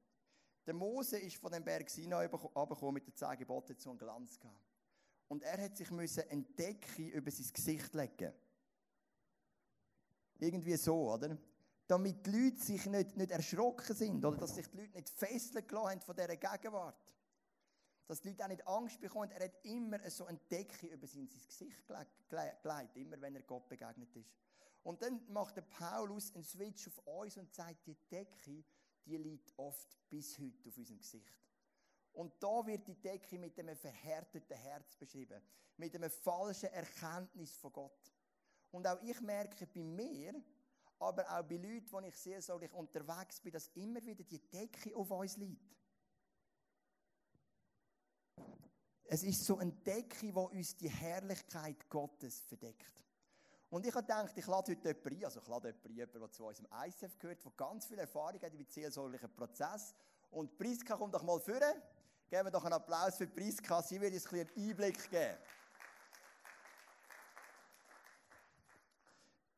Der 0.66 0.74
Mose 0.74 1.18
ist 1.18 1.36
von 1.36 1.52
dem 1.52 1.64
Berg 1.64 1.88
Sinai 1.88 2.28
abgekommen 2.28 2.94
mit 2.94 3.06
den 3.06 3.14
zehn 3.14 3.38
Geboten 3.38 3.78
zu 3.78 3.90
einem 3.90 3.98
Glanz 3.98 4.38
gehabt. 4.38 4.58
Und 5.28 5.44
er 5.44 5.62
hat 5.62 5.76
sich 5.76 5.90
müssen 5.92 6.28
eine 6.28 6.42
Decke 6.42 7.06
über 7.06 7.30
sein 7.30 7.52
Gesicht 7.52 7.94
legen. 7.94 8.32
Irgendwie 10.40 10.76
so, 10.76 11.12
oder? 11.12 11.38
Damit 11.90 12.24
die 12.24 12.30
Leute 12.30 12.62
sich 12.62 12.86
nicht, 12.86 13.16
nicht 13.16 13.32
erschrocken 13.32 13.96
sind 13.96 14.24
oder 14.24 14.36
dass 14.36 14.54
sich 14.54 14.68
die 14.68 14.76
Leute 14.76 14.92
nicht 14.92 15.10
fesseln 15.10 15.66
gelassen 15.66 15.90
haben 15.90 16.00
von 16.00 16.14
dieser 16.14 16.36
Gegenwart. 16.36 16.94
Dass 18.06 18.20
die 18.20 18.28
Leute 18.28 18.44
auch 18.44 18.48
nicht 18.48 18.68
Angst 18.68 19.00
bekommen. 19.00 19.32
Er 19.32 19.46
hat 19.46 19.64
immer 19.64 20.08
so 20.08 20.24
eine 20.24 20.38
Decke 20.38 20.86
über 20.86 21.08
sein 21.08 21.28
Gesicht 21.28 21.84
gelegt, 22.28 22.96
immer 22.96 23.20
wenn 23.20 23.34
er 23.34 23.42
Gott 23.42 23.68
begegnet 23.68 24.14
ist. 24.14 24.30
Und 24.84 25.02
dann 25.02 25.20
macht 25.32 25.56
der 25.56 25.62
Paulus 25.62 26.32
einen 26.32 26.44
Switch 26.44 26.86
auf 26.86 27.04
uns 27.06 27.36
und 27.36 27.52
sagt, 27.52 27.84
die 27.84 27.96
Decke, 28.08 28.62
die 29.04 29.16
liegt 29.16 29.52
oft 29.58 29.98
bis 30.08 30.38
heute 30.38 30.68
auf 30.68 30.76
unserem 30.76 31.00
Gesicht. 31.00 31.40
Und 32.12 32.40
da 32.40 32.64
wird 32.66 32.86
die 32.86 33.00
Decke 33.00 33.36
mit 33.36 33.58
einem 33.58 33.76
verhärteten 33.76 34.56
Herz 34.56 34.94
beschrieben, 34.94 35.42
mit 35.76 35.92
einem 35.96 36.10
falschen 36.10 36.70
Erkenntnis 36.70 37.56
von 37.56 37.72
Gott. 37.72 38.12
Und 38.70 38.86
auch 38.86 39.02
ich 39.02 39.20
merke 39.20 39.66
bei 39.66 39.82
mir, 39.82 40.40
aber 41.00 41.26
auch 41.30 41.42
bei 41.42 41.56
Leuten, 41.56 41.90
wo 41.90 42.00
ich 42.00 42.14
sehr 42.14 42.42
so 42.42 42.60
unterwegs 42.74 43.40
bin, 43.40 43.52
dass 43.52 43.68
immer 43.68 44.04
wieder 44.04 44.22
die 44.22 44.38
Decke 44.38 44.94
auf 44.94 45.10
uns 45.10 45.36
liegt. 45.38 45.76
Es 49.04 49.24
ist 49.24 49.44
so 49.44 49.58
eine 49.58 49.72
Decke, 49.72 50.32
wo 50.34 50.42
uns 50.42 50.76
die 50.76 50.88
Herrlichkeit 50.88 51.88
Gottes 51.88 52.42
verdeckt. 52.42 53.02
Und 53.70 53.86
ich 53.86 53.94
habe 53.94 54.06
gedacht, 54.06 54.36
ich 54.36 54.46
lade 54.46 54.72
heute 54.72 54.88
jemanden 54.88 55.16
ein, 55.16 55.24
also 55.24 55.40
ich 55.40 55.48
lade 55.48 55.68
jemanden 55.68 56.16
ein, 56.16 56.20
der 56.20 56.30
zu 56.30 56.44
unserem 56.44 56.68
ICF 56.86 57.18
gehört, 57.18 57.44
der 57.44 57.52
ganz 57.56 57.86
viel 57.86 57.98
Erfahrung 57.98 58.40
hat 58.40 58.52
mit 58.54 58.70
seelsorglichen 58.70 59.34
Prozess. 59.34 59.94
Und 60.30 60.56
Priska, 60.58 60.96
komm 60.96 61.10
doch 61.10 61.22
mal 61.22 61.40
vor. 61.40 61.60
Geben 62.28 62.44
wir 62.44 62.50
doch 62.50 62.64
einen 62.64 62.74
Applaus 62.74 63.16
für 63.16 63.26
Priska, 63.26 63.82
sie 63.82 64.00
wird 64.00 64.12
uns 64.12 64.26
ein 64.32 64.40
einen 64.40 64.50
Einblick 64.56 65.10
geben. 65.10 65.36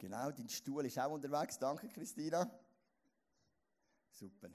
Genau, 0.03 0.33
dein 0.33 0.49
Stuhl 0.49 0.85
ist 0.85 0.99
auch 0.99 1.13
unterwegs. 1.13 1.57
Danke, 1.57 1.89
Christina. 1.89 2.51
Super. 4.11 4.49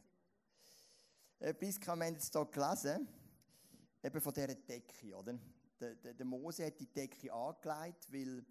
Priska, 1.58 1.96
wir 1.96 2.06
haben 2.06 2.16
jetzt 2.16 2.34
hier 2.34 2.46
gelesen, 2.48 3.08
eben 4.04 4.20
von 4.20 4.34
dieser 4.34 4.56
Decke, 4.56 5.16
oder? 5.16 5.40
Der, 5.80 5.96
der, 5.96 6.16
der 6.16 6.26
Mose 6.26 6.66
hat 6.66 6.78
die 6.78 6.92
Decke 6.92 7.32
angelegt, 7.32 8.12
weil 8.12 8.46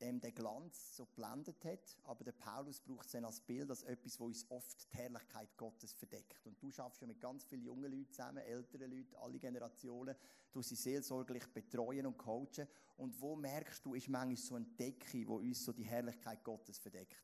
ähm, 0.00 0.20
der 0.20 0.32
Glanz 0.32 0.96
so 0.96 1.06
blendet 1.06 1.64
hat. 1.64 1.98
Aber 2.04 2.24
der 2.24 2.32
Paulus 2.32 2.80
braucht 2.80 3.06
es 3.06 3.12
dann 3.12 3.24
als 3.24 3.40
Bild, 3.40 3.70
als 3.70 3.82
etwas, 3.82 4.18
wo 4.20 4.26
uns 4.26 4.50
oft 4.50 4.92
die 4.92 4.96
Herrlichkeit 4.96 5.56
Gottes 5.56 5.92
verdeckt. 5.92 6.46
Und 6.46 6.60
du 6.62 6.70
schaffst 6.70 7.00
ja 7.00 7.06
mit 7.06 7.20
ganz 7.20 7.44
vielen 7.44 7.62
jungen 7.62 7.90
Leuten 7.90 8.10
zusammen, 8.10 8.38
älteren 8.38 8.90
Leuten, 8.90 9.14
alle 9.16 9.38
Generationen, 9.38 10.16
du 10.52 10.62
sie 10.62 10.76
seelsorglich 10.76 11.46
betreuen 11.52 12.06
und 12.06 12.16
coachen. 12.18 12.66
Und 12.96 13.20
wo 13.20 13.36
merkst 13.36 13.84
du, 13.84 13.94
ist 13.94 14.08
manchmal 14.08 14.36
so 14.36 14.54
eine 14.54 14.66
Decke, 14.66 15.26
wo 15.26 15.36
uns 15.36 15.64
so 15.64 15.72
die 15.72 15.84
Herrlichkeit 15.84 16.42
Gottes 16.44 16.78
verdeckt? 16.78 17.22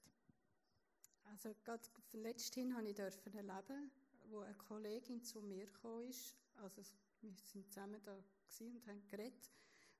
Also 1.24 1.54
gerade 1.64 1.82
letzthin 2.12 2.76
habe 2.76 2.88
ich 2.88 2.94
dürfen 2.94 3.34
erleben, 3.34 3.90
wo 4.28 4.40
eine 4.40 4.54
Kollegin 4.54 5.22
zu 5.22 5.40
mir 5.40 5.66
gekommen 5.66 6.08
ist. 6.08 6.36
Also 6.56 6.82
wir 7.22 7.32
sind 7.42 7.72
zusammen 7.72 8.00
da 8.04 8.22
und 8.60 8.86
haben 8.86 9.02
geredet 9.08 9.50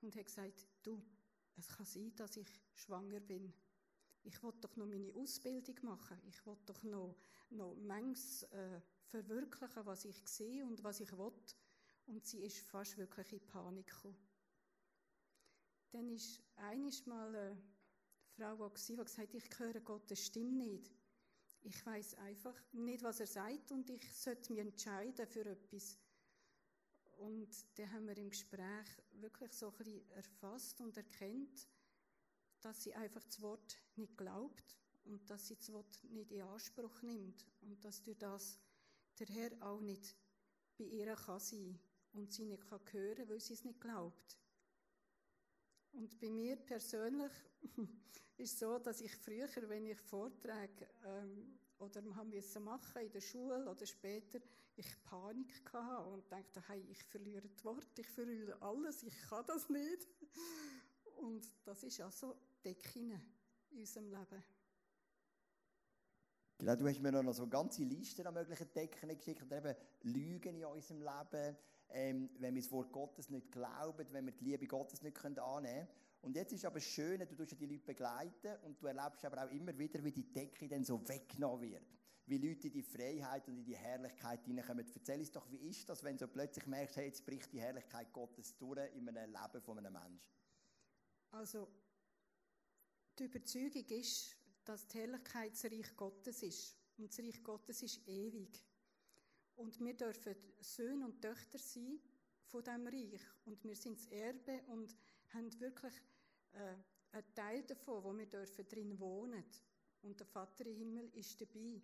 und 0.03 0.15
hat 0.15 0.27
gesagt, 0.27 0.67
du, 0.83 1.03
es 1.57 1.69
kann 1.69 1.87
sein, 1.87 2.15
dass 2.17 2.37
ich 2.37 2.49
schwanger 2.75 3.21
bin. 3.21 3.53
Ich 4.25 4.43
will 4.43 4.53
doch 4.61 4.77
noch 4.77 4.87
meine 4.87 5.12
Ausbildung 5.15 5.77
machen. 5.83 6.19
Ich 6.29 6.47
will 6.47 6.57
doch 6.67 6.83
noch, 6.85 7.17
noch 7.51 7.75
manches 7.75 8.45
äh, 8.45 8.81
verwirklichen, 9.07 9.85
was 9.85 10.05
ich 10.05 10.17
sehe 10.27 10.65
und 10.65 10.83
was 10.85 11.01
ich 11.01 11.12
will. 11.17 11.33
Und 12.07 12.25
sie 12.27 12.43
ist 12.45 12.59
fast 12.59 12.97
wirklich 12.99 13.33
in 13.33 13.47
Panik 13.47 13.87
gekommen. 13.87 14.17
Dann 15.91 16.09
ist 16.11 16.41
einiges 16.57 17.05
mal 17.07 17.29
eine 17.35 17.62
Frau, 18.37 18.69
die 18.69 18.75
gesagt 18.75 19.19
hat, 19.19 19.35
ich 19.35 19.59
höre 19.59 19.81
Gottes 19.81 20.27
Stimme 20.27 20.53
nicht. 20.53 20.91
Ich 21.65 21.85
weiß 21.85 22.15
einfach 22.15 22.55
nicht, 22.73 23.03
was 23.03 23.21
er 23.21 23.27
sagt 23.27 23.71
und 23.71 23.88
ich 23.91 24.12
sollte 24.12 24.53
mich 24.53 24.62
entscheiden 24.62 25.27
für 25.27 25.45
etwas. 25.45 25.99
Und 27.18 27.48
dann 27.79 27.92
haben 27.92 28.09
wir 28.09 28.16
im 28.16 28.31
Gespräch 28.31 28.87
wirklich 29.12 29.53
so 29.53 29.72
ein 29.79 30.11
erfasst 30.11 30.81
und 30.81 30.96
erkennt, 30.96 31.68
dass 32.61 32.83
sie 32.83 32.94
einfach 32.94 33.22
das 33.25 33.40
Wort 33.40 33.79
nicht 33.96 34.16
glaubt 34.16 34.77
und 35.05 35.29
dass 35.29 35.48
sie 35.48 35.57
das 35.57 35.72
Wort 35.72 36.05
nicht 36.05 36.31
in 36.31 36.42
Anspruch 36.42 37.03
nimmt 37.03 37.44
und 37.61 37.85
dass 37.85 38.03
durch 38.03 38.18
das 38.18 38.59
der 39.18 39.27
Herr 39.27 39.51
auch 39.61 39.81
nicht 39.81 40.16
bei 40.79 40.85
ihr 40.85 41.14
kann 41.14 41.40
sein 41.40 41.79
und 42.12 42.33
sie 42.33 42.44
nicht 42.44 42.66
kann 42.68 42.81
hören, 42.90 43.29
weil 43.29 43.40
sie 43.40 43.55
es 43.55 43.64
nicht 43.64 43.81
glaubt. 43.81 44.38
Und 45.92 46.18
bei 46.18 46.31
mir 46.31 46.57
persönlich 46.57 47.33
ist 48.38 48.59
so, 48.59 48.79
dass 48.79 49.01
ich 49.01 49.14
früher, 49.16 49.48
wenn 49.68 49.87
ich 49.87 50.01
Vorträge 50.01 50.88
ähm, 51.05 51.59
oder 51.79 52.03
haben 52.14 52.31
müssen 52.31 52.64
machen 52.64 53.03
in 53.03 53.12
der 53.12 53.20
Schule 53.20 53.70
oder 53.70 53.87
später, 53.87 54.40
ich 54.77 55.03
Panik 55.05 55.73
hatte 55.73 56.09
und 56.09 56.31
dachte, 56.31 56.63
hey, 56.69 56.85
ich 56.91 57.03
verliere 57.05 57.49
das 57.49 57.65
Wort, 57.65 57.99
ich 57.99 58.09
verliere 58.09 58.61
alles, 58.63 59.03
ich 59.03 59.19
kann 59.29 59.45
das 59.47 59.69
nicht. 59.69 60.09
Und 61.17 61.47
das 61.65 61.83
ist 61.83 62.01
also 62.01 62.37
Decken 62.65 63.21
in 63.71 63.81
unserem 63.81 64.07
Leben. 64.07 64.43
Genau, 66.59 66.77
du 66.77 66.89
hast 66.89 67.01
mir 67.01 67.11
noch 67.11 67.35
so 67.35 67.47
ganze 67.49 67.83
Liste 67.83 68.27
an 68.27 68.35
möglichen 68.35 68.73
Decken 68.73 69.17
geschickt, 69.17 69.43
und 69.43 69.53
eben 69.53 69.75
Lügen 70.03 70.57
in 70.57 70.65
unserem 70.65 71.03
Leben, 71.03 71.57
ähm, 71.91 72.31
wenn 72.39 72.55
wir 72.55 72.63
das 72.63 72.71
Wort 72.71 72.93
Gottes 72.93 73.29
nicht 73.31 73.51
glauben, 73.51 74.07
wenn 74.13 74.27
wir 74.27 74.33
die 74.33 74.45
Liebe 74.45 74.67
Gottes 74.67 75.03
nicht 75.03 75.25
annehmen 75.25 75.41
können. 75.65 75.89
Und 76.23 76.37
jetzt 76.37 76.53
ist 76.53 76.65
aber 76.65 76.81
schön, 76.81 77.19
du 77.19 77.35
tust 77.35 77.51
ja 77.51 77.59
die 77.59 77.67
Leute 77.67 77.85
begleiten 77.85 78.57
und 78.63 78.81
du 78.81 78.87
erlebst 78.87 79.25
aber 79.25 79.45
auch 79.45 79.51
immer 79.51 79.77
wieder, 79.77 80.03
wie 80.05 80.13
die 80.13 80.33
Decke 80.33 80.69
dann 80.69 80.85
so 80.85 81.07
weggenommen 81.09 81.63
wird. 81.63 81.83
Wie 82.33 82.38
Leute 82.38 82.68
in 82.68 82.73
die 82.73 82.83
Freiheit 82.83 83.47
und 83.47 83.59
in 83.59 83.64
die 83.64 83.77
Herrlichkeit 83.77 84.42
hineinkommen. 84.45 84.87
Erzähl 84.95 85.18
uns 85.18 85.31
doch, 85.31 85.51
wie 85.51 85.68
ist 85.68 85.87
das, 85.87 86.03
wenn 86.03 86.16
du 86.16 86.27
plötzlich 86.27 86.66
merkst, 86.66 86.97
hey, 86.97 87.07
jetzt 87.07 87.27
bricht 87.27 87.53
die 87.53 87.61
Herrlichkeit 87.61 88.11
Gottes 88.11 88.57
durch 88.57 88.90
in 88.95 89.07
einem 89.07 89.31
Leben 89.31 89.61
von 89.61 89.79
einem 89.79 89.92
Menschen? 89.92 90.21
Also, 91.31 91.68
die 93.18 93.25
Überzeugung 93.25 93.85
ist, 93.85 94.35
dass 94.64 94.88
die 94.88 94.99
Herrlichkeit 94.99 95.53
das 95.53 95.64
Reich 95.64 95.95
Gottes 95.95 96.42
ist. 96.42 96.79
Und 96.97 97.11
das 97.11 97.18
Reich 97.18 97.42
Gottes 97.42 97.83
ist 97.83 98.09
ewig. 98.09 98.64
Und 99.57 99.79
wir 99.79 99.95
dürfen 99.95 100.35
Söhne 100.61 101.05
und 101.05 101.21
Töchter 101.21 101.59
sein 101.59 102.01
von 102.47 102.64
diesem 102.64 102.87
Reich. 102.87 103.21
Und 103.45 103.62
wir 103.62 103.77
sind 103.77 103.99
das 103.99 104.07
Erbe 104.07 104.62
und 104.68 104.97
haben 105.35 105.61
wirklich 105.61 105.95
äh, 106.53 106.77
einen 107.11 107.35
Teil 107.35 107.62
davon, 107.64 108.03
wo 108.03 108.16
wir 108.16 108.27
dürfen 108.27 108.66
drin 108.66 108.99
wohnen. 108.99 109.45
Und 110.01 110.18
der 110.18 110.27
Vater 110.27 110.64
im 110.64 110.77
Himmel 110.77 111.11
ist 111.14 111.38
dabei. 111.38 111.83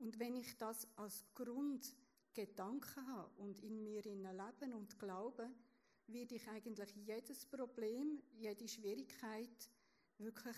Und 0.00 0.18
wenn 0.18 0.34
ich 0.34 0.56
das 0.56 0.88
als 0.96 1.24
Grundgedanke 1.34 3.06
habe 3.06 3.30
und 3.36 3.60
in 3.60 3.82
mir 3.82 4.02
leben 4.02 4.72
und 4.72 4.98
glaube, 4.98 5.48
werde 6.06 6.34
ich 6.34 6.48
eigentlich 6.48 6.94
jedes 6.96 7.44
Problem, 7.44 8.22
jede 8.32 8.66
Schwierigkeit 8.66 9.70
wirklich 10.18 10.56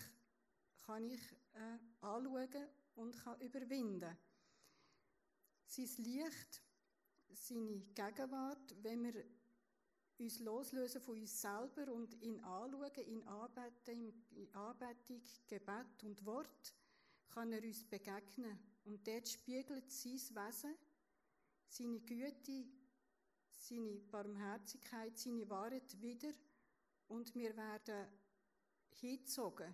kann 0.85 1.05
ich 1.05 1.21
äh, 1.53 1.77
anschauen 2.01 2.67
und 2.95 3.17
kann 3.17 3.39
überwinden. 3.41 4.17
Sein 5.65 5.89
Licht, 5.97 6.61
seine 7.29 7.81
Gegenwart, 7.93 8.75
wenn 8.81 9.03
wir 9.03 9.25
uns 10.19 10.39
loslösen 10.39 11.01
von 11.01 11.19
uns 11.19 11.41
selber 11.41 11.91
und 11.91 12.13
ihn 12.21 12.39
anschauen, 12.41 12.91
ihn 13.05 13.23
anbeten, 13.23 14.13
in 14.31 14.53
Anbetung, 14.55 15.21
Gebet 15.47 16.03
und 16.03 16.25
Wort, 16.25 16.73
kann 17.29 17.51
er 17.51 17.63
uns 17.63 17.83
begegnen. 17.83 18.72
Und 18.85 19.07
dort 19.07 19.27
spiegelt 19.27 19.91
sein 19.91 20.13
Wesen, 20.13 20.75
seine 21.67 21.99
Güte, 22.01 22.65
seine 23.49 23.99
Barmherzigkeit, 24.11 25.17
seine 25.17 25.49
Wahrheit 25.49 25.99
wieder 26.01 26.33
und 27.07 27.33
wir 27.33 27.55
werden 27.55 28.07
hingezogen 28.91 29.73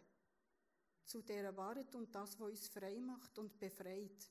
zu 1.05 1.21
dieser 1.23 1.55
Wahrheit 1.57 1.95
und 1.95 2.13
das, 2.13 2.39
was 2.39 2.49
uns 2.49 2.67
frei 2.67 2.99
macht 2.99 3.37
und 3.39 3.57
befreit. 3.59 4.29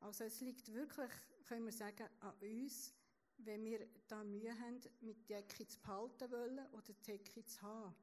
Also 0.00 0.24
es 0.24 0.40
liegt 0.40 0.72
wirklich, 0.72 1.10
können 1.44 1.66
wir 1.66 1.72
sagen, 1.72 2.08
an 2.20 2.34
uns, 2.40 2.94
wenn 3.38 3.64
wir 3.64 3.86
da 4.06 4.24
Mühe 4.24 4.58
haben, 4.58 4.80
mit 5.00 5.28
der 5.28 5.42
Decke 5.42 5.66
zu 5.66 5.78
behalten 5.80 6.30
wollen 6.30 6.66
oder 6.72 6.92
die 6.92 7.02
Decke 7.02 7.44
zu 7.44 7.62
haben. 7.62 7.94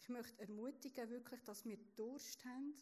Ich 0.00 0.08
möchte 0.08 0.40
ermutigen, 0.40 1.08
wirklich, 1.10 1.42
dass 1.44 1.64
wir 1.64 1.78
Durst 1.94 2.44
haben, 2.44 2.74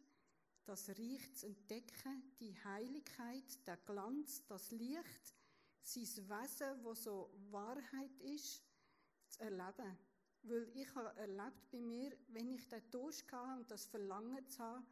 das 0.65 0.89
Reich 0.89 1.35
zu 1.35 1.47
entdecken, 1.47 2.23
die 2.41 2.55
Heiligkeit, 2.65 3.67
der 3.67 3.77
Glanz, 3.79 4.45
das 4.47 4.71
Licht, 4.71 5.35
sein 5.83 6.29
Wesen, 6.29 6.83
wo 6.83 6.95
so 6.95 7.31
Wahrheit 7.51 8.19
ist, 8.21 8.63
zu 9.29 9.41
erleben. 9.41 9.99
Weil 10.43 10.69
ich 10.75 10.95
habe 10.95 11.17
erlebt 11.19 11.71
bei 11.71 11.81
mir, 11.81 12.17
wenn 12.29 12.51
ich 12.51 12.69
den 12.69 12.83
Durst 12.91 13.31
hatte 13.33 13.61
und 13.61 13.71
das 13.71 13.87
Verlangen 13.87 14.49
zu 14.49 14.83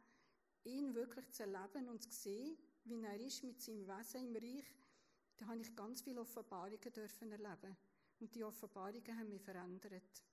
ihn 0.63 0.93
wirklich 0.95 1.29
zu 1.31 1.43
erleben 1.43 1.89
und 1.89 2.01
zu 2.03 2.11
sehen, 2.11 2.57
wie 2.85 3.01
er 3.01 3.19
ist 3.19 3.43
mit 3.43 3.61
seinem 3.61 3.87
Wesen 3.87 4.27
im 4.27 4.35
Reich, 4.35 4.65
da 5.37 5.47
habe 5.47 5.59
ich 5.61 5.75
ganz 5.75 6.01
viele 6.01 6.21
Offenbarungen 6.21 6.93
dürfen 6.93 7.31
erleben. 7.31 7.75
Und 8.19 8.33
die 8.35 8.43
Offenbarungen 8.43 9.17
haben 9.17 9.29
mich 9.29 9.41
verändert. 9.41 10.23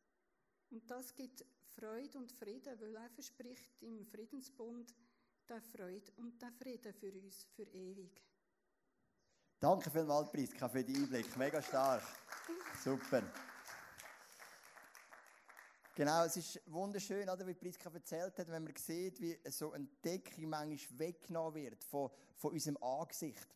Und 0.70 0.88
das 0.88 1.14
gibt 1.14 1.44
Freude 1.74 2.18
und 2.18 2.31
Frieden, 2.31 2.79
weil 2.81 2.94
er 2.94 3.11
verspricht 3.11 3.83
im 3.83 4.05
Friedensbund 4.07 4.94
der 5.50 5.60
Freude 5.60 6.12
und 6.16 6.40
der 6.40 6.52
Frieden 6.52 6.94
für 6.94 7.12
uns, 7.12 7.44
für 7.56 7.64
ewig. 7.64 8.22
Danke 9.58 9.90
vielmals, 9.90 10.30
Priska, 10.30 10.68
für 10.68 10.84
den 10.84 10.96
Einblick. 10.96 11.36
Mega 11.36 11.60
stark. 11.60 12.02
Super. 12.82 13.22
Genau, 15.94 16.24
es 16.24 16.36
ist 16.36 16.60
wunderschön, 16.66 17.28
oder, 17.28 17.46
wie 17.46 17.54
Priska 17.54 17.90
erzählt 17.92 18.38
hat, 18.38 18.48
wenn 18.48 18.64
man 18.64 18.74
sieht, 18.76 19.20
wie 19.20 19.38
so 19.50 19.72
ein 19.72 19.88
Decke 20.02 20.46
manchmal 20.46 20.98
weggenommen 20.98 21.54
wird 21.54 21.84
von, 21.84 22.10
von 22.36 22.52
unserem 22.52 22.78
Angesicht. 22.82 23.48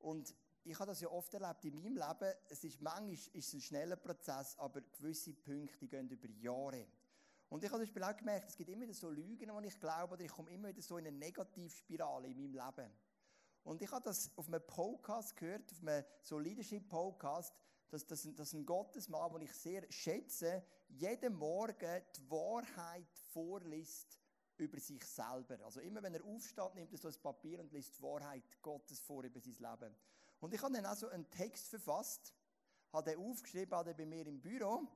Und 0.00 0.34
ich 0.64 0.78
habe 0.78 0.90
das 0.90 1.00
ja 1.00 1.08
oft 1.08 1.32
erlebt 1.32 1.64
in 1.64 1.76
meinem 1.76 1.96
Leben. 1.96 2.34
Es 2.48 2.64
ist 2.64 2.82
manchmal 2.82 3.12
ist 3.14 3.32
es 3.34 3.52
ein 3.54 3.60
schneller 3.60 3.96
Prozess, 3.96 4.58
aber 4.58 4.80
gewisse 4.80 5.32
Punkte 5.32 5.86
gehen 5.86 6.10
über 6.10 6.28
Jahre. 6.28 6.86
Und 7.48 7.62
ich 7.62 7.70
habe 7.70 7.78
zum 7.78 7.86
Beispiel 7.86 8.02
auch 8.02 8.16
gemerkt, 8.16 8.48
es 8.48 8.56
gibt 8.56 8.70
immer 8.70 8.82
wieder 8.82 8.94
so 8.94 9.08
Lügen, 9.08 9.38
die 9.38 9.68
ich 9.68 9.78
glaube, 9.78 10.14
oder 10.14 10.24
ich 10.24 10.30
komme 10.30 10.50
immer 10.50 10.68
wieder 10.68 10.82
so 10.82 10.98
in 10.98 11.06
eine 11.06 11.16
Negativspirale 11.16 12.28
in 12.28 12.36
meinem 12.36 12.54
Leben. 12.54 12.90
Und 13.62 13.82
ich 13.82 13.90
habe 13.90 14.04
das 14.04 14.30
auf 14.36 14.48
einem 14.48 14.64
Podcast 14.66 15.36
gehört, 15.36 15.70
auf 15.72 15.80
einem 15.80 16.04
so 16.22 16.38
Leadership-Podcast, 16.38 17.54
dass, 17.88 18.06
dass, 18.06 18.28
dass 18.34 18.52
ein 18.52 18.66
Gottesmann, 18.66 19.32
den 19.32 19.42
ich 19.42 19.52
sehr 19.52 19.90
schätze, 19.90 20.64
jeden 20.88 21.34
Morgen 21.34 22.02
die 22.16 22.30
Wahrheit 22.30 23.18
vorliest 23.32 24.20
über 24.58 24.78
sich 24.80 25.04
selber. 25.04 25.58
Also 25.64 25.80
immer 25.80 26.02
wenn 26.02 26.14
er 26.14 26.24
aufsteht, 26.24 26.74
nimmt 26.74 26.92
er 26.92 26.98
so 26.98 27.08
ein 27.08 27.14
Papier 27.22 27.60
und 27.60 27.72
liest 27.72 27.98
die 27.98 28.02
Wahrheit 28.02 28.44
Gottes 28.62 29.00
vor 29.00 29.22
über 29.22 29.40
sein 29.40 29.56
Leben. 29.58 29.94
Und 30.40 30.54
ich 30.54 30.62
habe 30.62 30.74
dann 30.74 30.86
auch 30.86 30.96
so 30.96 31.08
einen 31.08 31.28
Text 31.30 31.68
verfasst, 31.68 32.34
habe 32.92 33.10
den 33.10 33.18
aufgeschrieben, 33.18 33.76
habe 33.76 33.94
den 33.94 33.96
bei 33.96 34.06
mir 34.06 34.26
im 34.26 34.40
Büro 34.40 34.86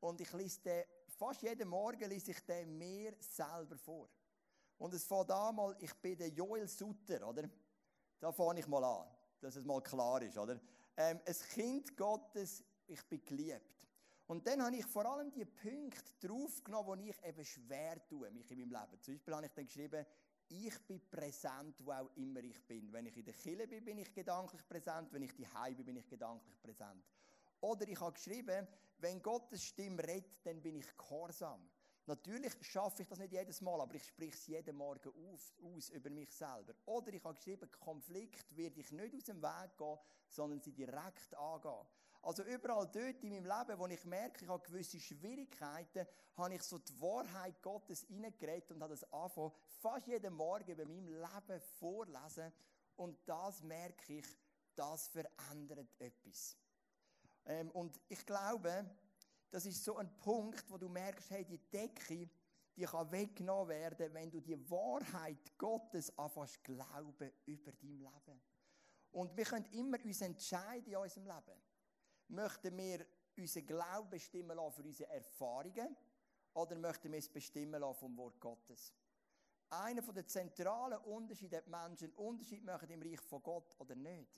und 0.00 0.20
ich 0.20 0.32
lese 0.32 0.60
den, 0.62 0.84
fast 1.18 1.42
jeden 1.42 1.68
Morgen 1.68 2.08
lese 2.08 2.30
ich 2.30 2.40
den 2.46 2.78
mir 2.78 3.14
selber 3.18 3.76
vor. 3.76 4.08
Und 4.78 4.94
es 4.94 5.04
fängt 5.04 5.30
an 5.30 5.56
mal, 5.56 5.76
ich 5.80 5.92
bin 5.94 6.16
der 6.16 6.28
Joel 6.28 6.68
Sutter, 6.68 7.26
oder? 7.26 7.50
Da 8.20 8.32
fange 8.32 8.60
ich 8.60 8.66
mal 8.68 8.84
an, 8.84 9.08
dass 9.40 9.56
es 9.56 9.64
mal 9.64 9.82
klar 9.82 10.22
ist, 10.22 10.38
oder? 10.38 10.60
Ähm, 10.96 11.20
ein 11.26 11.34
Kind 11.52 11.96
Gottes, 11.96 12.64
ich 12.86 13.04
bin 13.08 13.24
geliebt. 13.24 13.86
Und 14.26 14.46
dann 14.46 14.62
habe 14.62 14.76
ich 14.76 14.86
vor 14.86 15.06
allem 15.06 15.30
die 15.30 15.44
Punkte 15.44 16.12
draufgenommen, 16.20 17.00
die 17.00 17.10
ich 17.10 17.24
eben 17.24 17.44
schwer 17.44 18.06
tue, 18.06 18.30
mich 18.30 18.50
in 18.50 18.58
meinem 18.58 18.70
Leben. 18.70 19.02
Zum 19.02 19.14
Beispiel 19.14 19.34
habe 19.34 19.46
ich 19.46 19.52
dann 19.52 19.66
geschrieben, 19.66 20.06
ich 20.48 20.86
bin 20.86 21.00
präsent, 21.10 21.84
wo 21.84 21.92
auch 21.92 22.10
immer 22.16 22.42
ich 22.42 22.60
bin. 22.66 22.92
Wenn 22.92 23.06
ich 23.06 23.16
in 23.16 23.24
der 23.24 23.34
Kille 23.34 23.66
bin, 23.66 23.84
bin 23.84 23.98
ich 23.98 24.12
gedanklich 24.12 24.66
präsent. 24.66 25.12
Wenn 25.12 25.22
ich 25.22 25.34
die 25.34 25.46
bin, 25.74 25.84
bin 25.84 25.96
ich 25.96 26.08
gedanklich 26.08 26.60
präsent. 26.60 27.04
Oder 27.60 27.88
ich 27.88 28.00
habe 28.00 28.12
geschrieben, 28.12 28.66
wenn 28.98 29.22
Gottes 29.22 29.64
Stimme 29.64 30.02
redet, 30.02 30.44
dann 30.44 30.60
bin 30.60 30.76
ich 30.76 30.96
gehorsam. 30.96 31.68
Natürlich 32.06 32.54
schaffe 32.62 33.02
ich 33.02 33.08
das 33.08 33.18
nicht 33.18 33.32
jedes 33.32 33.60
Mal, 33.60 33.80
aber 33.80 33.94
ich 33.94 34.06
spreche 34.06 34.32
es 34.32 34.46
jeden 34.46 34.76
Morgen 34.76 35.10
auf, 35.10 35.54
aus 35.62 35.90
über 35.90 36.08
mich 36.08 36.32
selber. 36.34 36.72
Oder 36.86 37.12
ich 37.12 37.22
habe 37.22 37.34
geschrieben, 37.34 37.70
Konflikt 37.78 38.56
werde 38.56 38.80
ich 38.80 38.90
nicht 38.92 39.14
aus 39.14 39.24
dem 39.24 39.42
Weg 39.42 39.76
gehen, 39.76 39.98
sondern 40.26 40.60
sie 40.60 40.72
direkt 40.72 41.34
angehen. 41.36 41.86
Also 42.22 42.42
überall 42.44 42.88
dort 42.90 43.22
in 43.22 43.28
meinem 43.28 43.44
Leben, 43.44 43.78
wo 43.78 43.86
ich 43.86 44.04
merke, 44.06 44.42
ich 44.42 44.48
habe 44.48 44.66
gewisse 44.66 44.98
Schwierigkeiten, 44.98 46.06
habe 46.36 46.54
ich 46.54 46.62
so 46.62 46.78
die 46.78 46.98
Wahrheit 47.00 47.60
Gottes 47.62 48.02
hineingeredet 48.08 48.72
und 48.72 48.82
habe 48.82 48.94
das 48.94 49.12
angefangen, 49.12 49.52
fast 49.80 50.06
jeden 50.06 50.32
Morgen 50.32 50.70
über 50.70 50.86
meinem 50.86 51.08
Leben 51.08 51.60
vorlesen. 51.78 52.52
Und 52.96 53.18
das 53.26 53.62
merke 53.62 54.14
ich, 54.14 54.26
das 54.74 55.08
verändert 55.08 55.94
etwas. 55.98 56.56
Ähm, 57.48 57.70
und 57.70 58.00
ich 58.08 58.24
glaube, 58.24 58.84
das 59.50 59.64
ist 59.66 59.82
so 59.82 59.96
ein 59.96 60.14
Punkt, 60.18 60.70
wo 60.70 60.76
du 60.76 60.88
merkst, 60.88 61.30
hey, 61.30 61.44
die 61.44 61.58
Decke, 61.58 62.28
die 62.76 62.84
kann 62.84 63.10
weggenommen 63.10 63.68
werden, 63.68 64.12
wenn 64.12 64.30
du 64.30 64.40
die 64.40 64.70
Wahrheit 64.70 65.58
Gottes 65.58 66.16
anfängst 66.16 66.62
glauben 66.62 67.32
über 67.46 67.72
dein 67.72 67.98
Leben. 67.98 68.40
Und 69.10 69.36
wir 69.36 69.44
können 69.44 69.64
immer 69.72 69.98
uns 70.04 70.20
entscheiden 70.20 70.92
in 70.92 70.96
unserem 70.96 71.26
Leben. 71.26 71.60
Möchten 72.28 72.76
wir 72.76 73.06
unseren 73.36 73.66
Glauben 73.66 74.10
bestimmen 74.10 74.56
lassen 74.56 74.72
für 74.72 74.82
unsere 74.82 75.10
Erfahrungen 75.10 75.96
oder 76.52 76.76
möchten 76.76 77.10
wir 77.10 77.18
es 77.18 77.28
bestimmen 77.28 77.80
lassen 77.80 77.98
vom 77.98 78.16
Wort 78.18 78.38
Gottes? 78.38 78.92
Einer 79.70 80.02
der 80.02 80.26
zentralen 80.26 80.98
Unterschiede, 80.98 81.58
ob 81.58 81.66
Menschen 81.68 82.04
einen 82.04 82.14
Unterschied 82.14 82.64
machen 82.64 82.90
im 82.90 83.02
Reich 83.02 83.20
von 83.20 83.42
Gott 83.42 83.74
oder 83.78 83.94
nicht, 83.94 84.28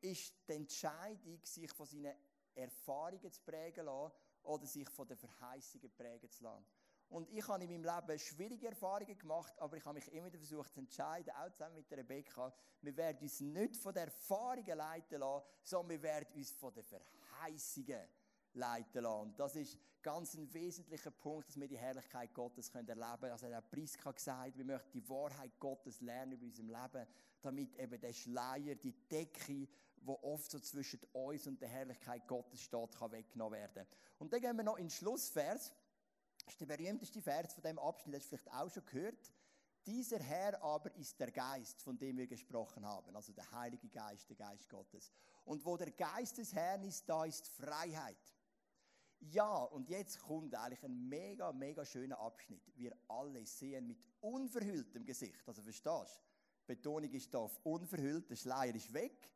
ist 0.00 0.34
die 0.48 0.52
Entscheidung, 0.52 1.40
sich 1.44 1.72
von 1.72 1.86
seinen 1.86 2.14
Erfahrungen 2.58 3.32
zu 3.32 3.42
prägen 3.42 3.86
lassen 3.86 4.12
oder 4.42 4.66
sich 4.66 4.88
von 4.90 5.06
den 5.06 5.16
Verheißungen 5.16 5.90
prägen 5.96 6.30
zu 6.30 6.44
lassen. 6.44 6.66
Und 7.10 7.30
ich 7.30 7.46
habe 7.48 7.64
in 7.64 7.70
meinem 7.70 7.84
Leben 7.84 8.18
schwierige 8.18 8.68
Erfahrungen 8.68 9.18
gemacht, 9.18 9.58
aber 9.58 9.76
ich 9.78 9.84
habe 9.84 9.94
mich 9.94 10.12
immer 10.12 10.26
wieder 10.26 10.38
versucht 10.38 10.74
zu 10.74 10.80
entscheiden, 10.80 11.32
auch 11.34 11.50
zusammen 11.50 11.76
mit 11.76 11.90
Rebecca, 11.90 12.52
wir 12.82 12.96
werden 12.96 13.22
uns 13.22 13.40
nicht 13.40 13.76
von 13.76 13.94
den 13.94 14.04
Erfahrungen 14.04 14.76
leiten 14.76 15.18
lassen, 15.18 15.46
sondern 15.62 15.90
wir 15.90 16.02
werden 16.02 16.28
uns 16.34 16.50
von 16.52 16.72
den 16.74 16.84
Verheißungen 16.84 18.08
leiten 18.52 19.02
lassen. 19.02 19.20
Und 19.22 19.40
das 19.40 19.56
ist 19.56 19.78
ganz 20.02 20.34
ein 20.34 20.52
wesentlicher 20.52 21.10
Punkt, 21.10 21.48
dass 21.48 21.58
wir 21.58 21.66
die 21.66 21.78
Herrlichkeit 21.78 22.34
Gottes 22.34 22.70
können 22.70 22.88
erleben 22.88 23.20
können. 23.20 23.32
Also 23.32 23.46
hat 23.46 23.64
auch 23.64 23.70
Priska 23.70 24.12
gesagt, 24.12 24.58
wir 24.58 24.64
möchten 24.64 24.92
die 24.92 25.08
Wahrheit 25.08 25.58
Gottes 25.58 26.00
lernen 26.02 26.32
in 26.32 26.42
unserem 26.42 26.68
Leben, 26.68 27.06
damit 27.40 27.74
eben 27.76 28.00
der 28.00 28.12
Schleier, 28.12 28.74
die 28.74 28.92
Decke, 29.08 29.66
wo 30.08 30.18
oft 30.22 30.50
so 30.50 30.58
zwischen 30.58 31.00
uns 31.12 31.46
und 31.46 31.60
der 31.60 31.68
Herrlichkeit 31.68 32.26
Gottes 32.26 32.62
steht, 32.62 32.96
kann 32.96 33.12
weggenommen 33.12 33.58
werden. 33.58 33.86
Und 34.18 34.32
dann 34.32 34.40
gehen 34.40 34.56
wir 34.56 34.64
noch 34.64 34.78
in 34.78 34.86
den 34.86 34.90
Schlussvers. 34.90 35.72
Das 36.44 36.54
ist 36.54 36.60
der 36.60 36.76
berühmteste 36.76 37.20
Vers 37.20 37.52
von 37.52 37.62
dem 37.62 37.78
Abschnitt, 37.78 38.16
das 38.16 38.24
hast 38.24 38.32
du 38.32 38.36
vielleicht 38.38 38.56
auch 38.56 38.70
schon 38.70 38.86
gehört. 38.86 39.32
Dieser 39.86 40.18
Herr 40.18 40.62
aber 40.62 40.94
ist 40.96 41.18
der 41.20 41.30
Geist, 41.30 41.82
von 41.82 41.98
dem 41.98 42.16
wir 42.16 42.26
gesprochen 42.26 42.84
haben, 42.84 43.14
also 43.14 43.32
der 43.32 43.50
Heilige 43.52 43.88
Geist, 43.88 44.28
der 44.28 44.36
Geist 44.36 44.68
Gottes. 44.68 45.12
Und 45.44 45.64
wo 45.64 45.76
der 45.76 45.90
Geist 45.92 46.38
des 46.38 46.52
Herrn 46.52 46.82
ist, 46.84 47.08
da 47.08 47.24
ist 47.24 47.46
Freiheit. 47.48 48.16
Ja, 49.20 49.64
und 49.64 49.88
jetzt 49.88 50.20
kommt 50.20 50.54
eigentlich 50.54 50.84
ein 50.84 51.08
mega, 51.08 51.52
mega 51.52 51.84
schöner 51.84 52.18
Abschnitt. 52.18 52.62
Wir 52.76 52.96
alle 53.08 53.44
sehen 53.46 53.86
mit 53.86 53.98
unverhülltem 54.20 55.04
Gesicht. 55.04 55.46
Also 55.46 55.62
verstehst 55.62 56.20
du? 56.20 56.66
Betonung 56.66 57.10
ist 57.12 57.32
da 57.32 57.38
auf 57.38 57.58
unverhüllt, 57.64 58.28
der 58.30 58.36
Schleier 58.36 58.74
ist 58.74 58.92
weg. 58.92 59.30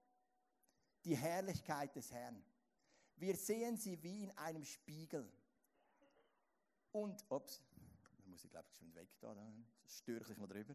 Die 1.04 1.16
Herrlichkeit 1.16 1.94
des 1.96 2.10
Herrn. 2.12 2.42
Wir 3.16 3.36
sehen 3.36 3.76
sie 3.76 4.02
wie 4.02 4.24
in 4.24 4.30
einem 4.32 4.64
Spiegel. 4.64 5.30
Und, 6.92 7.24
ups, 7.30 7.62
da 8.18 8.26
muss 8.26 8.44
ich 8.44 8.50
glaube 8.50 8.68
ich 8.70 8.76
schon 8.76 8.94
weg 8.94 9.08
da, 9.20 9.34
da 9.34 9.52
störe 9.86 10.30
ich 10.30 10.38
mal 10.38 10.46
drüber. 10.46 10.74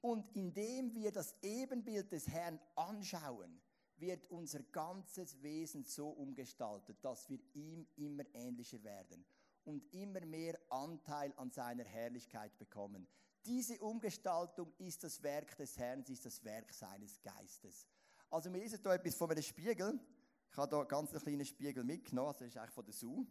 Und 0.00 0.36
indem 0.36 0.94
wir 0.94 1.10
das 1.10 1.34
Ebenbild 1.42 2.12
des 2.12 2.28
Herrn 2.28 2.60
anschauen, 2.76 3.60
wird 3.96 4.30
unser 4.30 4.62
ganzes 4.62 5.42
Wesen 5.42 5.84
so 5.84 6.10
umgestaltet, 6.10 7.02
dass 7.02 7.28
wir 7.28 7.40
ihm 7.54 7.86
immer 7.96 8.24
ähnlicher 8.34 8.82
werden 8.84 9.24
und 9.64 9.82
immer 9.92 10.20
mehr 10.24 10.60
Anteil 10.68 11.32
an 11.36 11.50
seiner 11.50 11.84
Herrlichkeit 11.84 12.56
bekommen. 12.58 13.08
Diese 13.46 13.78
Umgestaltung 13.78 14.72
ist 14.78 15.04
das 15.04 15.22
Werk 15.22 15.56
des 15.56 15.78
Herrn, 15.78 16.02
ist 16.02 16.26
das 16.26 16.42
Werk 16.42 16.72
seines 16.72 17.22
Geistes. 17.22 17.86
Also 18.28 18.52
wir 18.52 18.60
lesen 18.60 18.80
hier 18.82 18.90
etwas 18.90 19.14
von 19.14 19.30
einem 19.30 19.42
Spiegel. 19.42 20.00
Ich 20.50 20.56
habe 20.56 20.76
hier 20.76 20.84
ganz 20.86 21.12
einen 21.12 21.22
kleinen 21.22 21.46
Spiegel 21.46 21.84
mitgenommen, 21.84 22.28
also 22.28 22.40
das 22.40 22.48
ist 22.48 22.56
eigentlich 22.56 22.74
von 22.74 22.84
der 22.84 22.94
Su. 22.94 23.24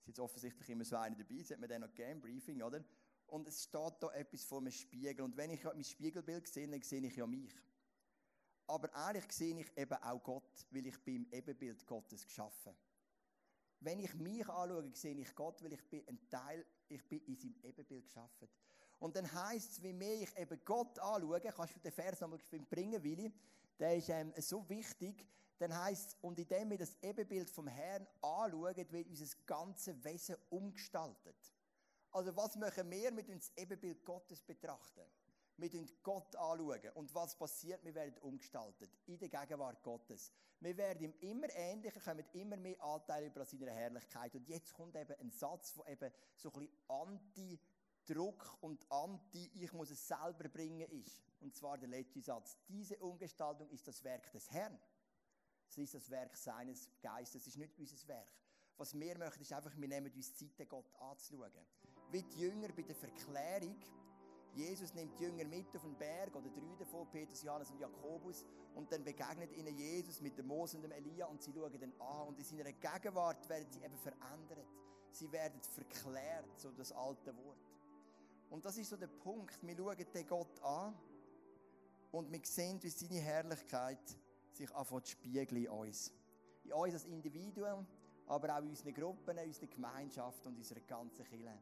Es 0.00 0.06
jetzt 0.06 0.18
offensichtlich 0.18 0.68
immer 0.70 0.84
so 0.84 0.96
einer 0.96 1.14
dabei, 1.14 1.36
das 1.40 1.50
hat 1.50 1.60
man 1.60 1.68
dann 1.68 1.82
noch 1.82 1.94
gegeben, 1.94 2.22
Briefing, 2.22 2.62
oder? 2.62 2.82
Und 3.26 3.46
es 3.48 3.62
steht 3.64 3.98
hier 4.00 4.14
etwas 4.14 4.44
von 4.44 4.64
einem 4.64 4.72
Spiegel. 4.72 5.20
Und 5.20 5.36
wenn 5.36 5.50
ich 5.50 5.62
mein 5.62 5.84
Spiegelbild 5.84 6.48
sehe, 6.48 6.66
dann 6.66 6.80
sehe 6.80 7.06
ich 7.06 7.16
ja 7.16 7.26
mich. 7.26 7.52
Aber 8.66 8.94
eigentlich 8.94 9.30
sehe 9.30 9.60
ich 9.60 9.76
eben 9.76 10.02
auch 10.02 10.22
Gott, 10.22 10.66
weil 10.70 10.86
ich 10.86 10.98
bin 11.04 11.24
im 11.24 11.32
Ebenbild 11.32 11.86
Gottes 11.86 12.24
geschaffen. 12.24 12.74
Wenn 13.80 14.00
ich 14.00 14.14
mich 14.14 14.48
anschaue, 14.48 14.90
sehe 14.94 15.14
ich 15.16 15.34
Gott, 15.34 15.62
weil 15.62 15.74
ich 15.74 15.84
bin 15.88 16.06
ein 16.08 16.18
Teil, 16.30 16.64
ich 16.88 17.06
bin 17.06 17.20
in 17.26 17.36
seinem 17.36 17.56
Ebenbild 17.62 18.06
geschaffen. 18.06 18.48
Und 19.00 19.16
dann 19.16 19.32
heißt 19.32 19.72
es, 19.72 19.82
wie 19.82 19.92
mehr 19.92 20.20
ich 20.22 20.36
eben 20.38 20.60
Gott 20.64 20.98
anschaue, 20.98 21.40
kannst 21.40 21.74
du 21.74 21.80
den 21.80 21.92
Vers 21.92 22.20
nochmal 22.20 22.38
bringen, 22.68 23.02
Willi, 23.02 23.32
der 23.78 23.96
ist 23.96 24.10
ähm, 24.10 24.32
so 24.36 24.68
wichtig, 24.68 25.26
dann 25.58 25.76
heißt 25.76 26.08
es, 26.10 26.16
und 26.20 26.38
indem 26.38 26.70
wir 26.70 26.78
das 26.78 26.96
Ebenbild 27.02 27.50
vom 27.50 27.66
Herrn 27.66 28.06
anschauen, 28.20 28.76
wird 28.90 29.08
unser 29.08 29.26
ganzes 29.46 30.04
Wesen 30.04 30.36
umgestaltet. 30.50 31.36
Also 32.12 32.34
was 32.36 32.56
machen 32.56 32.90
wir 32.90 33.10
mit 33.10 33.28
uns 33.28 33.52
Ebenbild 33.56 34.04
Gottes 34.04 34.42
betrachten? 34.42 35.02
Wir 35.56 35.70
schauen 35.70 35.90
Gott 36.02 36.36
anschauen. 36.36 36.90
Und 36.94 37.14
was 37.14 37.36
passiert? 37.36 37.84
Wir 37.84 37.94
werden 37.94 38.16
umgestaltet. 38.18 38.90
In 39.06 39.18
der 39.18 39.28
Gegenwart 39.28 39.82
Gottes. 39.82 40.32
Wir 40.60 40.76
werden 40.76 41.02
ihm 41.04 41.14
immer 41.20 41.48
ähnlicher, 41.54 42.00
kommen 42.00 42.24
immer 42.32 42.56
mehr 42.56 42.82
Anteile 42.82 43.26
über 43.26 43.44
seine 43.44 43.70
Herrlichkeit. 43.70 44.34
Und 44.34 44.48
jetzt 44.48 44.72
kommt 44.72 44.96
eben 44.96 45.14
ein 45.20 45.30
Satz, 45.30 45.74
der 45.74 45.88
eben 45.88 46.12
so 46.34 46.50
ein 46.52 46.68
bisschen 47.34 47.60
Anti-Druck 48.10 48.58
und 48.60 48.84
Anti, 48.90 49.50
ich 49.54 49.72
muss 49.72 49.90
es 49.90 50.06
selber 50.06 50.48
bringen 50.48 50.88
ist. 50.90 51.22
Und 51.40 51.54
zwar 51.54 51.78
der 51.78 51.88
letzte 51.88 52.20
Satz. 52.20 52.56
Diese 52.68 52.96
Umgestaltung 52.98 53.68
ist 53.70 53.86
das 53.86 54.02
Werk 54.04 54.30
des 54.32 54.50
Herrn. 54.50 54.78
Es 55.68 55.78
ist 55.78 55.94
das 55.94 56.10
Werk 56.10 56.36
seines 56.36 56.88
Geistes. 57.00 57.42
Es 57.42 57.48
ist 57.48 57.58
nicht 57.58 57.78
unser 57.78 58.08
Werk. 58.08 58.28
Was 58.76 58.98
wir 58.98 59.16
möchten, 59.16 59.42
ist 59.42 59.52
einfach, 59.52 59.76
wir 59.76 59.88
nehmen 59.88 60.12
uns 60.12 60.36
Zeit, 60.36 60.68
Gott 60.68 60.92
anzuschauen. 60.98 61.52
Wie 62.10 62.22
die 62.22 62.40
Jünger 62.40 62.68
bei 62.68 62.82
der 62.82 62.96
Verklärung 62.96 63.76
Jesus 64.52 64.92
nimmt 64.94 65.16
die 65.16 65.22
Jünger 65.22 65.44
mit 65.44 65.74
auf 65.76 65.82
den 65.82 65.96
Berg, 65.96 66.34
oder 66.34 66.48
drei 66.48 66.76
davon, 66.76 67.08
Petrus, 67.08 67.44
Johannes 67.44 67.70
und 67.70 67.78
Jakobus, 67.78 68.44
und 68.74 68.90
dann 68.90 69.04
begegnet 69.04 69.52
ihnen 69.52 69.76
Jesus 69.76 70.20
mit 70.20 70.36
dem 70.36 70.48
Mose 70.48 70.76
und 70.76 70.82
dem 70.82 70.90
Elia 70.90 71.26
und 71.26 71.40
sie 71.40 71.52
schauen 71.52 71.78
dann 71.78 71.92
an 72.00 72.26
und 72.26 72.38
in 72.38 72.44
seiner 72.44 72.72
Gegenwart 72.72 73.48
werden 73.48 73.70
sie 73.70 73.80
eben 73.80 73.96
verändert. 73.96 74.66
Sie 75.12 75.30
werden 75.30 75.60
verklärt, 75.62 76.58
so 76.58 76.72
das 76.72 76.90
alte 76.90 77.36
Wort. 77.36 77.69
Und 78.50 78.64
das 78.64 78.76
ist 78.76 78.90
so 78.90 78.96
der 78.96 79.06
Punkt. 79.06 79.58
Wir 79.62 79.76
schauen 79.76 79.96
den 79.96 80.26
Gott 80.26 80.62
an 80.62 80.94
und 82.10 82.30
wir 82.30 82.40
sehen, 82.42 82.82
wie 82.82 82.90
seine 82.90 83.20
Herrlichkeit 83.20 84.16
sich 84.52 84.74
anfängt 84.74 85.06
zu 85.06 85.12
spiegeln 85.12 85.64
in 85.64 85.70
uns. 85.70 86.12
In 86.64 86.72
uns 86.72 86.94
als 86.94 87.04
Individuum, 87.04 87.86
aber 88.26 88.56
auch 88.56 88.62
in 88.62 88.68
unseren 88.68 88.92
Gruppen, 88.92 89.38
in 89.38 89.46
unserer 89.46 89.68
Gemeinschaft 89.68 90.44
und 90.44 90.52
in 90.52 90.58
unserer 90.58 90.80
ganzen 90.80 91.24
Kirche. 91.24 91.58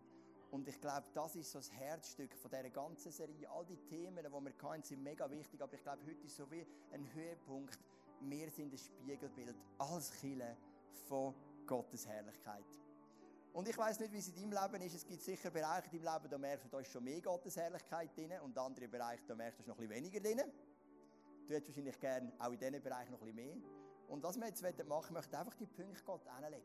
Und 0.51 0.67
ich 0.67 0.81
glaube, 0.81 1.07
das 1.13 1.37
ist 1.37 1.53
so 1.53 1.59
das 1.59 1.71
Herzstück 1.73 2.35
von 2.35 2.51
dieser 2.51 2.71
ganzen 2.71 3.13
Serie. 3.13 3.51
All 3.51 3.67
die 3.67 3.77
Themen, 3.77 4.25
die 4.25 4.45
wir 4.45 4.53
kennen, 4.53 4.83
sind 4.83 5.03
mega 5.03 5.31
wichtig, 5.31 5.61
aber 5.61 5.75
ich 5.75 5.83
glaube, 5.83 6.01
heute 6.07 6.27
ist 6.27 6.37
so 6.37 6.51
wie 6.51 6.67
ein 6.91 7.13
Höhepunkt. 7.13 7.79
Wir 8.23 8.51
sind 8.51 8.73
ein 8.73 8.79
Spiegelbild 8.79 9.57
als 9.77 10.11
Kille 10.11 10.57
von 11.07 11.35
Gottes 11.67 12.07
Herrlichkeit. 12.07 12.65
Und 13.53 13.69
ich 13.69 13.77
weiß 13.77 13.99
nicht, 14.01 14.13
wie 14.13 14.19
es 14.19 14.29
in 14.29 14.51
deinem 14.51 14.63
Leben 14.63 14.87
ist. 14.87 14.95
Es 14.95 15.07
gibt 15.07 15.23
sicher 15.23 15.51
Bereiche 15.51 15.89
in 15.97 16.03
deinem 16.03 16.15
Leben, 16.15 16.31
da 16.31 16.39
merkst 16.39 16.67
du, 16.67 16.69
da 16.71 16.81
ist 16.81 16.93
schon 16.93 17.05
mehr 17.05 17.21
Gottes 17.21 17.57
Herrlichkeit 17.57 18.17
drin 18.17 18.33
und 18.43 18.57
andere 18.57 18.89
Bereiche, 18.89 19.25
da 19.27 19.35
merkst 19.35 19.61
du 19.61 19.69
noch 19.69 19.79
ein 19.79 19.89
weniger 19.89 20.21
drin. 20.21 20.43
Du 21.47 21.55
hättest 21.55 21.71
wahrscheinlich 21.71 21.99
gerne 21.99 22.33
auch 22.39 22.53
in 22.53 22.59
diesen 22.59 22.83
Bereichen 22.83 23.13
noch 23.13 23.23
ein 23.23 23.35
mehr. 23.35 23.57
Und 24.09 24.23
was 24.23 24.39
wir 24.39 24.47
jetzt 24.47 24.63
machen 24.63 24.89
wollen, 24.89 25.13
möchte 25.15 25.39
einfach 25.39 25.55
die 25.55 25.67
Punkte 25.67 26.03
Gott 26.05 26.27
anlegen. 26.29 26.63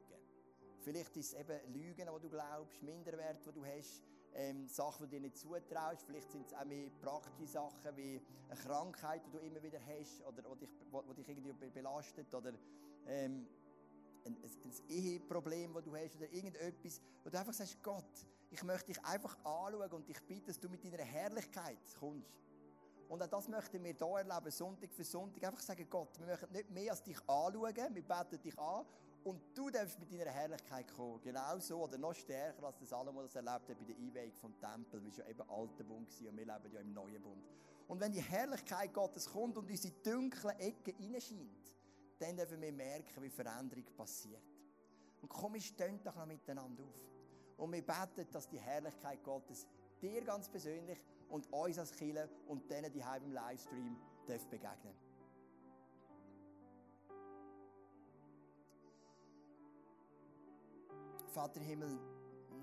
Vielleicht 0.81 1.15
ist 1.15 1.33
es 1.33 1.39
eben 1.39 1.73
Lügen, 1.73 2.09
die 2.13 2.21
du 2.21 2.29
glaubst, 2.29 2.83
Minderwert, 2.83 3.45
die 3.45 3.51
du 3.53 3.65
hast, 3.65 4.03
ähm, 4.33 4.67
Sachen, 4.67 5.09
die 5.09 5.15
du 5.15 5.21
dir 5.21 5.21
nicht 5.21 5.37
zutraust. 5.37 6.03
Vielleicht 6.05 6.31
sind 6.31 6.47
es 6.47 6.53
auch 6.53 6.65
mehr 6.65 6.89
praktische 7.01 7.47
Sachen 7.47 7.95
wie 7.95 8.21
eine 8.49 8.59
Krankheit, 8.59 9.21
die 9.25 9.31
du 9.31 9.37
immer 9.37 9.63
wieder 9.63 9.79
hast 9.85 10.21
oder 10.25 10.41
die 10.41 10.65
dich, 10.65 11.15
dich 11.15 11.29
irgendwie 11.29 11.69
belastet 11.69 12.33
oder 12.33 12.51
ähm, 13.07 13.47
ein, 14.25 14.37
ein, 14.37 14.89
Eheproblem, 14.89 15.73
das 15.73 15.83
du 15.83 15.95
hast 15.95 16.15
oder 16.15 16.31
irgendetwas, 16.31 17.01
wo 17.23 17.29
du 17.29 17.39
einfach 17.39 17.53
sagst, 17.53 17.81
Gott, 17.81 18.27
ich 18.49 18.63
möchte 18.63 18.93
dich 18.93 19.03
einfach 19.03 19.37
anschauen 19.43 19.91
und 19.91 20.09
ich 20.09 20.21
bitte, 20.23 20.47
dass 20.47 20.59
du 20.59 20.69
mit 20.69 20.83
deiner 20.83 21.03
Herrlichkeit 21.03 21.79
kommst. 21.99 22.29
Und 23.09 23.21
auch 23.21 23.27
das 23.27 23.47
möchten 23.47 23.83
wir 23.83 23.93
hier 23.93 24.17
erleben, 24.17 24.51
Sonntag 24.51 24.91
für 24.91 25.03
Sonntag. 25.03 25.43
Einfach 25.43 25.61
sagen, 25.61 25.87
Gott, 25.89 26.17
wir 26.19 26.25
möchten 26.25 26.51
nicht 26.51 26.69
mehr 26.69 26.91
als 26.91 27.03
dich 27.03 27.19
anschauen, 27.27 27.75
wir 27.95 28.03
beten 28.03 28.41
dich 28.41 28.57
an 28.57 28.85
und 29.23 29.41
du 29.53 29.69
darfst 29.69 29.99
mit 29.99 30.11
deiner 30.11 30.31
Herrlichkeit 30.31 30.91
kommen. 30.93 31.21
Genauso 31.21 31.83
oder 31.83 31.97
noch 31.97 32.13
stärker, 32.13 32.63
als 32.63 32.79
das 32.79 32.89
Salomo 32.89 33.21
das 33.21 33.35
erlebt 33.35 33.69
hat 33.69 33.79
bei 33.79 33.85
der 33.85 33.95
Einweihung 33.95 34.33
vom 34.33 34.59
Tempel. 34.59 35.01
Das 35.01 35.17
war 35.17 35.25
ja 35.25 35.31
eben 35.31 35.49
alter 35.49 35.83
Bund 35.83 36.09
und 36.09 36.37
wir 36.37 36.45
leben 36.45 36.73
ja 36.73 36.79
im 36.79 36.93
neuen 36.93 37.21
Bund. 37.21 37.43
Und 37.87 37.99
wenn 37.99 38.11
die 38.11 38.21
Herrlichkeit 38.21 38.93
Gottes 38.93 39.29
kommt 39.29 39.57
und 39.57 39.69
unsere 39.69 39.93
dunklen 40.03 40.57
Ecken 40.59 40.95
hineinscheint, 40.95 41.75
dann 42.23 42.37
dürfen 42.37 42.61
wir 42.61 42.71
merken, 42.71 43.21
wie 43.21 43.29
Veränderung 43.29 43.83
passiert. 43.97 44.41
Und 45.21 45.29
komm, 45.29 45.53
wir 45.53 45.61
stehen 45.61 46.01
doch 46.03 46.15
noch 46.15 46.25
miteinander 46.25 46.83
auf. 46.83 47.57
Und 47.57 47.71
wir 47.71 47.85
beten, 47.85 48.27
dass 48.31 48.47
die 48.47 48.59
Herrlichkeit 48.59 49.23
Gottes 49.23 49.67
dir 50.01 50.23
ganz 50.23 50.49
persönlich 50.49 51.03
und 51.29 51.51
uns 51.51 51.77
als 51.77 51.91
Killer 51.91 52.29
und 52.47 52.69
denen, 52.69 52.91
die 52.91 53.03
im 53.23 53.31
Livestream 53.31 53.97
begegnen 54.25 54.95
Vater 61.27 61.61
Himmel, 61.61 61.99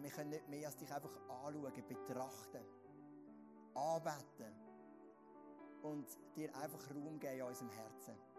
wir 0.01 0.11
können 0.11 0.31
nicht 0.31 0.49
mehr 0.49 0.67
als 0.69 0.77
dich 0.77 0.93
einfach 0.93 1.11
anschauen, 1.29 1.73
betrachten, 1.89 2.65
anbeten 3.75 4.55
und 5.83 6.07
dir 6.37 6.55
einfach 6.57 6.89
Raum 6.91 7.19
geben 7.19 7.35
in 7.35 7.43
unserem 7.43 7.71
Herzen. 7.71 8.30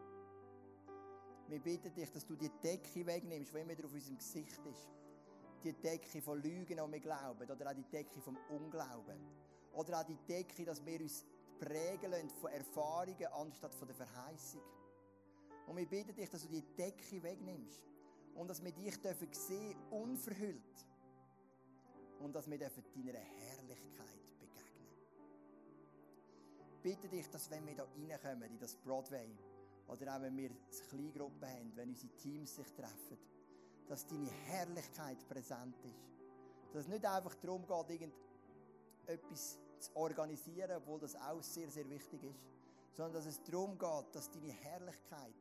Wir 1.52 1.60
bitten 1.60 1.94
dich, 1.94 2.10
dass 2.10 2.26
du 2.26 2.38
die 2.38 2.50
Decke 2.64 3.06
wegnimmst, 3.06 3.54
die 3.54 3.60
immer 3.60 3.74
auf 3.84 3.92
unserem 3.92 4.18
Gesicht 4.18 4.66
ist. 4.66 4.88
Die 5.66 5.74
Decke 5.74 6.22
von 6.22 6.42
Lügen, 6.42 6.66
die 6.66 6.76
wir 6.76 7.00
glauben, 7.02 7.52
oder 7.52 7.70
auch 7.70 7.76
die 7.76 7.84
Decke 7.84 8.22
vom 8.22 8.38
Unglauben. 8.50 9.20
Oder 9.74 10.00
auch 10.00 10.06
die 10.06 10.16
Decke, 10.26 10.64
dass 10.64 10.86
wir 10.86 11.02
uns 11.02 11.26
prägen 11.60 12.10
lassen 12.10 12.30
von 12.30 12.52
Erfahrungen 12.52 13.28
anstatt 13.34 13.76
von 13.76 13.86
der 13.86 13.98
Verheißung. 13.98 14.62
Und 15.68 15.76
wir 15.76 15.86
bitten 15.86 16.16
dich, 16.16 16.30
dass 16.30 16.44
du 16.44 16.48
die 16.48 16.64
Decke 16.78 17.22
wegnimmst 17.22 17.82
und 18.36 18.48
dass 18.48 18.64
wir 18.64 18.72
dich 18.72 19.02
dürfen 19.02 19.34
sehen, 19.34 19.76
unverhüllt. 19.90 20.88
Und 22.20 22.34
dass 22.34 22.50
wir 22.50 22.60
dürfen 22.60 22.86
deiner 22.96 23.20
Herrlichkeit 23.20 24.40
begegnen. 24.40 24.88
Bitte 26.82 27.10
dich, 27.10 27.30
dass 27.30 27.52
wenn 27.52 27.68
wir 27.68 27.76
da 27.76 27.84
reinkommen, 27.84 28.52
in 28.52 28.58
das 28.58 28.74
Broadway, 28.78 29.38
oder 29.92 30.16
auch 30.16 30.22
wenn 30.22 30.38
wir 30.38 30.50
Kleingruppen 30.90 31.48
haben, 31.48 31.72
wenn 31.76 31.90
unsere 31.90 32.14
Teams 32.16 32.56
sich 32.56 32.72
treffen, 32.74 33.18
dass 33.88 34.08
deine 34.08 34.30
Herrlichkeit 34.30 35.28
präsent 35.28 35.76
ist. 35.84 36.74
Dass 36.74 36.84
es 36.84 36.88
nicht 36.88 37.06
einfach 37.06 37.36
darum 37.36 37.66
geht, 37.68 38.00
irgendetwas 39.06 39.60
zu 39.80 39.96
organisieren, 39.96 40.72
obwohl 40.78 41.00
das 41.00 41.16
auch 41.16 41.44
sehr, 41.44 41.70
sehr 41.70 41.90
wichtig 41.90 42.24
ist, 42.24 42.40
sondern 42.94 43.16
dass 43.16 43.26
es 43.26 43.44
darum 43.44 43.78
geht, 43.78 44.16
dass 44.16 44.32
deine 44.32 44.52
Herrlichkeit 44.52 45.36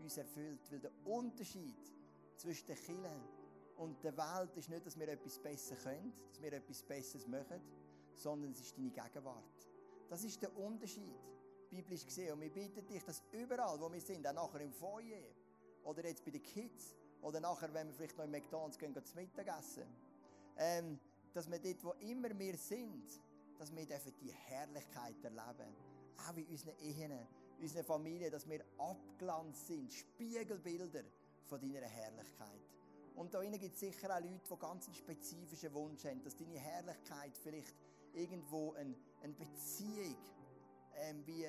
uns 0.00 0.16
erfüllt. 0.16 0.70
Weil 0.70 0.80
der 0.80 0.92
Unterschied 1.04 1.92
zwischen 2.36 2.66
den 2.66 2.76
Kindern 2.76 3.20
und 3.76 4.02
der 4.04 4.16
Welt 4.16 4.56
ist 4.56 4.68
nicht, 4.68 4.86
dass 4.86 4.98
wir 4.98 5.08
etwas 5.08 5.38
besser 5.38 5.74
können, 5.76 6.12
dass 6.28 6.40
wir 6.40 6.52
etwas 6.52 6.82
Besseres 6.82 7.26
machen, 7.26 7.60
sondern 8.14 8.52
es 8.52 8.60
ist 8.60 8.78
deine 8.78 8.90
Gegenwart. 8.90 9.68
Das 10.08 10.22
ist 10.22 10.40
der 10.40 10.56
Unterschied, 10.56 11.16
biblisch 11.70 12.04
gesehen. 12.04 12.32
Und 12.32 12.40
wir 12.40 12.50
bitten 12.50 12.86
dich, 12.86 13.02
dass 13.04 13.22
überall, 13.32 13.80
wo 13.80 13.92
wir 13.92 14.00
sind, 14.00 14.26
auch 14.26 14.32
nachher 14.32 14.60
im 14.60 14.72
Foyer 14.72 15.22
oder 15.84 16.04
jetzt 16.04 16.24
bei 16.24 16.30
den 16.30 16.42
Kids 16.42 16.96
oder 17.22 17.40
nachher, 17.40 17.72
wenn 17.72 17.88
wir 17.88 17.94
vielleicht 17.94 18.16
noch 18.16 18.24
in 18.24 18.30
McDonalds 18.30 18.78
gehen, 18.78 18.92
gehen 18.92 19.04
zum 19.04 19.16
Mittagessen, 19.16 19.86
ähm, 20.58 20.98
dass 21.32 21.50
wir 21.50 21.58
dort, 21.58 21.84
wo 21.84 21.92
immer 22.00 22.36
wir 22.38 22.56
sind, 22.56 23.20
dass 23.58 23.74
wir 23.74 23.86
dürfen 23.86 24.12
die 24.20 24.32
Herrlichkeit 24.32 25.22
erleben. 25.22 25.74
Auch 26.28 26.36
in 26.36 26.46
unseren 26.46 26.76
Ehen, 26.78 27.12
in 27.58 27.62
unseren 27.62 27.84
Familien, 27.84 28.30
dass 28.30 28.48
wir 28.48 28.64
abglanzt 28.78 29.66
sind, 29.66 29.92
Spiegelbilder 29.92 31.04
von 31.46 31.60
deiner 31.60 31.86
Herrlichkeit. 31.86 32.60
Und 33.14 33.32
da 33.32 33.40
gibt 33.42 33.74
es 33.74 33.80
sicher 33.80 34.14
auch 34.14 34.20
Leute, 34.20 34.40
die 34.50 34.58
ganz 34.58 34.86
einen 34.86 34.94
spezifischen 34.94 35.72
Wunsch 35.72 36.04
haben, 36.04 36.22
dass 36.22 36.36
deine 36.36 36.58
Herrlichkeit 36.58 37.36
vielleicht 37.42 37.74
irgendwo 38.12 38.74
eine, 38.74 38.94
eine 39.22 39.32
Beziehung 39.32 40.16
ähm, 40.96 41.26
wie 41.26 41.46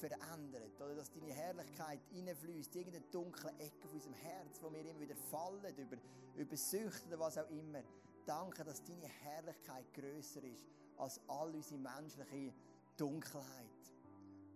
verändert. 0.00 0.80
Oder 0.80 0.94
dass 0.94 1.10
deine 1.12 1.32
Herrlichkeit 1.32 2.00
reinfließt, 2.12 2.74
irgendeine 2.74 3.04
dunkle 3.10 3.50
Ecke 3.58 3.88
von 3.88 3.90
unserem 3.90 4.14
Herz, 4.14 4.62
wo 4.62 4.72
wir 4.72 4.84
immer 4.84 5.00
wieder 5.00 5.16
fallen, 5.16 5.76
über, 5.76 5.96
über 6.36 6.56
Süchte 6.56 7.06
oder 7.08 7.18
was 7.20 7.38
auch 7.38 7.50
immer. 7.50 7.82
Danke, 8.26 8.64
dass 8.64 8.82
deine 8.82 9.06
Herrlichkeit 9.06 9.92
größer 9.94 10.42
ist 10.44 10.66
als 10.96 11.20
all 11.28 11.54
unsere 11.54 11.78
menschliche 11.78 12.52
Dunkelheit. 12.96 13.80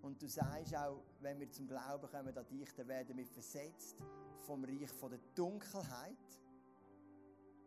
Und 0.03 0.21
du 0.21 0.29
sagst 0.29 0.77
auch, 0.77 1.03
wenn 1.21 1.41
wir 1.41 1.51
zum 1.51 1.67
Glauben 1.67 2.11
kommen 2.11 2.37
an 2.37 2.47
dich, 2.47 2.73
dann 2.75 2.89
werden 2.89 3.17
wir 3.17 3.27
versetzt 3.27 3.97
vom 4.43 4.65
Reich 4.65 4.91
von 4.91 5.11
der 5.11 5.21
Dunkelheit 5.35 6.17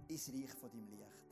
ins 0.07 0.31
Reich 0.31 0.53
von 0.53 0.69
deinem 0.69 0.89
Licht. 0.91 1.26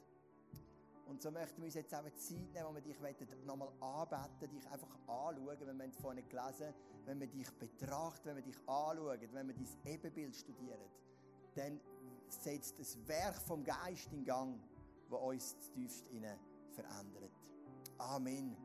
Und 1.06 1.22
so 1.22 1.30
möchten 1.32 1.58
wir 1.58 1.66
uns 1.66 1.76
jetzt 1.76 1.94
auch 1.94 2.04
Zeit 2.04 2.54
nehmen, 2.54 2.66
wo 2.70 2.76
wir 2.76 2.82
dich 2.82 3.00
nochmal 3.46 3.72
anbeten, 3.80 4.50
dich 4.50 4.68
einfach 4.70 4.98
anschauen, 5.08 5.60
wenn 5.66 5.78
wir 5.78 5.92
vorhin 5.92 6.28
gelesen 6.28 6.74
wenn 7.06 7.20
wir 7.20 7.28
dich 7.28 7.50
betrachten, 7.54 8.30
wenn 8.30 8.38
wir 8.38 8.44
dich 8.44 8.58
anschauen, 8.68 9.20
wenn 9.32 9.48
wir 9.48 9.56
dein 9.56 9.94
Ebenbild 9.94 10.36
studieren, 10.36 10.90
dann 11.54 11.80
setzt 12.28 12.80
das 12.80 12.98
Werk 13.08 13.36
vom 13.42 13.64
Geist 13.64 14.12
in 14.12 14.26
Gang, 14.26 14.60
das 15.10 15.20
uns 15.20 15.56
tiefst 15.74 16.06
verändert. 16.72 17.32
Amen. 17.98 18.65